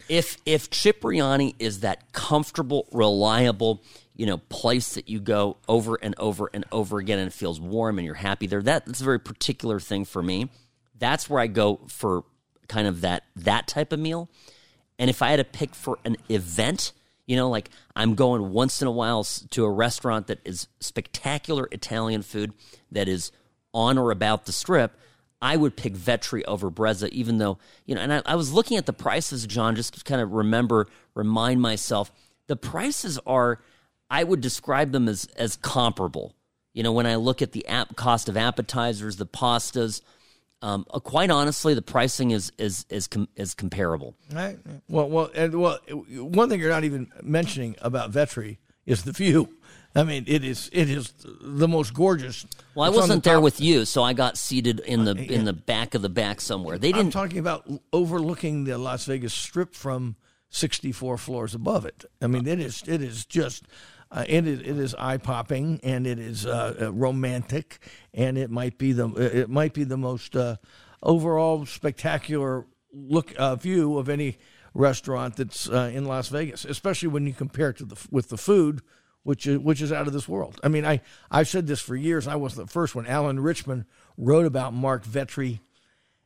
if 0.08 0.38
if 0.46 0.70
Cipriani 0.70 1.54
is 1.58 1.80
that 1.80 2.12
comfortable, 2.12 2.88
reliable, 2.92 3.82
you 4.14 4.26
know, 4.26 4.38
place 4.38 4.94
that 4.94 5.08
you 5.08 5.20
go 5.20 5.56
over 5.68 5.96
and 5.96 6.14
over 6.18 6.50
and 6.52 6.64
over 6.70 6.98
again 6.98 7.18
and 7.18 7.28
it 7.28 7.32
feels 7.32 7.60
warm 7.60 7.98
and 7.98 8.06
you're 8.06 8.14
happy 8.14 8.46
there, 8.46 8.62
that, 8.62 8.86
that's 8.86 9.00
a 9.00 9.04
very 9.04 9.20
particular 9.20 9.80
thing 9.80 10.04
for 10.04 10.22
me. 10.22 10.50
That's 10.98 11.28
where 11.28 11.40
I 11.40 11.46
go 11.46 11.80
for 11.88 12.24
kind 12.68 12.86
of 12.86 13.00
that 13.00 13.24
that 13.36 13.66
type 13.66 13.92
of 13.92 13.98
meal. 13.98 14.30
And 14.98 15.10
if 15.10 15.22
I 15.22 15.30
had 15.30 15.36
to 15.36 15.44
pick 15.44 15.74
for 15.74 15.98
an 16.04 16.16
event, 16.28 16.92
you 17.26 17.36
know, 17.36 17.48
like 17.48 17.70
I'm 17.96 18.14
going 18.14 18.52
once 18.52 18.82
in 18.82 18.88
a 18.88 18.92
while 18.92 19.24
to 19.24 19.64
a 19.64 19.70
restaurant 19.70 20.28
that 20.28 20.38
is 20.44 20.68
spectacular 20.80 21.68
Italian 21.72 22.22
food 22.22 22.52
that 22.90 23.08
is 23.08 23.32
on 23.74 23.98
or 23.98 24.10
about 24.10 24.46
the 24.46 24.52
strip, 24.52 24.96
I 25.42 25.56
would 25.56 25.76
pick 25.76 25.94
Vetri 25.94 26.42
over 26.46 26.70
Brezza, 26.70 27.08
even 27.08 27.38
though, 27.38 27.58
you 27.84 27.96
know, 27.96 28.00
and 28.00 28.12
I, 28.12 28.22
I 28.24 28.36
was 28.36 28.52
looking 28.52 28.76
at 28.76 28.86
the 28.86 28.92
prices, 28.92 29.44
John, 29.44 29.74
just 29.74 29.94
to 29.94 30.04
kind 30.04 30.20
of 30.20 30.30
remember, 30.30 30.86
remind 31.14 31.60
myself, 31.60 32.12
the 32.46 32.54
prices 32.54 33.18
are, 33.26 33.58
I 34.08 34.22
would 34.22 34.40
describe 34.40 34.92
them 34.92 35.08
as, 35.08 35.26
as 35.36 35.56
comparable. 35.56 36.36
You 36.74 36.84
know, 36.84 36.92
when 36.92 37.06
I 37.06 37.16
look 37.16 37.42
at 37.42 37.50
the 37.50 37.66
app 37.66 37.96
cost 37.96 38.28
of 38.28 38.36
appetizers, 38.36 39.16
the 39.16 39.26
pastas, 39.26 40.00
um, 40.62 40.86
uh, 40.94 41.00
quite 41.00 41.30
honestly, 41.30 41.74
the 41.74 41.82
pricing 41.82 42.30
is 42.30 42.52
is 42.56 42.86
is 42.88 43.08
com- 43.08 43.28
is 43.34 43.52
comparable. 43.52 44.14
Right. 44.32 44.58
Well, 44.88 45.08
well, 45.08 45.30
and 45.34 45.60
well, 45.60 45.78
one 45.88 46.48
thing 46.48 46.60
you're 46.60 46.70
not 46.70 46.84
even 46.84 47.10
mentioning 47.20 47.74
about 47.82 48.12
Vetri 48.12 48.58
is 48.86 49.02
the 49.02 49.10
view. 49.12 49.48
I 49.94 50.04
mean, 50.04 50.24
it 50.26 50.42
is 50.44 50.70
it 50.72 50.88
is 50.88 51.12
the 51.40 51.68
most 51.68 51.92
gorgeous. 51.92 52.46
Well, 52.74 52.84
I 52.84 52.88
It's 52.88 52.96
on 52.96 53.00
wasn't 53.02 53.24
the 53.24 53.30
there 53.30 53.40
with 53.40 53.60
you, 53.60 53.84
so 53.84 54.02
I 54.02 54.12
got 54.14 54.38
seated 54.38 54.80
in 54.80 55.04
the 55.04 55.14
in 55.16 55.44
the 55.44 55.52
back 55.52 55.94
of 55.94 56.02
the 56.02 56.08
back 56.08 56.40
somewhere. 56.40 56.78
They 56.78 56.88
I'm 56.90 56.94
didn't. 56.96 57.12
talking 57.12 57.38
about 57.38 57.68
overlooking 57.92 58.64
the 58.64 58.78
Las 58.78 59.04
Vegas 59.04 59.34
Strip 59.34 59.74
from 59.74 60.16
64 60.50 61.18
floors 61.18 61.54
above 61.54 61.84
it. 61.84 62.04
I 62.22 62.26
mean, 62.26 62.46
it 62.46 62.58
is 62.58 62.82
it 62.86 63.02
is 63.02 63.26
just 63.26 63.64
uh, 64.10 64.24
it 64.26 64.46
is 64.46 64.60
it 64.60 64.78
is 64.78 64.94
eye 64.94 65.18
popping 65.18 65.78
and 65.82 66.06
it 66.06 66.18
is 66.18 66.46
uh, 66.46 66.74
uh, 66.80 66.92
romantic 66.92 67.78
and 68.14 68.38
it 68.38 68.50
might 68.50 68.78
be 68.78 68.92
the 68.92 69.08
it 69.14 69.50
might 69.50 69.74
be 69.74 69.84
the 69.84 69.98
most 69.98 70.34
uh, 70.36 70.56
overall 71.02 71.66
spectacular 71.66 72.64
look 72.94 73.34
uh, 73.38 73.56
view 73.56 73.98
of 73.98 74.08
any 74.08 74.38
restaurant 74.74 75.36
that's 75.36 75.68
uh, 75.68 75.90
in 75.92 76.06
Las 76.06 76.28
Vegas, 76.28 76.64
especially 76.64 77.08
when 77.08 77.26
you 77.26 77.34
compare 77.34 77.70
it 77.70 77.76
to 77.78 77.84
the 77.84 77.96
with 78.10 78.30
the 78.30 78.38
food. 78.38 78.80
Which 79.24 79.46
is, 79.46 79.58
which 79.58 79.80
is 79.80 79.92
out 79.92 80.08
of 80.08 80.12
this 80.12 80.28
world. 80.28 80.58
I 80.64 80.68
mean, 80.68 80.84
I, 80.84 81.00
I've 81.30 81.46
said 81.46 81.68
this 81.68 81.80
for 81.80 81.94
years. 81.94 82.26
I 82.26 82.34
was 82.34 82.56
the 82.56 82.66
first 82.66 82.96
one. 82.96 83.06
Alan 83.06 83.38
Richman 83.38 83.86
wrote 84.16 84.46
about 84.46 84.74
Mark 84.74 85.04
Vetri 85.04 85.60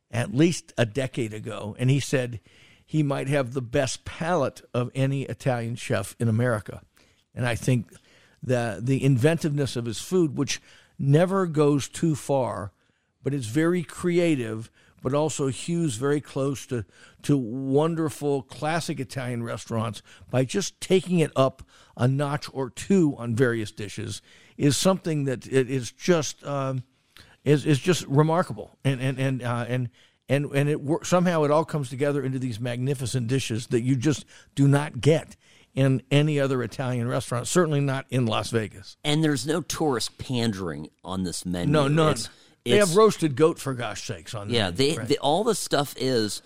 at 0.09 0.33
least 0.33 0.73
a 0.77 0.85
decade 0.85 1.33
ago, 1.33 1.75
and 1.77 1.89
he 1.89 1.99
said 1.99 2.39
he 2.85 3.03
might 3.03 3.27
have 3.27 3.53
the 3.53 3.61
best 3.61 4.05
palate 4.05 4.61
of 4.73 4.89
any 4.95 5.23
Italian 5.23 5.75
chef 5.75 6.15
in 6.19 6.27
America. 6.27 6.81
And 7.35 7.45
I 7.45 7.55
think 7.55 7.91
the 8.41 8.79
the 8.81 9.03
inventiveness 9.03 9.75
of 9.75 9.85
his 9.85 9.99
food, 9.99 10.37
which 10.37 10.61
never 10.97 11.45
goes 11.45 11.87
too 11.89 12.15
far, 12.15 12.71
but 13.21 13.33
is 13.33 13.47
very 13.47 13.83
creative, 13.83 14.71
but 15.01 15.13
also 15.13 15.47
hews 15.47 15.95
very 15.95 16.21
close 16.21 16.65
to 16.67 16.85
to 17.23 17.37
wonderful 17.37 18.41
classic 18.43 18.99
Italian 18.99 19.43
restaurants 19.43 20.01
by 20.29 20.45
just 20.45 20.79
taking 20.81 21.19
it 21.19 21.31
up 21.35 21.63
a 21.95 22.07
notch 22.07 22.49
or 22.53 22.69
two 22.69 23.15
on 23.17 23.35
various 23.35 23.71
dishes, 23.71 24.21
is 24.57 24.77
something 24.77 25.25
that 25.25 25.45
it 25.47 25.69
is 25.69 25.91
just. 25.91 26.43
Um, 26.45 26.83
is 27.43 27.65
is 27.65 27.79
just 27.79 28.05
remarkable, 28.07 28.77
and 28.83 28.99
and 28.99 29.17
and 29.17 29.41
uh, 29.41 29.65
and 29.69 29.89
and 30.27 30.45
and 30.47 30.69
it 30.69 30.79
somehow 31.03 31.43
it 31.43 31.51
all 31.51 31.63
comes 31.63 31.89
together 31.89 32.21
into 32.21 32.37
these 32.39 32.59
magnificent 32.59 33.27
dishes 33.27 33.67
that 33.67 33.81
you 33.81 33.95
just 33.95 34.25
do 34.53 34.67
not 34.67 34.99
get 34.99 35.37
in 35.73 36.01
any 36.11 36.39
other 36.39 36.61
Italian 36.61 37.07
restaurant. 37.07 37.47
Certainly 37.47 37.81
not 37.81 38.05
in 38.09 38.25
Las 38.25 38.49
Vegas. 38.51 38.97
and 39.03 39.23
there's 39.23 39.47
no 39.47 39.61
tourist 39.61 40.17
pandering 40.17 40.89
on 41.03 41.23
this 41.23 41.45
menu. 41.45 41.71
No, 41.71 41.87
none. 41.87 42.13
It's, 42.13 42.29
they 42.69 42.77
have 42.77 42.95
roasted 42.95 43.35
goat 43.35 43.59
for 43.59 43.73
gosh 43.73 44.05
sakes 44.07 44.33
on. 44.33 44.49
Yeah, 44.49 44.65
menu, 44.65 44.77
they, 44.77 44.97
right? 44.97 45.07
they 45.07 45.17
all 45.17 45.43
the 45.43 45.55
stuff 45.55 45.93
is 45.97 46.41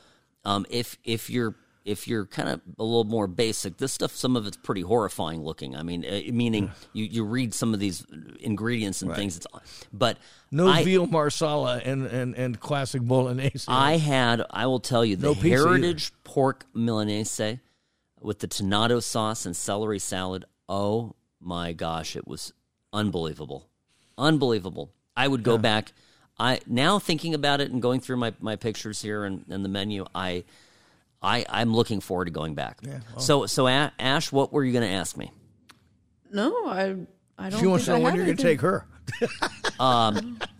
um, 0.46 0.66
if 0.70 0.98
if 1.04 1.30
you're 1.30 1.56
if 1.84 2.08
you're 2.08 2.26
kind 2.26 2.50
of 2.50 2.62
a 2.78 2.84
little 2.84 3.04
more 3.04 3.28
basic, 3.28 3.78
this 3.78 3.92
stuff 3.92 4.16
some 4.16 4.36
of 4.36 4.46
it's 4.46 4.58
pretty 4.58 4.82
horrifying 4.82 5.42
looking. 5.44 5.76
I 5.76 5.84
mean, 5.84 6.06
uh, 6.06 6.22
meaning 6.32 6.72
you, 6.94 7.06
you 7.06 7.24
read 7.24 7.54
some 7.54 7.74
of 7.74 7.80
these 7.80 8.06
ingredients 8.40 9.02
and 9.02 9.14
things. 9.16 9.38
It's 9.38 9.48
but 9.92 10.18
no 10.52 10.68
I, 10.68 10.84
veal 10.84 11.08
marsala 11.08 11.82
and, 11.84 12.06
and, 12.06 12.36
and 12.36 12.60
classic 12.60 13.02
bolognese. 13.02 13.66
I 13.68 13.98
had 13.98 14.44
I 14.52 14.68
will 14.68 14.80
tell 14.80 15.04
you 15.04 15.16
the 15.16 15.28
No 15.28 15.34
pizza 15.34 15.48
either. 15.48 15.68
heritage 15.70 16.12
pork 16.24 16.66
milanese 16.76 17.60
with 18.20 18.40
the 18.40 18.48
tomato 18.48 19.00
sauce 19.00 19.46
and 19.46 19.56
celery 19.56 20.00
salad. 20.00 20.46
Oh 20.70 21.16
my 21.40 21.74
gosh, 21.74 22.16
it 22.16 22.28
was 22.28 22.54
unbelievable, 22.94 23.68
unbelievable. 24.18 24.92
I 25.16 25.28
would 25.28 25.44
go 25.44 25.58
back. 25.58 25.94
I 26.42 26.60
now 26.66 26.98
thinking 26.98 27.36
about 27.36 27.62
it 27.62 27.72
and 27.72 27.82
going 27.82 28.00
through 28.00 28.18
my, 28.18 28.34
my 28.40 28.56
pictures 28.56 29.00
here 29.02 29.26
and, 29.26 29.46
and 29.50 29.64
the 29.64 29.70
menu. 29.70 30.06
I 30.16 30.44
I 31.22 31.46
I'm 31.48 31.74
looking 31.74 32.02
forward 32.02 32.26
to 32.26 32.32
going 32.32 32.56
back. 32.56 32.80
So 33.20 33.46
so 33.46 33.68
Ash, 33.68 34.32
what 34.32 34.52
were 34.52 34.64
you 34.66 34.74
going 34.74 34.88
to 34.90 34.94
ask 34.94 35.16
me? 35.16 35.32
No, 36.32 36.66
I 36.66 36.96
I 37.38 37.50
don't. 37.52 37.60
she 37.60 37.68
wants 37.68 37.86
to 37.86 37.92
know 37.92 38.00
when 38.00 38.16
you're 38.16 38.26
going 38.26 38.38
to 38.38 38.44
take 38.44 38.62
her. 38.62 38.88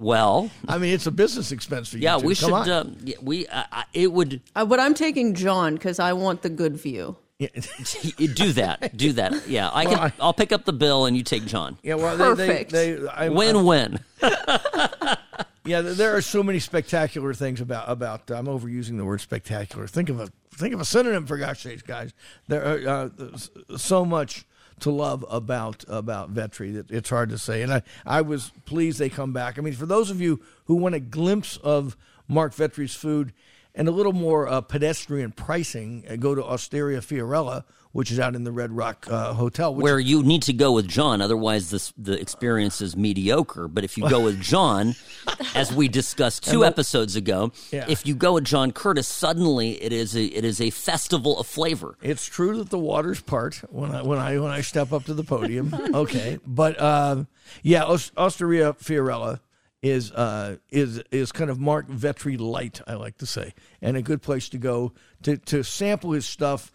Well, 0.00 0.48
I 0.68 0.78
mean, 0.78 0.94
it's 0.94 1.08
a 1.08 1.10
business 1.10 1.50
expense 1.50 1.88
for 1.88 1.96
you. 1.96 2.04
yeah, 2.04 2.18
two. 2.18 2.26
we 2.28 2.36
Come 2.36 2.64
should. 2.64 2.72
Uh, 2.72 2.84
yeah, 3.02 3.16
we 3.20 3.48
uh, 3.48 3.64
it 3.92 4.12
would 4.12 4.40
Uh, 4.54 4.64
but 4.64 4.78
I'm 4.78 4.94
taking 4.94 5.34
John 5.34 5.74
because 5.74 5.98
I 5.98 6.12
want 6.12 6.42
the 6.42 6.50
good 6.50 6.76
view. 6.76 7.16
do 7.38 8.52
that. 8.52 8.96
Do 8.96 9.12
that. 9.14 9.48
Yeah, 9.48 9.70
I 9.72 9.84
can. 9.84 9.92
Well, 9.94 10.02
I- 10.02 10.12
I'll 10.20 10.32
pick 10.32 10.52
up 10.52 10.64
the 10.64 10.72
bill 10.72 11.06
and 11.06 11.16
you 11.16 11.22
take 11.22 11.46
John. 11.46 11.78
yeah, 11.82 11.94
well, 11.94 12.16
Perfect. 12.16 12.70
They, 12.70 12.92
they, 12.92 13.00
they, 13.00 13.08
I, 13.08 13.28
Win 13.28 13.64
win. 13.64 13.98
Yeah, 15.68 15.82
there 15.82 16.16
are 16.16 16.22
so 16.22 16.42
many 16.42 16.60
spectacular 16.60 17.34
things 17.34 17.60
about 17.60 17.90
about. 17.90 18.30
I'm 18.30 18.46
overusing 18.46 18.96
the 18.96 19.04
word 19.04 19.20
spectacular. 19.20 19.86
Think 19.86 20.08
of 20.08 20.18
a 20.18 20.30
think 20.54 20.72
of 20.72 20.80
a 20.80 20.84
synonym 20.86 21.26
for 21.26 21.36
gosh 21.36 21.62
sakes, 21.62 21.82
guys. 21.82 22.14
There 22.46 22.64
are 22.64 22.88
uh, 22.88 23.36
so 23.76 24.06
much 24.06 24.46
to 24.80 24.90
love 24.90 25.26
about 25.28 25.84
about 25.86 26.32
Vetri 26.32 26.72
that 26.72 26.90
it's 26.90 27.10
hard 27.10 27.28
to 27.28 27.38
say. 27.38 27.60
And 27.60 27.70
I 27.74 27.82
I 28.06 28.22
was 28.22 28.50
pleased 28.64 28.98
they 28.98 29.10
come 29.10 29.34
back. 29.34 29.58
I 29.58 29.60
mean, 29.60 29.74
for 29.74 29.84
those 29.84 30.10
of 30.10 30.22
you 30.22 30.40
who 30.64 30.74
want 30.74 30.94
a 30.94 31.00
glimpse 31.00 31.58
of 31.58 31.98
Mark 32.28 32.54
Vetri's 32.54 32.94
food 32.94 33.34
and 33.74 33.88
a 33.88 33.92
little 33.92 34.14
more 34.14 34.48
uh, 34.48 34.62
pedestrian 34.62 35.32
pricing, 35.32 36.02
uh, 36.08 36.16
go 36.16 36.34
to 36.34 36.42
Osteria 36.42 37.00
Fiorella, 37.00 37.64
which 37.92 38.10
is 38.10 38.20
out 38.20 38.34
in 38.34 38.44
the 38.44 38.52
Red 38.52 38.70
Rock 38.72 39.06
uh, 39.10 39.32
Hotel. 39.34 39.74
Which 39.74 39.82
Where 39.82 39.98
you 39.98 40.22
need 40.22 40.42
to 40.42 40.52
go 40.52 40.72
with 40.72 40.86
John, 40.88 41.20
otherwise 41.22 41.70
this 41.70 41.92
the 41.96 42.20
experience 42.20 42.80
is 42.80 42.96
mediocre. 42.96 43.68
But 43.68 43.84
if 43.84 43.96
you 43.98 44.08
go 44.08 44.20
with 44.20 44.40
John, 44.40 44.94
as 45.54 45.72
we 45.72 45.88
discussed 45.88 46.44
two 46.48 46.64
episodes 46.64 47.16
ago, 47.16 47.52
Yeah. 47.72 47.86
if 47.88 48.06
you 48.06 48.14
go 48.14 48.34
with 48.34 48.44
John 48.44 48.72
Curtas, 48.72 49.04
suddenly 49.06 49.82
it 49.82 49.92
is 49.92 50.14
a 50.16 50.24
it 50.24 50.44
is 50.44 50.60
a 50.60 50.70
festival 50.70 51.38
of 51.38 51.46
flavor. 51.46 51.96
It's 52.02 52.26
true 52.26 52.56
that 52.58 52.70
the 52.70 52.78
waters 52.78 53.20
part 53.20 53.56
when 53.70 53.90
I 53.94 54.02
when 54.02 54.18
I 54.18 54.38
when 54.38 54.50
I 54.50 54.60
step 54.60 54.92
up 54.92 55.04
to 55.04 55.14
the 55.14 55.24
podium. 55.24 55.74
Okay, 55.94 56.38
but 56.46 56.78
uh, 56.78 57.24
yeah, 57.62 57.84
Os- 57.84 58.12
Osteria 58.16 58.72
Fiorella 58.74 59.40
is 59.82 60.12
uh, 60.12 60.56
is 60.70 61.02
is 61.10 61.32
kind 61.32 61.50
of 61.50 61.58
Mark 61.58 61.88
Vetri 61.88 62.38
light, 62.38 62.80
I 62.86 62.94
like 62.94 63.16
to 63.18 63.26
say, 63.26 63.54
and 63.80 63.96
a 63.96 64.02
good 64.02 64.20
place 64.22 64.48
to 64.50 64.58
go 64.58 64.92
to 65.22 65.36
to 65.36 65.62
sample 65.62 66.12
his 66.12 66.26
stuff. 66.26 66.70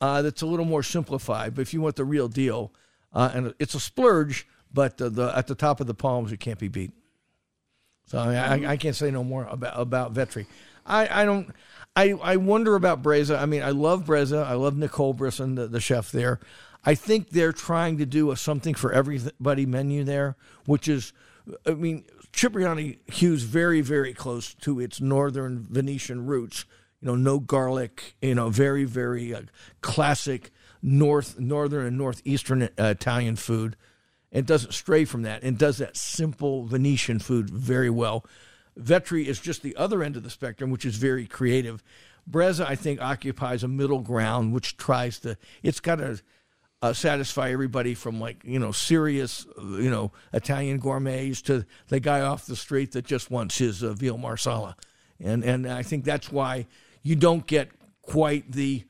Uh, 0.00 0.22
that's 0.22 0.42
a 0.42 0.46
little 0.46 0.64
more 0.64 0.82
simplified, 0.82 1.54
but 1.54 1.62
if 1.62 1.74
you 1.74 1.80
want 1.80 1.96
the 1.96 2.04
real 2.04 2.28
deal, 2.28 2.72
uh, 3.12 3.30
and 3.34 3.54
it's 3.58 3.74
a 3.74 3.80
splurge, 3.80 4.46
but 4.72 4.96
the 4.98 5.32
at 5.34 5.46
the 5.46 5.54
top 5.54 5.80
of 5.80 5.86
the 5.86 5.94
palms, 5.94 6.30
it 6.30 6.38
can't 6.38 6.58
be 6.58 6.68
beat. 6.68 6.92
So 8.06 8.18
I, 8.18 8.34
I, 8.34 8.70
I 8.72 8.76
can't 8.76 8.96
say 8.96 9.10
no 9.10 9.24
more 9.24 9.46
about 9.50 9.78
about 9.78 10.14
Vetri. 10.14 10.46
I, 10.86 11.22
I 11.22 11.24
don't. 11.24 11.50
I, 11.96 12.12
I 12.22 12.36
wonder 12.36 12.76
about 12.76 13.02
Brezza. 13.02 13.38
I 13.38 13.46
mean, 13.46 13.62
I 13.62 13.70
love 13.70 14.04
Brezza. 14.04 14.46
I 14.46 14.54
love 14.54 14.76
Nicole 14.76 15.14
Brisson, 15.14 15.56
the, 15.56 15.66
the 15.66 15.80
chef 15.80 16.12
there. 16.12 16.38
I 16.84 16.94
think 16.94 17.30
they're 17.30 17.52
trying 17.52 17.98
to 17.98 18.06
do 18.06 18.30
a 18.30 18.36
something 18.36 18.74
for 18.74 18.92
everybody 18.92 19.66
menu 19.66 20.04
there, 20.04 20.36
which 20.64 20.86
is, 20.86 21.12
I 21.66 21.72
mean, 21.72 22.04
Cipriani 22.32 22.98
hews 23.06 23.42
very, 23.42 23.80
very 23.80 24.14
close 24.14 24.54
to 24.54 24.78
its 24.78 25.00
northern 25.00 25.66
Venetian 25.68 26.26
roots. 26.26 26.64
You 27.00 27.08
know, 27.08 27.16
no 27.16 27.38
garlic. 27.38 28.16
You 28.20 28.34
know, 28.34 28.48
very, 28.50 28.84
very 28.84 29.34
uh, 29.34 29.42
classic 29.80 30.50
north, 30.82 31.38
northern 31.38 31.86
and 31.86 31.98
northeastern 31.98 32.62
uh, 32.62 32.68
Italian 32.78 33.36
food 33.36 33.76
It 34.30 34.46
doesn't 34.46 34.74
stray 34.74 35.04
from 35.04 35.22
that 35.22 35.42
and 35.42 35.56
does 35.56 35.78
that 35.78 35.96
simple 35.96 36.64
Venetian 36.66 37.18
food 37.18 37.48
very 37.48 37.90
well. 37.90 38.26
Vetri 38.78 39.24
is 39.26 39.40
just 39.40 39.62
the 39.62 39.74
other 39.76 40.02
end 40.02 40.16
of 40.16 40.22
the 40.22 40.30
spectrum, 40.30 40.70
which 40.70 40.84
is 40.84 40.96
very 40.96 41.26
creative. 41.26 41.82
Brezza, 42.30 42.66
I 42.66 42.76
think, 42.76 43.00
occupies 43.00 43.64
a 43.64 43.68
middle 43.68 44.00
ground, 44.00 44.52
which 44.52 44.76
tries 44.76 45.18
to, 45.20 45.36
it's 45.62 45.80
got 45.80 45.96
to 45.96 46.20
uh, 46.82 46.92
satisfy 46.92 47.50
everybody 47.50 47.94
from 47.94 48.20
like, 48.20 48.44
you 48.44 48.58
know, 48.58 48.70
serious, 48.70 49.46
uh, 49.58 49.78
you 49.78 49.90
know, 49.90 50.12
Italian 50.32 50.78
gourmets 50.78 51.42
to 51.42 51.64
the 51.88 51.98
guy 51.98 52.20
off 52.20 52.46
the 52.46 52.54
street 52.54 52.92
that 52.92 53.06
just 53.06 53.30
wants 53.30 53.58
his 53.58 53.82
uh, 53.82 53.94
veal 53.94 54.18
marsala. 54.18 54.76
And, 55.18 55.42
and 55.42 55.66
I 55.66 55.82
think 55.82 56.04
that's 56.04 56.30
why 56.30 56.66
you 57.02 57.16
don't 57.16 57.46
get 57.46 57.70
quite 58.02 58.52
the, 58.52 58.84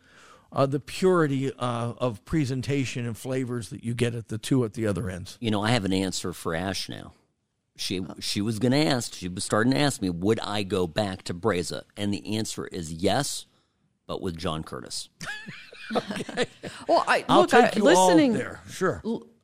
uh, 0.53 0.67
the 0.67 0.81
purity 0.81 1.53
uh, 1.59 1.93
of 1.99 2.25
presentation 2.25 3.07
and 3.07 3.17
flavors 3.17 3.71
that 3.71 3.85
you 3.85 3.95
get 3.95 4.15
at 4.15 4.29
the 4.29 4.39
two 4.39 4.65
at 4.65 4.75
the 4.75 4.87
other 4.87 5.11
ends. 5.11 5.37
You 5.41 5.51
know, 5.51 5.63
I 5.63 5.71
have 5.71 5.85
an 5.85 5.93
answer 5.93 6.33
for 6.33 6.55
Ash 6.55 6.89
now. 6.89 7.13
She 7.77 8.05
she 8.19 8.41
was 8.41 8.59
going 8.59 8.73
to 8.73 8.85
ask. 8.85 9.15
She 9.15 9.29
was 9.29 9.45
starting 9.45 9.73
to 9.73 9.79
ask 9.79 10.03
me, 10.03 10.11
would 10.11 10.41
I 10.41 10.65
go 10.65 10.89
back 10.89 11.23
to 11.25 11.35
Brezza? 11.35 11.83
And 11.97 12.13
the 12.13 12.37
answer 12.37 12.67
is 12.67 12.93
yes, 12.93 13.47
but 14.09 14.21
with 14.21 14.37
John 14.37 14.65
Curtas. 14.65 15.09
Well, 16.89 17.05
I 17.07 17.25
I'll 17.29 17.43
look, 17.43 17.51
take 17.51 17.65
I, 17.65 17.73
you 17.77 17.83
listening. 17.83 18.33
all 18.33 18.37
there. 18.39 18.61
Sure. 18.69 19.03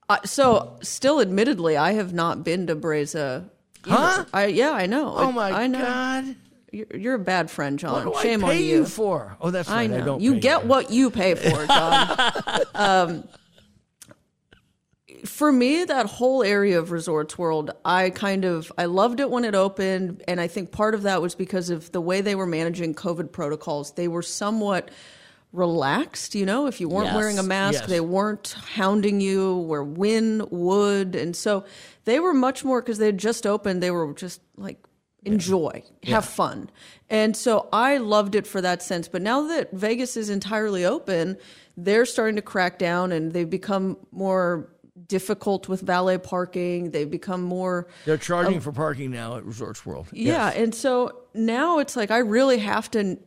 Uh, 0.09 0.19
so, 0.25 0.79
still, 0.83 1.21
admittedly, 1.21 1.77
I 1.77 1.93
have 1.93 2.13
not 2.13 2.45
been 2.45 2.67
to 2.67 2.77
Brezza. 2.77 3.49
either. 3.87 3.97
Huh? 3.97 4.25
I 4.33 4.47
yeah, 4.47 4.73
I 4.73 4.87
know. 4.87 5.15
Oh 5.17 5.29
I, 5.29 5.33
my 5.33 5.51
I 5.53 5.67
know. 5.67 5.81
God! 5.81 6.37
You're, 6.75 6.87
you're 6.95 7.15
a 7.15 7.19
bad 7.19 7.51
friend, 7.51 7.79
John. 7.79 8.05
What 8.07 8.17
do 8.17 8.29
Shame 8.29 8.45
I 8.45 8.49
pay 8.49 8.57
on 8.59 8.63
you. 8.63 8.69
you. 8.79 8.85
for? 8.87 9.37
Oh, 9.41 9.51
that's 9.51 9.69
I 9.71 9.87
know. 9.87 9.99
I 9.99 10.01
don't. 10.01 10.21
you 10.21 10.35
pay 10.35 10.41
get 10.41 10.67
what 10.67 10.91
you 10.91 11.11
pay 11.11 11.35
for, 11.35 11.67
John. 11.67 12.19
um, 12.75 13.29
for 15.25 15.51
me, 15.53 15.85
that 15.85 16.07
whole 16.07 16.43
area 16.43 16.79
of 16.79 16.91
Resorts 16.91 17.39
World, 17.39 17.71
I 17.85 18.11
kind 18.11 18.45
of 18.45 18.71
I 18.77 18.87
loved 18.87 19.21
it 19.21 19.31
when 19.31 19.45
it 19.45 19.55
opened, 19.55 20.23
and 20.29 20.41
I 20.41 20.49
think 20.49 20.71
part 20.73 20.95
of 20.95 21.03
that 21.03 21.23
was 21.23 21.35
because 21.35 21.71
of 21.71 21.93
the 21.93 22.01
way 22.01 22.21
they 22.21 22.35
were 22.35 22.47
managing 22.47 22.95
COVID 22.95 23.33
protocols. 23.33 23.93
They 23.93 24.09
were 24.09 24.23
somewhat 24.23 24.91
relaxed, 25.53 26.35
you 26.35 26.45
know. 26.45 26.67
If 26.67 26.81
you 26.81 26.89
weren't 26.89 27.07
Yes. 27.07 27.17
wearing 27.17 27.39
a 27.39 27.43
mask, 27.43 27.81
Yes. 27.83 27.89
they 27.89 28.01
weren't 28.01 28.55
hounding 28.75 29.21
you 29.21 29.57
where 29.59 29.85
Wynn 29.85 30.45
would, 30.51 31.15
and 31.15 31.35
so 31.37 31.65
they 32.05 32.19
were 32.21 32.35
much 32.35 32.65
more 32.65 32.83
because 32.83 32.99
they 32.99 33.07
had 33.07 33.19
just 33.19 33.47
opened. 33.47 33.83
They 33.83 33.93
were 33.93 34.13
just 34.15 34.41
like 34.57 34.79
enjoy, 35.25 35.83
have 36.05 36.25
fun. 36.25 36.71
And 37.11 37.37
so 37.37 37.69
I 37.73 37.99
loved 37.99 38.35
it 38.35 38.47
for 38.47 38.61
that 38.61 38.83
sense. 38.83 39.09
But 39.09 39.23
now 39.23 39.47
that 39.49 39.73
Vegas 39.73 40.17
is 40.17 40.31
entirely 40.31 40.85
open, 40.85 41.37
they're 41.77 42.07
starting 42.07 42.37
to 42.37 42.43
crack 42.43 42.79
down 42.79 43.13
and 43.13 43.33
they've 43.33 43.49
become 43.49 43.97
more 44.11 44.71
difficult 45.07 45.69
with 45.69 45.81
valet 45.81 46.19
parking. 46.19 46.91
They've 46.91 47.11
become 47.11 47.43
more 47.43 47.89
They're 48.05 48.17
charging 48.17 48.61
for 48.61 48.73
parking 48.73 49.11
now 49.11 49.37
at 49.37 49.45
Resorts 49.45 49.85
World. 49.85 50.09
yeah, 50.13 50.51
and 50.51 50.75
so 50.75 51.23
now 51.35 51.79
it's 51.79 51.97
like 51.97 52.11
I 52.11 52.19
really 52.19 52.59
have 52.59 52.91
to 52.93 53.19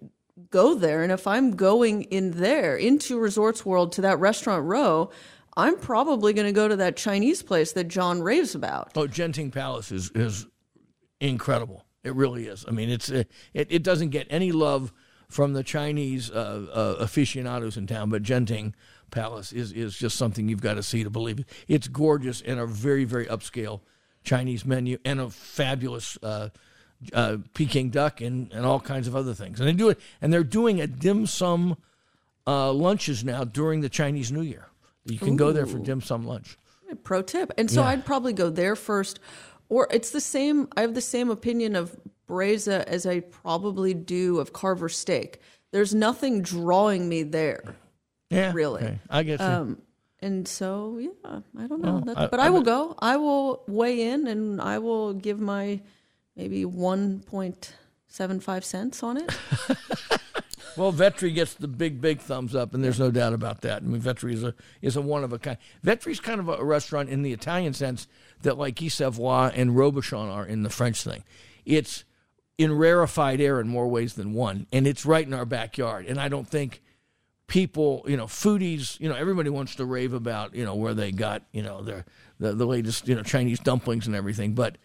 go 0.49 0.75
there, 0.75 1.03
and 1.03 1.11
if 1.11 1.27
I'm 1.27 1.55
going 1.55 2.03
in 2.03 2.31
there 2.31 2.75
into 2.77 3.19
Resorts 3.19 3.65
World 3.65 3.91
to 3.93 4.01
that 4.01 4.19
restaurant 4.19 4.65
row, 4.65 5.09
I'm 5.55 5.77
probably 5.77 6.33
going 6.33 6.47
to 6.47 6.53
go 6.53 6.67
to 6.67 6.75
that 6.77 6.95
Chinese 6.95 7.41
place 7.41 7.73
that 7.73 7.87
John 7.87 8.21
raves 8.21 8.55
about. 8.55 8.91
Oh, 8.95 9.07
Genting 9.07 9.51
Palace 9.51 9.91
is 9.91 10.11
is 10.11 10.45
incredible. 11.19 11.83
It 12.07 12.15
really 12.15 12.47
is. 12.47 12.65
I 12.67 12.71
mean, 12.71 12.89
it's 12.89 13.11
uh, 13.11 13.23
it, 13.53 13.67
it 13.69 13.83
doesn't 13.83 14.09
get 14.09 14.25
any 14.29 14.51
love 14.51 14.91
from 15.29 15.53
the 15.53 15.63
Chinese 15.63 16.31
uh, 16.31 16.67
uh, 16.73 16.95
aficionados 17.03 17.77
in 17.77 17.85
town, 17.85 18.09
but 18.09 18.23
Genting 18.23 18.73
Palace 19.11 19.51
is 19.51 19.71
is 19.71 19.95
just 19.97 20.17
something 20.17 20.49
you've 20.49 20.61
got 20.61 20.75
to 20.75 20.83
see 20.83 21.03
to 21.03 21.09
believe 21.09 21.39
it. 21.39 21.45
It's 21.67 21.87
gorgeous 21.87 22.41
and 22.41 22.59
a 22.59 22.65
very 22.65 23.03
very 23.03 23.25
upscale 23.25 23.81
Chinese 24.23 24.65
menu 24.65 24.97
and 25.05 25.19
a 25.19 25.29
fabulous. 25.29 26.17
Uh, 26.23 26.49
uh, 27.13 27.37
Peking 27.53 27.91
duck 27.91 28.21
and, 28.21 28.51
and 28.51 28.65
all 28.65 28.79
kinds 28.79 29.07
of 29.07 29.15
other 29.15 29.35
things, 29.35 29.59
and 29.59 29.69
they 29.69 29.73
do 29.73 29.89
it. 29.89 29.99
And 30.19 30.33
they're 30.33 30.43
doing 30.43 30.81
a 30.81 30.87
dim 30.87 31.27
sum 31.27 31.77
uh, 32.47 32.71
lunches 32.73 33.23
now 33.23 33.43
during 33.43 33.81
the 33.81 33.89
Chinese 33.89 34.31
New 34.31 34.41
Year. 34.41 34.65
You 35.05 35.19
can 35.19 35.35
go 35.35 35.51
there 35.51 35.67
for 35.67 35.77
dim 35.77 36.01
sum 36.01 36.25
lunch. 36.25 36.57
Pro 37.03 37.21
tip. 37.21 37.51
And 37.55 37.69
so 37.69 37.81
Yeah. 37.81 37.89
I'd 37.89 38.03
probably 38.03 38.33
go 38.33 38.49
there 38.49 38.75
first, 38.75 39.19
or 39.70 39.88
it's 39.91 40.11
the 40.11 40.22
same. 40.22 40.68
I 40.78 40.82
have 40.82 40.93
the 40.93 41.01
same 41.01 41.30
opinion 41.30 41.76
of 41.76 41.95
Brezza 42.28 42.84
as 42.86 43.05
I 43.05 43.22
probably 43.22 43.93
do 43.93 44.39
of 44.39 44.53
Carver 44.53 44.89
Steak. 44.89 45.41
There's 45.72 45.93
nothing 45.95 46.41
drawing 46.41 47.07
me 47.09 47.24
there. 47.24 47.76
Yeah, 48.30 48.51
Really. 48.53 48.84
okay. 48.84 48.99
I 49.09 49.24
guess. 49.24 49.39
you. 49.39 49.45
Um, 49.45 49.82
and 50.20 50.47
so, 50.47 50.97
yeah, 50.99 51.39
I 51.57 51.68
don't 51.68 51.82
know. 51.82 52.01
That, 52.01 52.18
I- 52.18 52.28
but 52.28 52.39
I 52.39 52.47
I, 52.47 52.49
will 52.49 52.61
go. 52.63 52.95
I 52.99 53.18
will 53.18 53.63
weigh 53.68 54.01
in 54.09 54.28
and 54.28 54.59
I 54.61 54.80
will 54.80 55.13
give 55.13 55.39
my 55.39 55.80
maybe 56.36 56.63
1.75 58.11 58.63
cents 58.63 59.03
on 59.03 59.17
it. 59.17 59.37
Well, 60.77 60.93
Vetri 60.93 61.33
gets 61.33 61.55
the 61.55 61.67
big, 61.67 61.99
big 61.99 62.19
thumbs 62.19 62.53
up, 62.53 62.75
and 62.75 62.83
there's 62.83 62.99
no 62.99 63.09
doubt 63.09 63.33
about 63.33 63.61
that. 63.61 63.81
I 63.81 63.85
mean, 63.85 63.99
Vetri 63.99 64.33
is 64.33 64.43
a 64.43 64.53
is 64.81 64.95
a 64.95 65.01
one 65.01 65.23
of 65.23 65.33
a 65.33 65.39
kind. 65.39 65.57
Vetri's 65.83 66.19
kind 66.19 66.39
of 66.39 66.47
a 66.49 66.63
restaurant 66.63 67.09
in 67.09 67.23
the 67.23 67.33
Italian 67.33 67.73
sense 67.73 68.07
that, 68.43 68.59
like 68.59 68.75
Guy 68.75 68.85
and 68.85 69.71
Robuchon 69.71 70.31
are 70.31 70.45
in 70.45 70.61
the 70.61 70.69
French 70.69 71.03
thing. 71.03 71.23
It's 71.65 72.05
in 72.59 72.71
rarefied 72.71 73.41
air 73.41 73.59
in 73.59 73.67
more 73.67 73.87
ways 73.87 74.13
than 74.13 74.33
one, 74.33 74.67
and 74.71 74.85
it's 74.85 75.03
right 75.03 75.25
in 75.25 75.33
our 75.33 75.45
backyard. 75.45 76.05
And 76.05 76.19
I 76.19 76.29
don't 76.29 76.47
think 76.47 76.83
people, 77.47 78.05
you 78.07 78.17
know, 78.17 78.25
foodies, 78.25 78.99
you 78.99 79.09
know, 79.09 79.15
everybody 79.15 79.49
wants 79.49 79.75
to 79.75 79.85
rave 79.85 80.13
about, 80.13 80.53
you 80.53 80.63
know, 80.63 80.75
where 80.75 80.93
they 80.93 81.11
got, 81.11 81.41
you 81.51 81.63
know, 81.63 81.81
their 81.81 82.05
the, 82.39 82.53
the 82.53 82.67
latest, 82.67 83.07
you 83.07 83.15
know, 83.15 83.23
Chinese 83.23 83.59
dumplings 83.59 84.05
and 84.05 84.15
everything, 84.15 84.53
but 84.53 84.77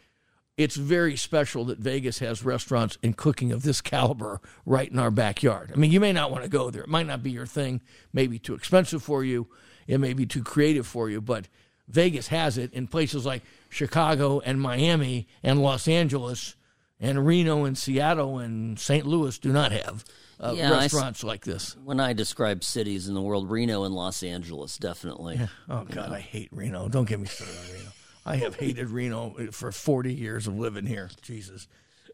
it's 0.56 0.76
very 0.76 1.16
special 1.16 1.64
that 1.66 1.78
Vegas 1.78 2.18
has 2.18 2.44
restaurants 2.44 2.98
and 3.02 3.16
cooking 3.16 3.52
of 3.52 3.62
this 3.62 3.80
caliber 3.80 4.40
right 4.66 4.90
in 4.90 4.98
our 4.98 5.10
backyard. 5.10 5.70
I 5.72 5.76
mean, 5.76 5.92
you 5.92 6.00
may 6.00 6.12
not 6.12 6.30
want 6.30 6.44
to 6.44 6.50
go 6.50 6.70
there. 6.70 6.82
It 6.82 6.88
might 6.88 7.06
not 7.06 7.22
be 7.22 7.30
your 7.30 7.46
thing, 7.46 7.80
maybe 8.12 8.38
too 8.38 8.54
expensive 8.54 9.02
for 9.02 9.24
you, 9.24 9.48
it 9.86 9.98
may 9.98 10.12
be 10.12 10.26
too 10.26 10.42
creative 10.42 10.86
for 10.86 11.10
you, 11.10 11.20
but 11.20 11.48
Vegas 11.88 12.28
has 12.28 12.58
it 12.58 12.72
in 12.72 12.86
places 12.86 13.26
like 13.26 13.42
Chicago 13.68 14.40
and 14.40 14.60
Miami 14.60 15.26
and 15.42 15.60
Los 15.62 15.88
Angeles 15.88 16.54
and 17.00 17.26
Reno 17.26 17.64
and 17.64 17.76
Seattle 17.76 18.38
and 18.38 18.78
St. 18.78 19.04
Louis 19.04 19.36
do 19.38 19.52
not 19.52 19.72
have 19.72 20.04
uh, 20.38 20.54
Yeah, 20.56 20.72
I 20.72 20.82
restaurants 20.82 21.24
like 21.24 21.44
this. 21.44 21.76
When 21.82 21.98
I 21.98 22.12
describe 22.12 22.62
cities 22.62 23.08
in 23.08 23.14
the 23.14 23.20
world, 23.20 23.50
Reno 23.50 23.82
and 23.84 23.94
Los 23.94 24.22
Angeles 24.22 24.76
definitely. 24.78 25.40
Oh 25.68 25.84
God, 25.84 26.12
I 26.12 26.20
hate 26.20 26.48
Reno. 26.52 26.88
Don't 26.88 27.08
get 27.08 27.18
me 27.18 27.26
started 27.26 27.56
on 27.58 27.74
Reno. 27.74 27.90
I 28.24 28.36
have 28.36 28.56
hated 28.56 28.90
Reno 28.90 29.34
for 29.50 29.72
40 29.72 30.14
years 30.14 30.46
of 30.46 30.56
living 30.56 30.86
here. 30.86 31.10
Jesus. 31.22 31.66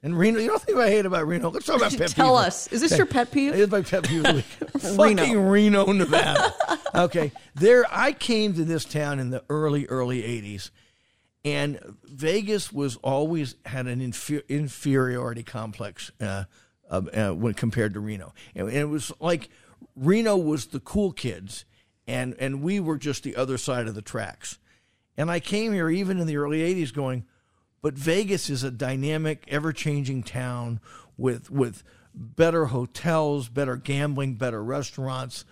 And 0.02 0.16
Reno, 0.16 0.38
you 0.38 0.48
don't 0.48 0.62
think 0.62 0.78
I 0.78 0.90
hate 0.90 1.06
about 1.06 1.26
Reno? 1.26 1.50
Let's 1.50 1.66
talk 1.66 1.76
about 1.76 1.96
pet 1.96 2.10
Tell 2.10 2.36
us, 2.36 2.68
is 2.68 2.80
this 2.80 2.96
your 2.96 3.06
pet 3.06 3.32
peeve? 3.32 3.54
It's 3.54 3.70
my 3.70 3.82
pet 3.82 4.04
peeve 4.04 4.24
of 4.24 4.24
the 4.24 4.34
week. 4.34 4.44
Fucking 4.96 5.40
Reno, 5.40 5.86
Nevada. 5.92 6.54
Okay, 6.94 7.32
there. 7.56 7.84
I 7.90 8.12
came 8.12 8.54
to 8.54 8.64
this 8.64 8.84
town 8.84 9.18
in 9.18 9.30
the 9.30 9.42
early, 9.50 9.86
early 9.86 10.22
'80s, 10.22 10.70
and 11.44 11.80
Vegas 12.04 12.72
was 12.72 12.96
always 12.96 13.56
had 13.66 13.86
an 13.86 14.00
infer- 14.00 14.42
inferiority 14.48 15.42
complex 15.42 16.12
uh, 16.20 16.44
uh, 16.88 17.02
uh, 17.12 17.30
when 17.30 17.54
compared 17.54 17.94
to 17.94 18.00
Reno, 18.00 18.32
and, 18.54 18.68
and 18.68 18.76
it 18.76 18.88
was 18.88 19.10
like 19.20 19.48
Reno 19.96 20.36
was 20.36 20.66
the 20.66 20.80
cool 20.80 21.12
kids, 21.12 21.64
and 22.06 22.36
and 22.38 22.62
we 22.62 22.78
were 22.78 22.98
just 22.98 23.24
the 23.24 23.34
other 23.34 23.58
side 23.58 23.88
of 23.88 23.96
the 23.96 24.02
tracks. 24.02 24.58
And 25.18 25.30
I 25.30 25.40
came 25.40 25.72
here 25.74 25.90
even 25.90 26.18
in 26.18 26.26
the 26.26 26.38
early 26.38 26.60
'80s, 26.60 26.94
going, 26.94 27.26
but 27.82 27.94
Vegas 27.94 28.48
is 28.48 28.62
a 28.62 28.70
dynamic, 28.70 29.44
ever-changing 29.48 30.22
town 30.22 30.80
with 31.18 31.50
with 31.50 31.82
better 32.14 32.66
hotels, 32.66 33.48
better 33.48 33.76
gambling, 33.76 34.36
better 34.36 34.62
restaurants. 34.62 35.44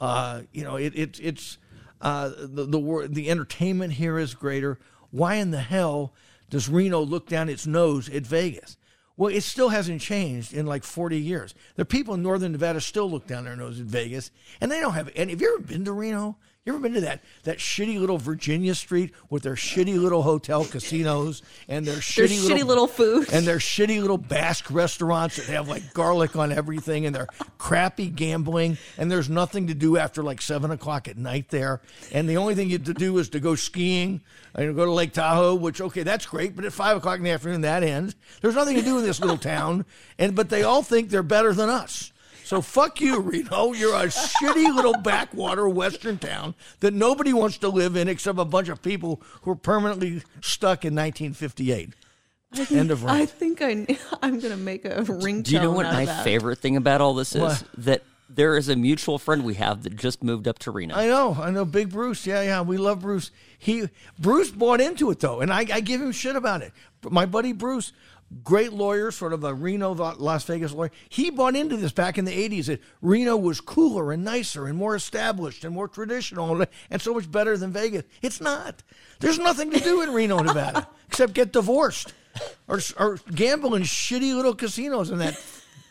Uh, 0.00 0.42
you 0.52 0.62
know, 0.62 0.76
it, 0.76 0.94
it 0.94 1.18
it's 1.22 1.58
uh, 2.02 2.30
the 2.36 2.66
the 2.66 3.08
the 3.10 3.30
entertainment 3.30 3.94
here 3.94 4.18
is 4.18 4.34
greater. 4.34 4.78
Why 5.10 5.36
in 5.36 5.50
the 5.50 5.60
hell 5.60 6.12
does 6.50 6.68
Reno 6.68 7.00
look 7.00 7.26
down 7.26 7.48
its 7.48 7.66
nose 7.66 8.08
at 8.10 8.26
Vegas? 8.26 8.76
Well, 9.16 9.34
it 9.34 9.42
still 9.42 9.68
hasn't 9.68 10.00
changed 10.00 10.52
in 10.52 10.66
like 10.66 10.82
40 10.82 11.18
years. 11.18 11.54
The 11.76 11.84
people 11.84 12.14
in 12.14 12.22
northern 12.22 12.52
Nevada 12.52 12.80
still 12.80 13.08
look 13.08 13.28
down 13.28 13.44
their 13.44 13.54
nose 13.54 13.78
at 13.78 13.86
Vegas, 13.86 14.32
and 14.60 14.70
they 14.70 14.80
don't 14.80 14.94
have 14.94 15.10
any. 15.14 15.32
Have 15.32 15.40
you 15.40 15.54
ever 15.54 15.64
been 15.64 15.84
to 15.84 15.92
Reno? 15.92 16.36
You 16.66 16.72
ever 16.72 16.80
been 16.80 16.94
to 16.94 17.02
that 17.02 17.20
that 17.42 17.58
shitty 17.58 18.00
little 18.00 18.16
Virginia 18.16 18.74
Street 18.74 19.12
with 19.28 19.42
their 19.42 19.54
shitty 19.54 20.00
little 20.00 20.22
hotel 20.22 20.64
casinos 20.64 21.42
and 21.68 21.84
their 21.84 21.96
shitty, 21.96 22.38
shitty 22.38 22.64
little 22.64 22.86
food. 22.86 23.30
and 23.34 23.46
their 23.46 23.58
shitty 23.58 24.00
little 24.00 24.16
Basque 24.16 24.70
restaurants 24.70 25.36
that 25.36 25.44
have 25.48 25.68
like 25.68 25.92
garlic 25.92 26.36
on 26.36 26.50
everything 26.52 27.04
and 27.04 27.14
their 27.14 27.26
crappy 27.58 28.08
gambling 28.08 28.78
and 28.96 29.12
there's 29.12 29.28
nothing 29.28 29.66
to 29.66 29.74
do 29.74 29.98
after 29.98 30.22
like 30.22 30.40
seven 30.40 30.70
o'clock 30.70 31.06
at 31.06 31.18
night 31.18 31.50
there. 31.50 31.82
And 32.12 32.26
the 32.26 32.38
only 32.38 32.54
thing 32.54 32.70
you 32.70 32.78
have 32.78 32.86
to 32.86 32.94
do 32.94 33.18
is 33.18 33.28
to 33.30 33.40
go 33.40 33.56
skiing 33.56 34.22
and 34.54 34.74
go 34.74 34.86
to 34.86 34.90
Lake 34.90 35.12
Tahoe, 35.12 35.56
which 35.56 35.82
okay, 35.82 36.02
that's 36.02 36.24
great, 36.24 36.56
but 36.56 36.64
at 36.64 36.72
five 36.72 36.96
o'clock 36.96 37.18
in 37.18 37.24
the 37.24 37.30
afternoon 37.30 37.60
that 37.60 37.82
ends. 37.82 38.14
There's 38.40 38.54
nothing 38.54 38.76
to 38.76 38.82
do 38.82 38.96
in 38.96 39.04
this 39.04 39.20
little 39.20 39.36
town. 39.36 39.84
And 40.18 40.34
but 40.34 40.48
they 40.48 40.62
all 40.62 40.82
think 40.82 41.10
they're 41.10 41.22
better 41.22 41.52
than 41.52 41.68
us. 41.68 42.10
So 42.44 42.60
fuck 42.60 43.00
you, 43.00 43.20
Reno. 43.20 43.72
You're 43.72 43.94
a 43.94 44.06
shitty 44.06 44.74
little 44.74 44.96
backwater 44.98 45.68
western 45.68 46.18
town 46.18 46.54
that 46.80 46.92
nobody 46.92 47.32
wants 47.32 47.58
to 47.58 47.68
live 47.68 47.96
in 47.96 48.06
except 48.06 48.38
a 48.38 48.44
bunch 48.44 48.68
of 48.68 48.82
people 48.82 49.22
who 49.42 49.52
are 49.52 49.56
permanently 49.56 50.22
stuck 50.42 50.84
in 50.84 50.94
1958. 50.94 51.94
End 52.70 52.90
of 52.90 53.02
rant. 53.02 53.20
I 53.20 53.26
think 53.26 53.62
I, 53.62 53.86
I'm 54.22 54.38
going 54.38 54.52
to 54.52 54.56
make 54.56 54.84
a 54.84 54.90
ringtone. 54.90 55.44
Do 55.44 55.54
you 55.54 55.60
know 55.60 55.72
what 55.72 55.86
my 55.86 56.04
that. 56.04 56.22
favorite 56.22 56.58
thing 56.58 56.76
about 56.76 57.00
all 57.00 57.14
this 57.14 57.34
is? 57.34 57.40
What? 57.40 57.64
That 57.78 58.02
there 58.28 58.56
is 58.56 58.68
a 58.68 58.76
mutual 58.76 59.18
friend 59.18 59.44
we 59.44 59.54
have 59.54 59.82
that 59.82 59.96
just 59.96 60.22
moved 60.22 60.48
up 60.48 60.58
to 60.60 60.70
Reno. 60.70 60.94
I 60.94 61.06
know, 61.06 61.36
I 61.38 61.50
know. 61.50 61.64
Big 61.64 61.90
Bruce, 61.90 62.26
yeah, 62.26 62.42
yeah, 62.42 62.62
we 62.62 62.76
love 62.76 63.00
Bruce. 63.00 63.30
He 63.58 63.88
Bruce 64.18 64.50
bought 64.50 64.80
into 64.80 65.10
it 65.10 65.20
though, 65.20 65.40
and 65.40 65.52
I, 65.52 65.66
I 65.72 65.80
give 65.80 66.00
him 66.00 66.12
shit 66.12 66.36
about 66.36 66.62
it. 66.62 66.72
But 67.00 67.12
my 67.12 67.26
buddy 67.26 67.52
Bruce, 67.52 67.92
great 68.42 68.72
lawyer, 68.72 69.10
sort 69.10 69.32
of 69.32 69.44
a 69.44 69.54
Reno, 69.54 69.92
Las 69.92 70.44
Vegas 70.44 70.72
lawyer, 70.72 70.90
he 71.08 71.30
bought 71.30 71.56
into 71.56 71.76
this 71.76 71.92
back 71.92 72.18
in 72.18 72.24
the 72.24 72.32
'80s 72.32 72.66
that 72.66 72.80
Reno 73.00 73.36
was 73.36 73.60
cooler 73.60 74.12
and 74.12 74.24
nicer 74.24 74.66
and 74.66 74.76
more 74.76 74.94
established 74.94 75.64
and 75.64 75.74
more 75.74 75.88
traditional 75.88 76.64
and 76.90 77.02
so 77.02 77.14
much 77.14 77.30
better 77.30 77.56
than 77.56 77.72
Vegas. 77.72 78.04
It's 78.22 78.40
not. 78.40 78.82
There's 79.20 79.38
nothing 79.38 79.70
to 79.70 79.80
do 79.80 80.02
in 80.02 80.12
Reno, 80.12 80.38
Nevada, 80.38 80.88
except 81.08 81.34
get 81.34 81.52
divorced 81.52 82.12
or 82.68 82.80
or 82.98 83.18
gamble 83.34 83.74
in 83.74 83.82
shitty 83.82 84.34
little 84.34 84.54
casinos 84.54 85.10
in 85.10 85.18
that 85.18 85.36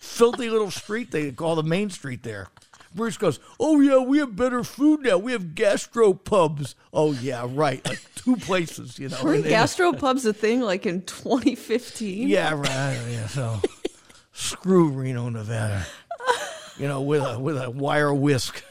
filthy 0.02 0.50
little 0.50 0.72
street 0.72 1.12
they 1.12 1.32
call 1.32 1.56
the 1.56 1.64
main 1.64 1.90
street 1.90 2.24
there. 2.24 2.48
Bruce 2.96 3.18
goes, 3.18 3.40
Oh, 3.60 3.80
yeah, 3.80 3.98
we 3.98 4.20
have 4.20 4.36
better 4.36 4.64
food 4.64 5.02
now. 5.02 5.18
We 5.18 5.32
have 5.32 5.56
gastro 5.56 6.14
pubs. 6.14 6.76
Oh, 6.94 7.14
yeah, 7.14 7.46
right. 7.50 7.86
Like 7.88 8.02
two 8.16 8.36
places, 8.38 9.00
you 9.00 9.10
know. 9.10 9.18
Were 9.24 9.38
gastropubs 9.38 10.26
a 10.26 10.34
thing 10.34 10.62
like 10.62 10.86
in 10.86 11.02
2015? 11.04 12.28
Yeah, 12.28 12.54
right. 12.54 13.00
Yeah, 13.10 13.28
so 13.28 13.60
screw 14.34 14.90
Reno, 14.90 15.30
Nevada. 15.30 15.86
You 16.78 16.88
know, 16.88 17.02
with 17.02 17.22
a 17.22 17.38
with 17.40 17.58
a 17.62 17.70
wire 17.70 18.14
whisk. 18.14 18.64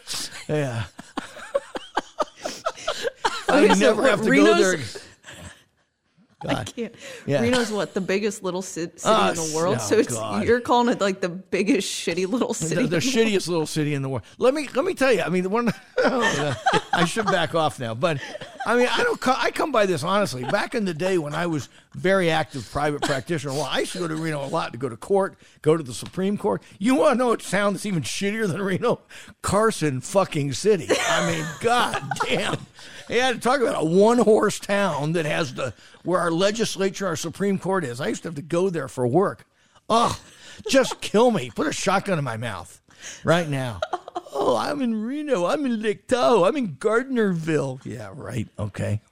Yeah. 0.49 0.85
I 3.49 3.75
never 3.79 4.03
have 4.09 4.23
to 4.23 4.31
Reno's- 4.31 4.59
go 4.59 4.77
there. 4.77 4.79
I 6.49 6.65
can't. 6.65 6.95
Yeah. 7.27 7.41
Reno's 7.41 7.71
what 7.71 7.95
the 7.95 8.01
biggest 8.01 8.43
little 8.43 8.63
city 8.63 8.93
in 9.05 9.35
the 9.35 9.53
world. 9.55 9.77
oh, 9.79 9.83
so 9.83 9.99
it's 9.99 10.15
God. 10.15 10.45
you're 10.45 10.61
calling 10.61 10.89
it 10.89 11.01
like 11.01 11.21
the 11.21 11.29
biggest 11.29 11.89
shitty 11.89 12.27
little 12.29 12.55
city. 12.55 12.83
the, 12.83 12.89
the 12.89 12.97
shittiest 12.99 13.49
little 13.49 13.67
city 13.67 13.95
in 13.95 14.03
the 14.03 14.09
world. 14.09 14.23
Let 14.39 14.55
me 14.55 14.69
let 14.75 14.85
me 14.85 14.95
tell 14.95 15.13
you. 15.13 15.23
I 15.23 15.29
mean, 15.29 15.43
the 15.43 15.49
one 15.49 15.73
I 16.93 17.05
should 17.07 17.27
back 17.27 17.55
off 17.55 17.79
now, 17.79 17.95
but 17.95 18.19
I 18.67 18.77
mean, 18.77 18.89
I 18.91 19.03
don't. 19.03 19.21
co- 19.21 19.35
I 19.37 19.51
come 19.51 19.73
by 19.73 19.87
this 19.87 20.03
honestly. 20.03 20.45
Back 20.45 20.75
in 20.75 20.85
the 20.85 20.95
day 20.95 21.19
when 21.19 21.35
I 21.35 21.47
was 21.47 21.69
very 21.95 22.31
active 22.31 22.69
private 22.71 23.03
practitioner, 23.03 23.53
well, 23.53 23.69
I 23.71 23.81
used 23.81 23.93
to 23.93 23.99
go 23.99 24.09
to 24.09 24.17
Reno 24.17 24.45
a 24.45 24.47
lot 24.47 24.73
to 24.73 24.79
go 24.79 24.89
to 24.89 24.97
court, 24.97 25.37
go 25.63 25.77
to 25.77 25.83
the 25.83 25.93
Supreme 25.95 26.39
Court. 26.39 26.63
You 26.79 26.95
want 26.95 27.15
to 27.15 27.19
know 27.19 27.33
a 27.33 27.37
town 27.37 27.73
that's 27.73 27.87
even 27.87 28.03
shittier 28.03 28.47
than 28.49 28.61
Reno? 28.63 29.01
Carson 29.43 30.01
fucking 30.01 30.53
City. 30.53 30.89
I 30.91 31.31
mean, 31.31 31.45
god 31.61 32.03
damn. 32.27 32.57
Yeah, 33.13 33.33
to 33.33 33.39
talk 33.39 33.61
about 33.61 33.83
a 33.83 33.85
one 33.85 34.19
horse 34.19 34.59
town 34.59 35.13
that 35.13 35.27
has 35.27 35.55
the 35.55 35.75
where 36.03 36.19
our 36.19 36.31
legislature, 36.31 37.07
our 37.07 37.17
Supreme 37.17 37.59
Court 37.59 37.85
is. 37.85 38.01
I 38.01 38.09
used 38.09 38.23
to 38.23 38.29
have 38.29 38.37
to 38.37 38.43
go 38.43 38.71
there 38.71 38.89
for 38.89 39.07
work. 39.07 39.47
Ugh, 39.91 40.17
just 40.69 41.01
kill 41.01 41.31
me. 41.31 41.51
Put 41.51 41.67
a 41.67 41.73
shotgun 41.73 42.19
in 42.19 42.25
my 42.25 42.37
mouth 42.39 42.81
right 43.23 43.49
now. 43.49 43.81
Oh, 44.33 44.57
I'm 44.57 44.81
in 44.81 45.03
Reno. 45.03 45.45
I'm 45.45 45.67
in 45.67 45.99
Tahoe. 46.09 46.45
I'm 46.45 46.57
in 46.57 46.77
Gardnerville. 46.77 47.85
Yeah, 47.85 48.11
right. 48.15 48.49
Okay. 48.59 49.03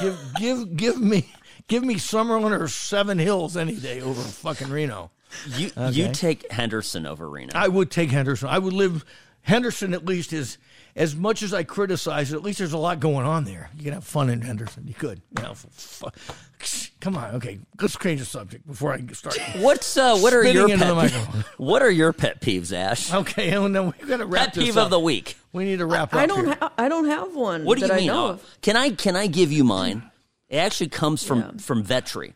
give 0.00 0.18
give 0.38 0.76
give 0.76 1.00
me 1.00 1.32
give 1.68 1.84
me 1.84 1.94
Summerlin 1.94 2.58
or 2.58 2.66
Seven 2.66 3.18
Hills 3.18 3.56
any 3.56 3.76
day 3.76 4.00
over 4.00 4.20
fucking 4.20 4.70
Reno. 4.70 5.12
You 5.56 5.70
you 5.90 6.10
take 6.12 6.50
Henderson 6.50 7.06
over 7.06 7.28
Reno. 7.28 7.52
I 7.54 7.68
would 7.68 7.90
take 7.90 8.10
Henderson. 8.10 8.48
I 8.48 8.58
would 8.58 8.72
live 8.72 9.04
Henderson 9.42 9.94
at 9.94 10.04
least 10.04 10.32
is 10.32 10.58
as 10.96 11.14
much 11.14 11.42
as 11.42 11.54
I 11.54 11.62
criticize 11.62 12.32
it, 12.32 12.36
at 12.36 12.42
least 12.42 12.58
there's 12.58 12.72
a 12.72 12.78
lot 12.78 13.00
going 13.00 13.26
on 13.26 13.44
there. 13.44 13.70
You 13.76 13.84
can 13.84 13.92
have 13.94 14.04
fun 14.04 14.28
in 14.30 14.40
Henderson. 14.40 14.86
You 14.86 14.94
could. 14.94 15.20
You 15.36 15.42
know, 15.44 15.50
f- 15.52 16.02
f- 16.04 16.90
come 17.00 17.16
on, 17.16 17.34
okay. 17.36 17.58
Let's 17.80 17.96
change 17.96 18.20
the 18.20 18.26
subject 18.26 18.66
before 18.66 18.92
I 18.92 19.04
start. 19.12 19.38
What's 19.56 19.96
uh, 19.96 20.18
what 20.18 20.32
are 20.32 20.44
your 20.44 20.68
pet 20.68 20.94
microphone. 20.94 21.44
what 21.58 21.82
are 21.82 21.90
your 21.90 22.12
pet 22.12 22.40
peeves, 22.40 22.72
Ash? 22.72 23.12
Okay, 23.12 23.50
and 23.54 23.74
then 23.74 23.86
we've 23.86 24.08
got 24.08 24.18
to 24.18 24.26
wrap 24.26 24.46
Pet 24.46 24.54
this 24.54 24.64
peeve 24.64 24.76
up. 24.76 24.84
of 24.84 24.90
the 24.90 25.00
week. 25.00 25.36
We 25.52 25.64
need 25.64 25.78
to 25.78 25.86
wrap 25.86 26.12
I 26.14 26.24
up 26.24 26.28
don't. 26.28 26.44
here. 26.46 26.56
Ha- 26.60 26.72
I 26.78 26.88
don't 26.88 27.06
have 27.06 27.34
one. 27.34 27.64
What 27.64 27.76
do 27.78 27.82
you 27.82 27.88
that 27.88 27.96
mean? 28.00 28.10
I 28.10 28.12
know 28.12 28.26
Oh, 28.26 28.30
of. 28.30 28.56
Can 28.62 28.76
I 28.76 28.90
can 28.90 29.16
I 29.16 29.26
give 29.26 29.50
you 29.52 29.64
mine? 29.64 30.02
It 30.48 30.56
actually 30.56 30.88
comes 30.90 31.22
from 31.24 31.38
Yeah. 31.40 31.50
from 31.58 31.84
Vetri. 31.84 32.32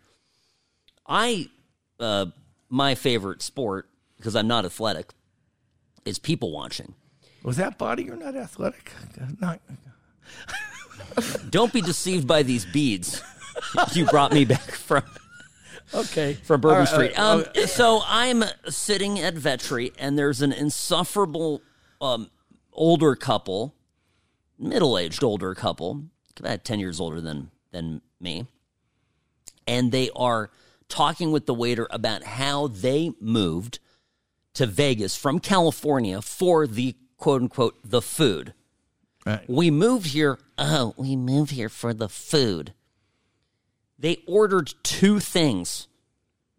I 1.07 1.49
uh, 2.01 2.27
my 2.69 2.95
favorite 2.95 3.43
sport 3.43 3.89
because 4.17 4.35
I'm 4.37 4.47
not 4.49 4.65
athletic 4.65 5.11
is 6.05 6.19
people 6.19 6.51
watching. 6.53 6.95
Was 7.45 7.57
that 7.59 7.78
body 7.78 8.03
you're 8.05 8.16
not 8.16 8.34
athletic? 8.34 8.90
Not. 9.40 9.61
Don't 11.51 11.72
be 11.72 11.80
deceived 11.80 12.26
by 12.26 12.42
these 12.42 12.64
beads. 12.64 13.22
you 13.92 14.07
brought 14.07 14.32
me 14.32 14.45
back 14.45 14.61
from 14.72 15.03
Okay. 15.92 16.34
from 16.42 16.61
Bourbon 16.62 16.78
right, 16.80 16.88
Street. 16.88 17.18
all 17.18 17.32
Um, 17.40 17.45
right. 17.55 17.68
so 17.68 18.03
I'm 18.07 18.42
sitting 18.68 19.20
at 19.20 19.34
Vetri, 19.34 19.92
and 19.99 20.18
there's 20.18 20.40
an 20.42 20.53
insufferable 20.53 21.61
um, 22.01 22.30
older 22.72 23.14
couple, 23.14 23.74
middle-aged 24.59 25.22
older 25.22 25.55
couple, 25.55 26.05
about 26.38 26.64
ten 26.64 26.80
years 26.80 26.99
older 26.99 27.20
than 27.20 27.51
than 27.70 28.01
me, 28.18 28.47
and 29.66 29.92
they 29.92 30.11
are 30.16 30.51
talking 30.88 31.30
with 31.32 31.45
the 31.47 31.55
waiter 31.55 31.86
about 31.90 32.22
how 32.24 32.66
they 32.68 33.12
moved 33.20 33.78
to 34.55 34.66
Vegas 34.66 35.14
from 35.16 35.38
California 35.38 36.22
for 36.22 36.66
the 36.66 36.97
quote 37.19 37.43
unquote 37.43 37.77
the 37.85 38.03
food. 38.03 38.55
Right. 39.27 39.49
We 39.49 39.71
moved 39.71 40.09
here. 40.09 40.39
Oh, 40.59 40.95
we 40.97 41.17
moved 41.17 41.53
here 41.53 41.69
for 41.71 41.95
the 41.95 42.09
food. 42.09 42.75
They 43.99 44.23
ordered 44.27 44.75
two 44.83 45.19
things 45.21 45.89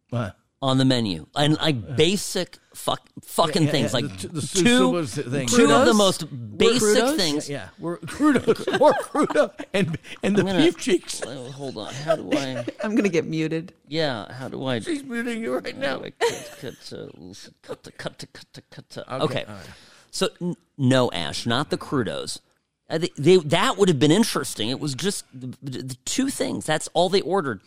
What? 0.10 0.36
on 0.62 0.78
the 0.80 0.86
menu, 0.86 1.28
and 1.36 1.58
like 1.58 1.95
basic 1.95 2.58
fuck, 2.74 3.01
fucking 3.22 3.64
Yeah, 3.64 3.66
yeah, 3.68 3.72
things, 3.72 3.91
yeah, 3.93 3.99
like 3.99 4.18
the- 4.20 4.28
the 4.30 4.41
two, 4.41 5.06
thing. 5.06 5.47
two 5.47 5.70
of 5.72 5.86
the 5.86 5.93
most 5.93 6.26
basic 6.58 6.82
Crudos? 6.82 7.18
things. 7.18 7.49
Yeah, 7.49 7.70
we're 7.78 7.97
crudo, 7.99 8.80
more 8.80 8.93
crudo, 8.93 9.51
and 9.74 9.99
and 10.24 10.36
the 10.36 10.39
I'm 10.41 10.45
gonna- 10.47 10.60
beef 10.60 10.78
cheeks. 10.78 11.22
Oh, 11.26 11.51
hold 11.51 11.78
on, 11.78 11.93
how 11.93 12.16
do 12.16 12.32
I? 12.34 12.66
I'm 12.84 12.95
gonna 12.95 13.10
get 13.10 13.26
muted. 13.26 13.74
Yeah, 13.88 14.32
how 14.34 14.47
do 14.47 14.66
I? 14.66 14.80
She's 14.80 15.03
muting 15.03 15.43
you 15.43 15.53
right 15.56 15.78
now. 15.78 15.97
do 15.97 16.06
I 16.06 16.10
cut, 16.12 16.58
cut, 16.62 16.93
uh, 16.93 17.08
cut, 17.62 17.84
the- 17.84 17.91
cut, 17.91 18.18
the- 18.20 18.28
cut, 18.28 18.45
the- 18.53 18.62
cut, 18.72 18.89
the- 18.89 19.14
Okay, 19.16 19.24
Okay. 19.24 19.43
all 19.43 19.53
right. 19.56 19.66
So 20.16 20.30
n- 20.41 20.55
no, 20.78 21.11
Ash, 21.11 21.45
not 21.45 21.70
the 21.72 21.78
crudos. 21.78 22.39
Uh, 22.89 22.99
they, 22.99 23.09
they, 23.18 23.36
that 23.38 23.78
would 23.78 23.89
have 23.89 23.99
been 23.99 24.11
interesting. 24.11 24.70
It 24.70 24.80
was 24.80 24.95
just 24.95 25.26
the, 25.34 25.57
the, 25.61 25.97
two 26.05 26.30
things. 26.30 26.66
That's 26.66 26.88
all 26.93 27.09
they 27.09 27.20
ordered. 27.20 27.59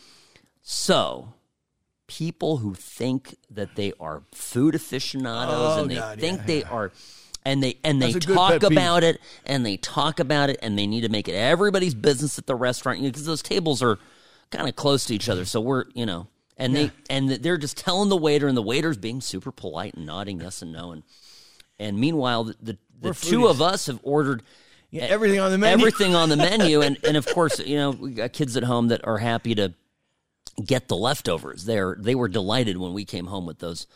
So 0.63 1.35
people 2.07 2.59
who 2.59 2.73
think 2.73 3.37
that 3.51 3.77
they 3.77 3.93
are 4.01 4.23
food 4.33 4.75
aficionados 4.75 5.55
Oh, 5.55 5.83
and 5.83 5.91
they 5.91 5.97
God, 5.97 6.19
think 6.19 6.39
yeah, 6.39 6.47
they 6.47 6.63
are 6.65 6.91
and 7.45 7.63
they 7.63 7.77
and 7.85 8.01
they 8.01 8.13
That's 8.13 8.25
a 8.25 8.29
good 8.29 8.35
talk 8.35 8.63
about 8.63 9.05
it 9.05 9.21
and 9.45 9.67
they 9.67 9.77
talk 9.77 10.19
about 10.19 10.49
it 10.49 10.59
and 10.63 10.79
they 10.79 10.87
need 10.87 11.03
to 11.03 11.11
make 11.11 11.29
it 11.29 11.35
everybody's 11.35 11.95
business 11.95 12.39
at 12.39 12.47
the 12.47 12.55
restaurant 12.55 13.03
because 13.03 13.27
those 13.27 13.43
tables 13.43 13.83
are 13.83 13.99
kind 14.51 14.71
of 14.71 14.75
close 14.75 15.05
to 15.05 15.15
each 15.15 15.29
other 15.29 15.45
so 15.45 15.61
we're 15.61 15.85
you 15.93 16.07
know 16.07 16.29
and 16.57 16.75
they 16.75 16.91
and 17.11 17.29
they're 17.29 17.59
just 17.59 17.77
telling 17.77 18.09
the 18.09 18.17
waiter 18.17 18.49
and 18.49 18.57
the 18.57 18.63
waiter's 18.63 18.97
being 18.97 19.21
super 19.21 19.53
polite 19.53 19.95
and 19.95 20.07
nodding 20.07 20.41
yes 20.41 20.63
and 20.63 20.73
no 20.73 20.93
and 20.93 21.03
and 21.79 21.99
meanwhile 21.99 22.45
the 22.45 22.57
the, 22.63 22.79
the 23.01 23.15
two 23.15 23.47
of 23.47 23.61
us 23.63 23.87
have 23.87 24.01
ordered 24.03 24.43
Yeah, 24.91 25.05
everything 25.05 25.41
on 25.41 25.51
the 25.51 25.59
menu. 25.59 25.73
everything 25.81 26.15
on 26.15 26.29
the 26.29 26.37
menu. 26.49 26.81
And 26.83 26.99
and 27.07 27.17
of 27.17 27.27
course 27.27 27.59
you 27.61 27.77
know 27.77 27.91
we 27.91 28.13
got 28.13 28.33
kids 28.33 28.57
at 28.57 28.65
home 28.65 28.89
that 28.89 29.07
are 29.07 29.19
happy 29.19 29.55
to 29.57 29.75
get 30.65 30.89
the 30.89 30.97
leftovers. 30.97 31.65
They're 31.65 31.97
they 31.99 32.15
were 32.15 32.29
delighted 32.29 32.77
when 32.79 32.93
we 32.93 33.05
came 33.05 33.27
home 33.27 33.47
with 33.47 33.59
those 33.61 33.87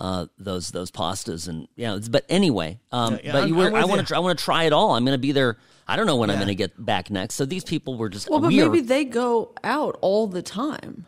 uh 0.00 0.26
those 0.38 0.70
those 0.70 0.90
pastas 0.90 1.48
and 1.48 1.66
yeah 1.74 1.92
it's- 1.92 2.08
but 2.08 2.24
anyway 2.28 2.78
um 2.92 3.14
Yeah, 3.14 3.20
yeah, 3.24 3.32
but 3.32 3.38
I'm- 3.38 3.48
you 3.48 3.54
were 3.54 3.66
I'm 3.68 3.74
i 3.74 3.80
with 3.80 3.90
want 3.90 4.08
to 4.08 4.16
i 4.16 4.18
want 4.18 4.38
to 4.38 4.44
try 4.44 4.64
it 4.64 4.72
all. 4.72 4.94
I'm 4.94 5.04
going 5.04 5.14
to 5.16 5.20
be 5.20 5.32
there. 5.32 5.56
I 5.88 5.96
don't 5.96 6.06
know 6.06 6.16
when 6.16 6.28
i'm 6.30 6.36
going 6.36 6.48
to 6.48 6.54
get 6.54 6.72
back 6.84 7.10
next. 7.10 7.34
So 7.36 7.46
these 7.46 7.64
people 7.64 7.96
were 7.96 8.10
just 8.10 8.28
Well, 8.28 8.40
but 8.40 8.48
we 8.48 8.60
are- 8.60 8.68
maybe 8.70 8.86
they 8.86 9.04
go 9.06 9.54
out 9.64 9.96
all 10.02 10.26
the 10.26 10.42
time. 10.42 11.06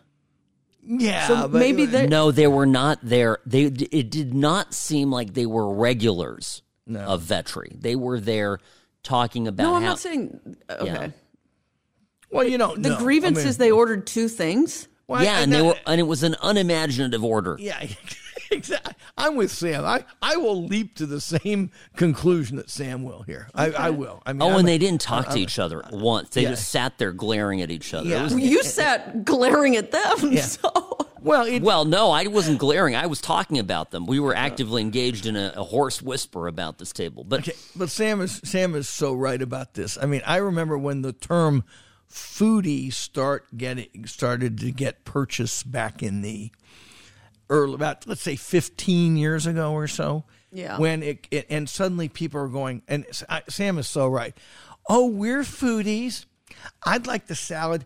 Yeah, 0.84 1.26
So 1.28 1.48
but 1.48 1.58
maybe 1.58 1.86
they. 1.86 2.06
no 2.06 2.30
they 2.30 2.46
were 2.46 2.66
not 2.66 2.98
there 3.02 3.38
they 3.46 3.64
it 3.64 4.10
did 4.10 4.34
not 4.34 4.74
seem 4.74 5.10
like 5.10 5.34
they 5.34 5.46
were 5.46 5.72
regulars 5.74 6.62
of 6.94 7.22
vetri 7.22 7.80
they 7.80 7.94
were 7.94 8.18
there 8.18 8.58
talking 9.02 9.46
about 9.48 9.64
No, 9.64 9.74
I'm 9.76 9.82
how 9.82 9.88
not 9.90 9.98
saying. 9.98 10.56
Okay. 10.70 10.86
Yeah. 10.86 11.08
Well, 12.30 12.46
you 12.46 12.58
know, 12.58 12.74
The 12.76 12.90
no, 12.90 12.98
grievance 12.98 13.38
I 13.38 13.40
mean- 13.42 13.48
is 13.48 13.58
they 13.58 13.70
ordered 13.70 14.06
two 14.06 14.28
things. 14.28 14.86
Well, 15.08 15.22
yeah 15.24 15.36
I- 15.36 15.40
and 15.40 15.52
they 15.52 15.62
were 15.62 15.74
and 15.86 15.98
it 16.00 16.04
was 16.04 16.22
an 16.22 16.36
unimaginative 16.42 17.24
order 17.24 17.56
Yeah, 17.58 17.84
exactly. 18.50 18.94
I'm 19.16 19.36
with 19.36 19.50
Sam. 19.50 19.84
I, 19.84 20.04
I 20.22 20.36
will 20.36 20.64
leap 20.64 20.96
to 20.96 21.06
the 21.06 21.20
same 21.20 21.70
conclusion 21.96 22.56
that 22.56 22.70
Sam 22.70 23.02
will 23.02 23.22
here. 23.22 23.48
I, 23.54 23.70
I 23.72 23.90
will. 23.90 24.22
I 24.26 24.32
mean, 24.32 24.42
Oh, 24.42 24.50
I'm 24.50 24.58
and 24.60 24.68
a- 24.68 24.70
they 24.72 24.78
didn't 24.78 25.00
talk 25.00 25.28
to 25.30 25.38
each 25.38 25.58
other 25.58 25.82
once. 25.92 26.30
They 26.30 26.42
yeah. 26.42 26.50
just 26.50 26.68
sat 26.70 26.98
there 26.98 27.12
glaring 27.12 27.62
at 27.62 27.70
each 27.70 27.92
other. 27.94 28.08
Yeah. 28.08 28.24
was- 28.24 28.34
You 28.34 28.62
sat 28.62 29.24
glaring 29.24 29.76
at 29.76 29.90
them. 29.90 30.16
Yeah. 30.32 30.42
So 30.42 30.96
well, 31.22 31.44
it, 31.44 31.62
well, 31.62 31.84
no, 31.84 32.10
I 32.12 32.26
wasn't 32.28 32.58
glaring. 32.58 32.96
I 32.96 33.06
was 33.06 33.20
talking 33.20 33.58
about 33.58 33.90
them. 33.90 34.06
We 34.06 34.18
were 34.20 34.34
actively 34.34 34.80
engaged 34.80 35.26
in 35.26 35.36
a, 35.36 35.52
a 35.54 35.62
hoarse 35.64 36.00
whisper 36.00 36.46
about 36.48 36.78
this 36.78 36.92
table. 36.92 37.24
But 37.24 37.40
Okay, 37.40 37.52
but 37.76 37.90
Sam 37.90 38.20
is 38.22 38.40
Sam 38.44 38.74
is 38.74 38.88
so 38.88 39.12
right 39.12 39.40
about 39.42 39.74
this. 39.74 39.98
I 40.00 40.06
mean, 40.06 40.22
I 40.24 40.36
remember 40.36 40.78
when 40.78 41.02
the 41.02 41.12
term 41.12 41.64
foodie 42.10 42.92
start 42.92 43.46
getting 43.56 44.06
started 44.06 44.58
to 44.58 44.70
get 44.72 45.04
purchased 45.04 45.70
back 45.70 46.02
in 46.02 46.22
the 46.22 46.50
early 47.50 47.74
about 47.74 48.06
let's 48.06 48.22
say 48.22 48.36
15 48.36 49.16
years 49.16 49.46
ago 49.46 49.72
or 49.72 49.86
so. 49.88 50.24
Yeah. 50.52 50.78
When 50.78 51.02
it, 51.02 51.26
it 51.30 51.46
and 51.50 51.68
suddenly 51.68 52.08
people 52.08 52.40
are 52.40 52.48
going 52.48 52.82
and 52.88 53.04
I- 53.28 53.42
Sam 53.48 53.76
is 53.78 53.88
so 53.88 54.08
right. 54.08 54.34
Oh, 54.88 55.06
we're 55.06 55.42
foodies. 55.42 56.24
I'd 56.82 57.06
like 57.06 57.26
the 57.26 57.34
salad. 57.34 57.84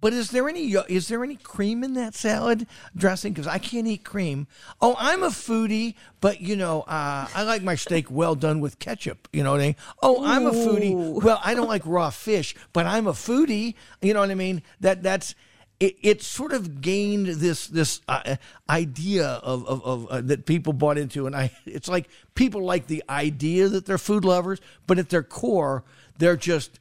But 0.00 0.14
is 0.14 0.30
there 0.30 0.48
any 0.48 0.72
is 0.72 1.08
there 1.08 1.22
any 1.22 1.36
cream 1.36 1.84
in 1.84 1.92
that 1.94 2.14
salad 2.14 2.66
dressing? 2.96 3.34
Because 3.34 3.46
I 3.46 3.58
can't 3.58 3.86
eat 3.86 4.02
cream. 4.02 4.46
Oh, 4.80 4.96
I'm 4.98 5.22
a 5.22 5.28
foodie, 5.28 5.94
but 6.22 6.40
you 6.40 6.56
know, 6.56 6.82
uh, 6.82 7.28
I 7.34 7.42
like 7.42 7.62
my 7.62 7.74
steak 7.74 8.10
well 8.10 8.34
done 8.34 8.60
with 8.60 8.78
ketchup. 8.78 9.28
You 9.30 9.44
know 9.44 9.50
what 9.50 9.60
I 9.60 9.64
mean? 9.64 9.76
Oh, 10.02 10.24
I'm 10.24 10.46
a 10.46 10.52
foodie. 10.52 11.22
Well, 11.22 11.38
I 11.44 11.52
don't 11.52 11.68
like 11.68 11.82
raw 11.84 12.08
fish, 12.08 12.54
but 12.72 12.86
I'm 12.86 13.06
a 13.06 13.12
foodie. 13.12 13.74
You 14.00 14.14
know 14.14 14.20
what 14.20 14.30
I 14.30 14.34
mean? 14.34 14.62
That 14.80 15.02
that's 15.02 15.34
it. 15.80 15.96
It 16.02 16.22
sort 16.22 16.52
of 16.52 16.80
gained 16.80 17.26
this 17.26 17.66
this 17.66 18.00
uh, 18.06 18.36
idea 18.68 19.26
of 19.26 19.66
of, 19.66 19.84
of 19.84 20.06
uh, 20.08 20.20
that 20.22 20.46
people 20.46 20.72
bought 20.72 20.98
into, 20.98 21.26
and 21.26 21.34
I. 21.34 21.50
It's 21.66 21.88
like 21.88 22.08
people 22.34 22.62
like 22.64 22.86
the 22.86 23.02
idea 23.08 23.68
that 23.68 23.86
they're 23.86 23.98
food 23.98 24.24
lovers, 24.24 24.60
but 24.86 24.98
at 24.98 25.08
their 25.08 25.22
core, 25.22 25.84
they're 26.18 26.36
just 26.36 26.78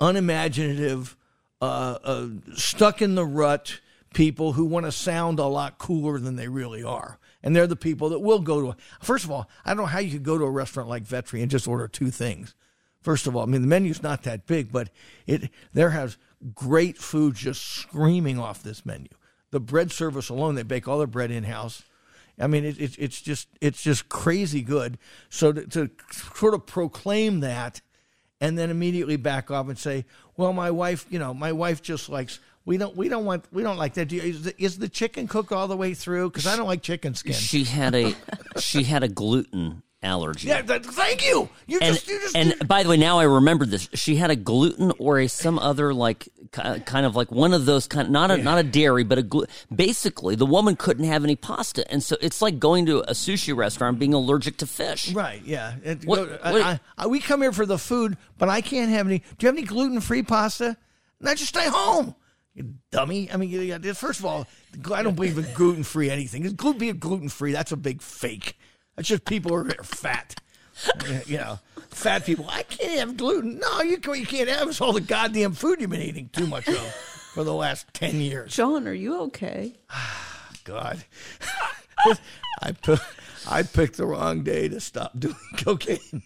unimaginative 0.00 1.16
uh, 1.60 1.98
uh, 2.02 2.26
stuck 2.54 3.00
in 3.00 3.14
the 3.14 3.24
rut 3.24 3.80
people 4.12 4.52
who 4.52 4.64
want 4.64 4.84
to 4.84 4.92
sound 4.92 5.38
a 5.38 5.46
lot 5.46 5.78
cooler 5.78 6.18
than 6.18 6.36
they 6.36 6.48
really 6.48 6.82
are. 6.82 7.18
And 7.42 7.56
they're 7.56 7.66
the 7.66 7.76
people 7.76 8.10
that 8.10 8.20
will 8.20 8.40
go 8.40 8.72
to. 8.72 8.76
First 9.00 9.24
of 9.24 9.30
all, 9.30 9.48
I 9.64 9.70
don't 9.70 9.78
know 9.78 9.86
how 9.86 9.98
you 9.98 10.12
could 10.12 10.22
go 10.22 10.38
to 10.38 10.44
a 10.44 10.50
restaurant 10.50 10.88
like 10.88 11.04
Vetri 11.04 11.40
and 11.40 11.50
just 11.50 11.66
order 11.66 11.88
two 11.88 12.10
things. 12.10 12.54
First 13.00 13.26
of 13.26 13.34
all, 13.34 13.42
I 13.42 13.46
mean 13.46 13.62
the 13.62 13.68
menu's 13.68 14.02
not 14.02 14.22
that 14.24 14.46
big, 14.46 14.70
but 14.70 14.90
it 15.26 15.50
there 15.72 15.90
has 15.90 16.18
great 16.54 16.98
food 16.98 17.34
just 17.34 17.62
screaming 17.66 18.38
off 18.38 18.62
this 18.62 18.84
menu. 18.84 19.08
The 19.50 19.60
bread 19.60 19.92
service 19.92 20.28
alone, 20.28 20.54
they 20.54 20.62
bake 20.62 20.88
all 20.88 20.98
their 20.98 21.06
bread 21.06 21.30
in 21.30 21.44
house. 21.44 21.82
I 22.40 22.46
mean, 22.46 22.64
it, 22.64 22.80
it, 22.80 22.96
it's 22.98 23.20
just 23.20 23.48
it's 23.60 23.82
just 23.82 24.08
crazy 24.08 24.62
good. 24.62 24.98
So 25.28 25.52
to, 25.52 25.66
to 25.66 25.90
sort 26.10 26.54
of 26.54 26.66
proclaim 26.66 27.40
that 27.40 27.82
and 28.40 28.58
then 28.58 28.70
immediately 28.70 29.16
back 29.16 29.50
off 29.50 29.68
and 29.68 29.78
say, 29.78 30.06
"Well, 30.36 30.52
my 30.52 30.70
wife, 30.70 31.06
you 31.10 31.18
know, 31.18 31.34
my 31.34 31.52
wife 31.52 31.82
just 31.82 32.08
likes 32.08 32.40
we 32.64 32.78
don't 32.78 32.96
we 32.96 33.08
don't 33.08 33.24
want 33.24 33.44
we 33.52 33.62
don't 33.62 33.76
like 33.76 33.94
that. 33.94 34.12
Is, 34.12 34.44
the, 34.44 34.62
is 34.62 34.78
the 34.78 34.88
chicken 34.88 35.28
cooked 35.28 35.52
all 35.52 35.68
the 35.68 35.76
way 35.76 35.94
through? 35.94 36.30
Because 36.30 36.46
I 36.46 36.56
don't 36.56 36.66
like 36.66 36.82
chicken 36.82 37.14
skin." 37.14 37.34
she 37.34 37.64
had 37.64 37.94
a 37.94 38.14
she 38.58 38.84
had 38.84 39.02
a 39.02 39.08
gluten 39.08 39.82
allergy. 40.02 40.48
yeah, 40.48 40.62
that, 40.62 40.84
thank 40.84 41.24
you. 41.24 41.48
You 41.66 41.78
and 41.80 41.94
just 41.94 42.08
you 42.08 42.20
just 42.20 42.36
and 42.36 42.54
by 42.66 42.82
the 42.82 42.88
way, 42.88 42.96
now 42.96 43.18
I 43.18 43.24
remember 43.24 43.64
this. 43.66 43.88
She 43.94 44.16
had 44.16 44.30
a 44.30 44.36
gluten 44.36 44.92
or 44.98 45.18
a 45.20 45.28
some 45.28 45.58
other 45.58 45.94
like 45.94 46.28
kind 46.50 47.06
of 47.06 47.14
like 47.16 47.30
one 47.30 47.54
of 47.54 47.64
those 47.66 47.86
kind 47.86 48.10
not 48.10 48.30
a 48.30 48.36
not 48.36 48.58
a 48.58 48.62
dairy, 48.62 49.04
but 49.04 49.18
a 49.18 49.22
glu- 49.22 49.46
basically 49.74 50.34
the 50.34 50.46
woman 50.46 50.76
couldn't 50.76 51.04
have 51.04 51.24
any 51.24 51.36
pasta, 51.36 51.88
and 51.90 52.02
so 52.02 52.16
it's 52.20 52.42
like 52.42 52.58
going 52.58 52.86
to 52.86 53.00
a 53.00 53.12
sushi 53.12 53.54
restaurant 53.56 53.98
being 53.98 54.14
allergic 54.14 54.56
to 54.58 54.66
fish. 54.66 55.12
Right, 55.12 55.42
yeah. 55.44 55.74
It- 55.84 56.04
What- 56.04 56.28
what- 56.28 56.62
I- 56.62 56.80
I- 56.98 57.06
we 57.06 57.20
come 57.20 57.42
here 57.42 57.52
for 57.52 57.66
the 57.66 57.78
food, 57.78 58.16
but 58.38 58.48
I 58.48 58.60
can't 58.60 58.90
have 58.90 59.06
any. 59.06 59.18
Do 59.18 59.24
you 59.40 59.46
have 59.48 59.56
any 59.56 59.66
gluten 59.66 60.00
free 60.00 60.22
pasta? 60.22 60.76
No, 61.20 61.34
just 61.34 61.50
stay 61.50 61.68
home, 61.68 62.16
you 62.54 62.74
dummy. 62.90 63.30
I 63.32 63.36
mean, 63.36 63.48
you- 63.50 63.60
you- 63.60 63.94
first 63.94 64.18
of 64.18 64.26
all, 64.26 64.46
I 64.92 65.02
don't 65.04 65.14
believe 65.14 65.38
in 65.38 65.46
gluten 65.54 65.84
free 65.84 66.10
anything. 66.10 66.42
Gluten 66.56 66.78
being 66.80 66.98
gluten 66.98 67.28
free. 67.28 67.52
That's 67.52 67.70
a 67.70 67.76
big 67.76 68.02
fake. 68.02 68.56
That's 68.96 69.08
just 69.08 69.24
people 69.24 69.56
who 69.56 69.68
are 69.68 69.84
fat. 69.84 70.40
you 71.26 71.36
know, 71.38 71.58
fat 71.90 72.24
people. 72.24 72.46
I 72.48 72.62
can't 72.62 72.98
have 72.98 73.16
gluten. 73.16 73.58
No, 73.58 73.82
you 73.82 73.98
can't, 73.98 74.18
you 74.18 74.26
can't 74.26 74.48
have. 74.48 74.68
It's 74.68 74.80
all 74.80 74.92
the 74.92 75.00
goddamn 75.00 75.52
food 75.52 75.80
you've 75.80 75.90
been 75.90 76.02
eating 76.02 76.30
too 76.32 76.46
much 76.46 76.68
of 76.68 76.76
for 77.34 77.44
the 77.44 77.54
last 77.54 77.86
ten 77.92 78.20
years. 78.20 78.54
John, 78.54 78.88
are 78.88 78.94
you 78.94 79.20
okay? 79.22 79.74
God, 80.64 81.04
I 82.62 82.72
put, 82.72 83.00
I 83.48 83.62
picked 83.62 83.96
the 83.96 84.06
wrong 84.06 84.42
day 84.42 84.68
to 84.68 84.80
stop 84.80 85.18
doing 85.18 85.34
cocaine. 85.56 86.22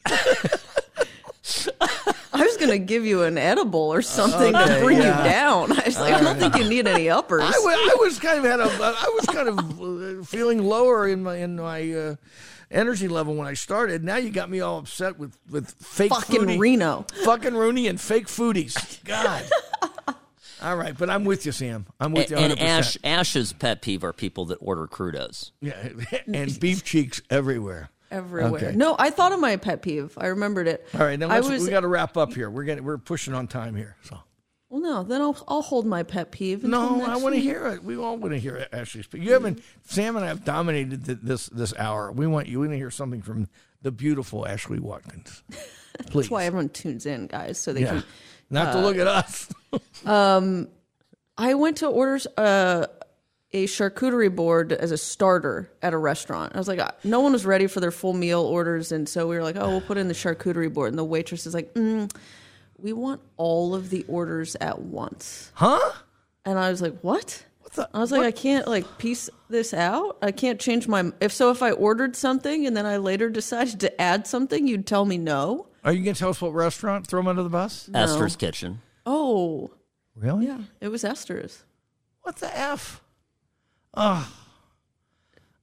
I 2.32 2.44
was 2.44 2.56
going 2.58 2.70
to 2.70 2.78
give 2.78 3.06
you 3.06 3.22
an 3.22 3.38
edible 3.38 3.92
or 3.92 4.02
something 4.02 4.52
to 4.52 4.78
bring 4.82 4.98
yeah. 4.98 5.18
you 5.18 5.30
down. 5.30 5.72
I 5.72 5.84
was 5.86 5.98
like, 5.98 6.12
I 6.12 6.20
don't 6.20 6.38
think 6.38 6.56
you 6.56 6.68
need 6.68 6.86
any 6.86 7.08
uppers. 7.08 7.42
I 7.42 7.58
wa- 7.58 7.70
I 7.70 7.96
was 8.00 8.18
kind 8.18 8.38
of 8.38 8.44
had 8.44 8.60
a, 8.60 8.64
I 8.64 9.10
was 9.14 9.26
kind 9.26 9.48
of 9.48 9.58
uh, 10.20 10.24
feeling 10.24 10.62
lower 10.62 11.08
in 11.08 11.22
my 11.22 11.36
in 11.36 11.56
my 11.56 11.92
uh, 11.92 12.16
energy 12.70 13.08
level 13.08 13.34
when 13.34 13.46
I 13.46 13.54
started. 13.54 14.04
Now 14.04 14.16
you 14.16 14.30
got 14.30 14.50
me 14.50 14.60
all 14.60 14.78
upset 14.78 15.18
with 15.18 15.36
with 15.50 15.70
fake 15.72 16.12
Fucking 16.12 16.42
foodie, 16.42 16.58
Reno. 16.58 17.06
fucking 17.24 17.54
Rooney, 17.54 17.86
and 17.86 18.00
fake 18.00 18.26
foodies. 18.26 19.02
God. 19.04 19.44
all 20.62 20.76
right, 20.76 20.96
but 20.96 21.10
I'm 21.10 21.24
with 21.24 21.46
you, 21.46 21.52
Sam. 21.52 21.86
I'm 22.00 22.12
with 22.12 22.30
you. 22.30 22.36
And, 22.36 22.52
100%. 22.52 22.56
and 22.58 22.60
Ash 22.60 22.96
Ash's 23.04 23.52
pet 23.52 23.82
peeve 23.82 24.04
are 24.04 24.12
people 24.12 24.46
that 24.46 24.58
order 24.60 24.86
crudos. 24.86 25.52
yeah, 25.60 25.88
and 26.32 26.58
beef 26.58 26.84
cheeks 26.84 27.20
everywhere. 27.30 27.90
Everywhere. 28.10 28.68
Okay. 28.68 28.76
No, 28.76 28.94
I 28.98 29.10
thought 29.10 29.32
of 29.32 29.40
my 29.40 29.56
pet 29.56 29.82
peeve. 29.82 30.16
I 30.16 30.26
remembered 30.26 30.68
it. 30.68 30.86
All 30.94 31.00
right, 31.00 31.18
now 31.18 31.28
I 31.28 31.40
let's, 31.40 31.48
was 31.48 31.64
we 31.64 31.70
got 31.70 31.80
to 31.80 31.88
wrap 31.88 32.16
up 32.16 32.32
here. 32.32 32.48
We're 32.48 32.64
getting 32.64 32.84
we're 32.84 32.98
pushing 32.98 33.34
on 33.34 33.48
time 33.48 33.74
here. 33.74 33.96
So 34.02 34.20
well. 34.68 34.80
No, 34.80 35.02
then 35.02 35.20
I'll 35.20 35.36
I'll 35.48 35.62
hold 35.62 35.86
my 35.86 36.02
pet 36.02 36.30
peeve. 36.30 36.64
no, 36.64 37.02
I 37.04 37.16
want 37.16 37.34
to 37.34 37.40
hear 37.40 37.66
it. 37.68 37.84
We 37.84 37.96
all 37.96 38.16
want 38.16 38.32
to 38.32 38.38
hear 38.38 38.66
Ashley 38.72 39.02
speak. 39.02 39.22
You 39.22 39.32
haven't. 39.32 39.62
Sam 39.84 40.16
and 40.16 40.24
I 40.24 40.28
have 40.28 40.44
dominated 40.44 41.04
th- 41.04 41.18
this 41.22 41.46
this 41.46 41.74
hour. 41.76 42.12
We 42.12 42.26
want 42.26 42.48
you. 42.48 42.60
We 42.60 42.66
want 42.66 42.74
to 42.74 42.78
hear 42.78 42.90
something 42.90 43.22
from 43.22 43.48
the 43.82 43.90
beautiful 43.90 44.46
Ashley 44.46 44.80
Watkins. 44.80 45.42
Please. 45.50 46.12
That's 46.12 46.30
why 46.30 46.44
everyone 46.44 46.68
tunes 46.68 47.06
in, 47.06 47.26
guys, 47.26 47.58
so 47.58 47.72
they 47.72 47.82
yeah. 47.82 47.88
can. 47.88 48.04
Not 48.50 48.72
to 48.72 48.80
look 48.80 48.96
at 48.96 49.06
us. 49.08 49.52
I 51.38 51.54
went 51.54 51.78
to 51.78 51.88
order 51.88 52.18
uh, 52.36 52.86
a 53.52 53.66
charcuterie 53.66 54.34
board 54.34 54.72
as 54.72 54.90
a 54.90 54.98
starter 54.98 55.70
at 55.82 55.92
a 55.92 55.98
restaurant. 55.98 56.54
I 56.54 56.58
was 56.58 56.68
like, 56.68 56.78
uh, 56.78 56.90
no 57.04 57.20
one 57.20 57.32
was 57.32 57.44
ready 57.44 57.66
for 57.66 57.80
their 57.80 57.90
full 57.90 58.12
meal 58.12 58.42
orders, 58.42 58.92
and 58.92 59.08
so 59.08 59.26
we 59.26 59.36
were 59.36 59.42
like, 59.42 59.56
oh, 59.56 59.68
we'll 59.68 59.80
put 59.80 59.98
in 59.98 60.08
the 60.08 60.14
charcuterie 60.14 60.72
board. 60.72 60.90
And 60.90 60.98
the 60.98 61.04
waitress 61.04 61.46
is 61.46 61.54
like, 61.54 61.74
mm, 61.74 62.10
we 62.78 62.92
want 62.92 63.20
all 63.36 63.74
of 63.74 63.90
the 63.90 64.04
orders 64.08 64.56
at 64.60 64.80
once. 64.80 65.50
Huh? 65.54 65.92
And 66.44 66.58
I 66.58 66.70
was 66.70 66.80
like, 66.82 66.98
what? 67.00 67.44
the- 67.74 67.88
I 67.92 67.98
was 67.98 68.10
like, 68.12 68.22
I 68.22 68.30
can't 68.30 68.66
like 68.68 68.98
piece 68.98 69.28
this 69.50 69.74
out. 69.74 70.16
I 70.22 70.32
can't 70.32 70.58
change 70.60 70.88
my. 70.88 71.12
If 71.20 71.32
so, 71.32 71.50
if 71.50 71.62
I 71.62 71.72
ordered 71.72 72.16
something 72.16 72.66
and 72.66 72.76
then 72.76 72.86
I 72.86 72.96
later 72.96 73.28
decided 73.28 73.80
to 73.80 74.00
add 74.00 74.26
something, 74.26 74.66
you'd 74.66 74.86
tell 74.86 75.04
me 75.04 75.18
no. 75.18 75.66
Are 75.84 75.92
you 75.92 76.02
going 76.02 76.14
to 76.14 76.18
tell 76.18 76.30
us 76.30 76.40
what 76.40 76.52
restaurant? 76.54 77.06
Throw 77.06 77.20
them 77.20 77.28
under 77.28 77.42
the 77.42 77.48
bus? 77.48 77.88
Esther's 77.94 78.34
Kitchen. 78.36 78.80
Oh, 79.04 79.70
Really? 80.16 80.46
yeah, 80.46 80.60
it 80.80 80.88
was 80.88 81.04
Esther's. 81.04 81.62
What 82.22 82.36
the 82.36 82.58
F? 82.58 83.02
Oh. 83.94 84.32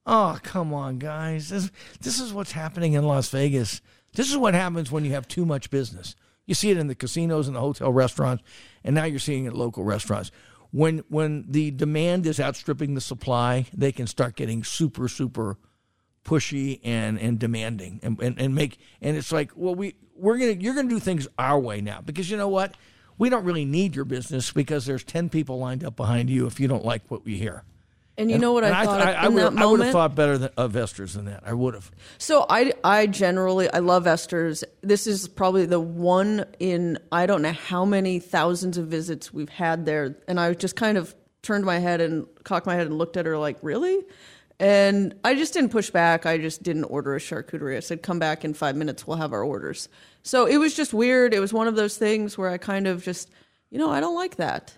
Oh, 0.06 0.38
come 0.42 0.72
on, 0.74 0.98
guys. 0.98 1.48
This, 1.48 1.70
this 2.00 2.20
is 2.20 2.32
what's 2.32 2.52
happening 2.52 2.92
in 2.92 3.04
Las 3.04 3.28
Vegas. 3.30 3.80
This 4.14 4.30
is 4.30 4.36
what 4.36 4.54
happens 4.54 4.90
when 4.92 5.04
you 5.04 5.12
have 5.12 5.26
too 5.26 5.44
much 5.44 5.70
business. 5.70 6.14
You 6.46 6.54
see 6.54 6.70
it 6.70 6.76
in 6.76 6.88
the 6.88 6.94
casinos 6.94 7.46
and 7.46 7.56
the 7.56 7.60
hotel 7.60 7.92
restaurants, 7.92 8.42
and 8.82 8.94
now 8.94 9.04
you're 9.04 9.18
seeing 9.18 9.44
it 9.44 9.48
at 9.48 9.56
local 9.56 9.84
restaurants. 9.84 10.30
When 10.70 11.04
when 11.08 11.46
the 11.48 11.70
demand 11.70 12.26
is 12.26 12.40
outstripping 12.40 12.94
the 12.94 13.00
supply, 13.00 13.66
they 13.72 13.92
can 13.92 14.06
start 14.06 14.36
getting 14.36 14.64
super, 14.64 15.08
super 15.08 15.58
pushy 16.24 16.80
and 16.82 17.18
and 17.18 17.38
demanding 17.38 18.00
and, 18.02 18.18
and, 18.20 18.40
and 18.40 18.54
make 18.54 18.78
and 19.02 19.14
it's 19.14 19.30
like 19.30 19.52
well 19.54 19.74
we 19.74 19.94
we're 20.16 20.38
gonna 20.38 20.52
you're 20.52 20.74
gonna 20.74 20.88
do 20.88 20.98
things 20.98 21.28
our 21.38 21.58
way 21.58 21.80
now. 21.80 22.00
Because 22.00 22.30
you 22.30 22.36
know 22.36 22.48
what? 22.48 22.76
We 23.16 23.30
don't 23.30 23.44
really 23.44 23.64
need 23.64 23.94
your 23.94 24.04
business 24.04 24.50
because 24.50 24.86
there's 24.86 25.04
10 25.04 25.28
people 25.28 25.58
lined 25.58 25.84
up 25.84 25.94
behind 25.94 26.28
you 26.30 26.46
if 26.46 26.58
you 26.58 26.66
don't 26.66 26.84
like 26.84 27.08
what 27.10 27.24
we 27.24 27.36
hear 27.36 27.62
And 28.16 28.30
you 28.30 28.38
know 28.38 28.52
what 28.52 28.62
I 28.62 28.84
thought 28.84 29.00
I, 29.00 29.26
in 29.26 29.34
would 29.34 29.42
that 29.42 29.52
have, 29.52 29.62
I 29.62 29.66
would 29.66 29.80
have 29.80 29.92
thought 29.92 30.14
better 30.14 30.38
than, 30.38 30.50
of 30.56 30.76
Esther's 30.76 31.14
than 31.14 31.24
that 31.24 31.42
I 31.44 31.52
would 31.52 31.74
have 31.74 31.90
So 32.18 32.46
I 32.48 32.72
I 32.84 33.06
generally 33.06 33.68
I 33.72 33.80
love 33.80 34.06
Esther's. 34.06 34.62
This 34.82 35.06
is 35.06 35.26
probably 35.26 35.66
the 35.66 35.80
one 35.80 36.44
in 36.60 36.98
I 37.10 37.26
don't 37.26 37.42
know 37.42 37.52
how 37.52 37.84
many 37.84 38.20
thousands 38.20 38.78
of 38.78 38.86
visits 38.86 39.32
we've 39.32 39.48
had 39.48 39.84
there, 39.84 40.16
and 40.28 40.38
I 40.38 40.54
just 40.54 40.76
kind 40.76 40.96
of 40.96 41.14
turned 41.42 41.64
my 41.64 41.78
head 41.78 42.00
and 42.00 42.26
cocked 42.44 42.66
my 42.66 42.74
head 42.74 42.86
and 42.86 42.98
looked 42.98 43.16
at 43.16 43.26
her 43.26 43.38
like, 43.38 43.58
really? 43.62 44.04
And 44.60 45.14
I 45.24 45.34
just 45.34 45.52
didn't 45.52 45.70
push 45.70 45.90
back. 45.90 46.26
I 46.26 46.38
just 46.38 46.62
didn't 46.62 46.84
order 46.84 47.14
a 47.14 47.18
charcuterie. 47.18 47.76
I 47.76 47.80
said, 47.80 48.02
come 48.02 48.18
back 48.18 48.44
in 48.44 48.54
five 48.54 48.76
minutes. 48.76 49.06
We'll 49.06 49.16
have 49.16 49.32
our 49.32 49.42
orders. 49.42 49.88
So 50.22 50.46
it 50.46 50.58
was 50.58 50.74
just 50.74 50.94
weird. 50.94 51.34
It 51.34 51.40
was 51.40 51.52
one 51.52 51.66
of 51.68 51.76
those 51.76 51.98
things 51.98 52.38
where 52.38 52.48
I 52.48 52.56
kind 52.56 52.86
of 52.86 53.02
just, 53.02 53.30
you 53.70 53.78
know, 53.78 53.90
I 53.90 54.00
don't 54.00 54.14
like 54.14 54.36
that. 54.36 54.72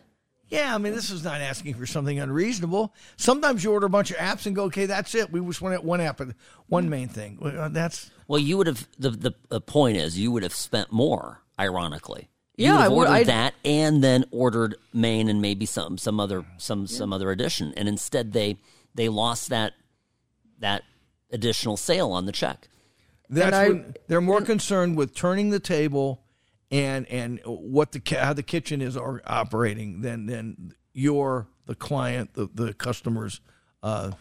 Yeah 0.49 0.75
I 0.75 0.79
mean 0.79 0.95
this 0.95 1.11
is 1.11 1.25
not 1.25 1.41
asking 1.41 1.75
for 1.75 1.87
something 1.87 2.19
unreasonable 2.19 2.95
sometimes 3.17 3.65
you 3.65 3.73
order 3.73 3.87
a 3.87 3.91
bunch 3.91 4.11
of 4.11 4.17
apps 4.19 4.47
and 4.47 4.55
go 4.55 4.65
okay 4.65 4.87
that's 4.87 5.15
it 5.15 5.31
we 5.33 5.41
just 5.41 5.61
want 5.63 5.83
one 5.85 6.01
app 6.01 6.21
and 6.21 6.35
one 6.69 6.89
main 6.89 7.09
thing 7.09 7.39
uh, 7.43 7.69
that's 7.69 8.11
Well, 8.29 8.39
you 8.41 8.57
would 8.59 8.67
have 8.67 8.87
the, 8.99 9.11
the 9.11 9.33
the 9.49 9.61
point 9.61 9.97
is 9.97 10.19
you 10.19 10.31
would 10.33 10.43
have 10.43 10.55
spent 10.55 10.91
more. 10.93 11.43
Ironically, 11.59 12.29
you 12.57 12.67
Yeah, 12.67 12.73
would 12.73 12.79
I 12.79 12.83
have 12.83 12.93
would- 12.93 12.99
ordered 12.99 13.13
I'd- 13.13 13.25
that 13.31 13.55
and 13.65 14.05
then 14.05 14.25
ordered 14.31 14.75
main 14.93 15.29
and 15.29 15.41
maybe 15.41 15.65
some 15.67 15.97
some 15.99 16.21
other 16.21 16.45
some 16.59 16.87
some 16.87 17.13
other 17.13 17.31
addition, 17.31 17.73
and 17.77 17.89
instead 17.89 18.33
they 18.33 18.59
they 18.95 19.09
lost 19.09 19.49
that 19.51 19.73
that 20.61 20.83
additional 21.33 21.77
sale 21.77 22.11
on 22.13 22.27
the 22.27 22.33
check. 22.33 22.69
That's 23.31 23.55
I- 23.57 23.69
when 23.69 23.95
they're 24.09 24.21
more 24.21 24.43
concerned 24.43 24.97
with 24.97 25.15
turning 25.15 25.51
the 25.51 25.61
table 25.61 26.23
and 26.71 27.07
and 27.09 27.41
what 27.45 27.93
the 27.93 28.03
how 28.19 28.33
the 28.33 28.43
kitchen 28.43 28.81
is 28.81 28.97
operating 28.97 30.01
than 30.01 30.27
than 30.27 30.75
your 30.93 31.49
the 31.67 31.75
client 31.75 32.35
the 32.35 32.49
the 32.53 32.75
customers 32.75 33.41
uh, 33.83 34.13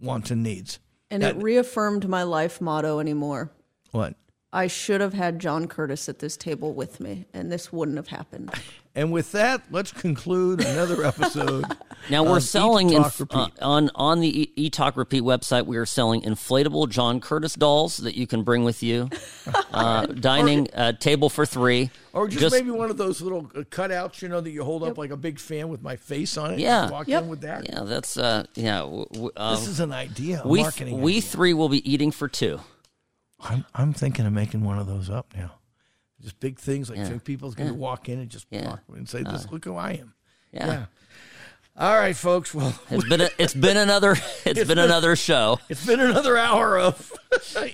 wants 0.00 0.30
and 0.30 0.42
needs. 0.42 0.78
And 1.10 1.22
it 1.22 1.36
reaffirmed 1.36 2.08
my 2.08 2.22
life 2.22 2.60
motto 2.60 2.98
anymore. 2.98 3.52
What? 3.90 4.14
I 4.52 4.66
should 4.66 5.00
have 5.00 5.12
had 5.12 5.38
John 5.38 5.68
Curtas 5.68 6.08
at 6.08 6.18
this 6.18 6.36
table 6.36 6.74
with 6.74 7.00
me, 7.00 7.26
and 7.32 7.52
this 7.52 7.72
wouldn't 7.72 7.98
have 7.98 8.08
happened. 8.08 8.52
And 8.94 9.10
with 9.10 9.32
that, 9.32 9.62
let's 9.70 9.90
conclude 9.90 10.60
another 10.60 11.02
episode. 11.06 11.64
Now 12.10 12.24
we're 12.24 12.40
selling 12.40 12.90
Eat, 12.90 12.96
Talk, 12.96 13.20
inf- 13.20 13.34
uh, 13.34 13.48
on 13.62 13.90
on 13.94 14.20
the 14.20 14.42
E- 14.54 14.70
eTalk 14.70 14.96
Repeat 14.96 15.22
website. 15.22 15.64
We 15.64 15.78
are 15.78 15.86
selling 15.86 16.20
inflatable 16.22 16.90
John 16.90 17.18
Curtas 17.20 17.56
dolls 17.58 17.96
that 17.98 18.14
you 18.16 18.26
can 18.26 18.42
bring 18.42 18.64
with 18.64 18.82
you. 18.82 19.08
Uh, 19.72 20.04
dining 20.06 20.68
uh, 20.74 20.92
table 20.92 21.30
for 21.30 21.46
three, 21.46 21.90
or 22.12 22.28
just, 22.28 22.54
maybe 22.54 22.70
one 22.70 22.90
of 22.90 22.98
those 22.98 23.22
little 23.22 23.50
uh, 23.56 23.60
cutouts, 23.60 24.20
you 24.20 24.28
know, 24.28 24.40
that 24.40 24.50
you 24.50 24.62
hold 24.62 24.84
up 24.84 24.98
like 24.98 25.10
a 25.10 25.16
big 25.16 25.38
fan 25.38 25.68
with 25.70 25.82
my 25.82 25.96
face 25.96 26.36
on 26.36 26.52
it. 26.52 26.58
Yeah. 26.60 26.90
Walk 26.90 27.08
Yep. 27.08 27.22
in 27.24 27.28
with 27.30 27.40
that. 27.40 27.66
yeah, 27.68 27.80
that's 27.84 28.18
uh, 28.18 28.44
yeah. 28.54 28.80
W- 28.80 29.06
w- 29.12 29.30
uh, 29.34 29.56
This 29.56 29.66
is 29.66 29.80
an 29.80 29.92
idea. 29.92 30.42
A 30.44 30.46
we 30.48 30.58
th- 30.58 30.64
marketing. 30.66 31.00
we 31.00 31.12
idea. 31.16 31.22
three 31.22 31.54
will 31.54 31.70
be 31.70 31.90
eating 31.90 32.10
for 32.12 32.28
two. 32.28 32.60
I'm 33.40 33.64
I'm 33.74 33.92
thinking 33.94 34.26
of 34.26 34.32
making 34.34 34.62
one 34.62 34.78
of 34.78 34.86
those 34.86 35.08
up 35.08 35.32
now. 35.34 35.52
Just 36.22 36.38
big 36.40 36.58
things 36.58 36.88
like 36.88 36.98
Yeah. 36.98 37.06
think 37.08 37.24
people's 37.24 37.54
going 37.54 37.68
to 37.68 37.74
walk 37.74 38.08
in 38.08 38.18
and 38.20 38.28
just 38.30 38.46
Yeah. 38.50 38.60
Uh. 38.60 38.70
walk 38.70 38.80
and 38.94 39.08
say, 39.08 39.22
"This 39.22 39.50
look 39.50 39.64
who 39.64 39.76
I 39.76 39.92
am." 39.92 40.14
Yeah. 40.52 40.86
All 41.76 41.96
right, 41.96 42.14
folks. 42.14 42.54
Well, 42.54 42.78
It's 42.90 43.08
been 43.08 43.22
a, 43.22 43.30
it's 43.38 43.54
been 43.54 43.76
another 43.78 44.16
it's 44.44 44.64
been 44.64 44.78
another 44.78 45.16
show. 45.16 45.58
it's 45.68 45.84
been 45.86 46.00
another 46.00 46.36
hour 46.36 46.78
of 46.78 47.12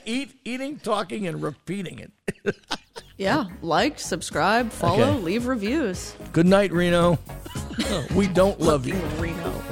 eat, 0.07 0.31
eating, 0.45 0.79
talking, 0.79 1.27
and 1.27 1.43
repeating 1.43 1.99
it. 1.99 2.13
Yeah, 3.17 3.47
like, 3.63 3.99
subscribe, 3.99 4.71
follow, 4.71 5.03
Okay. 5.11 5.19
leave 5.21 5.47
reviews. 5.47 6.15
Good 6.33 6.47
night, 6.47 6.73
Reno. 6.73 7.19
we 8.15 8.29
don't 8.29 8.61
love 8.61 8.87
you. 8.87 8.95
Reno. 9.19 9.63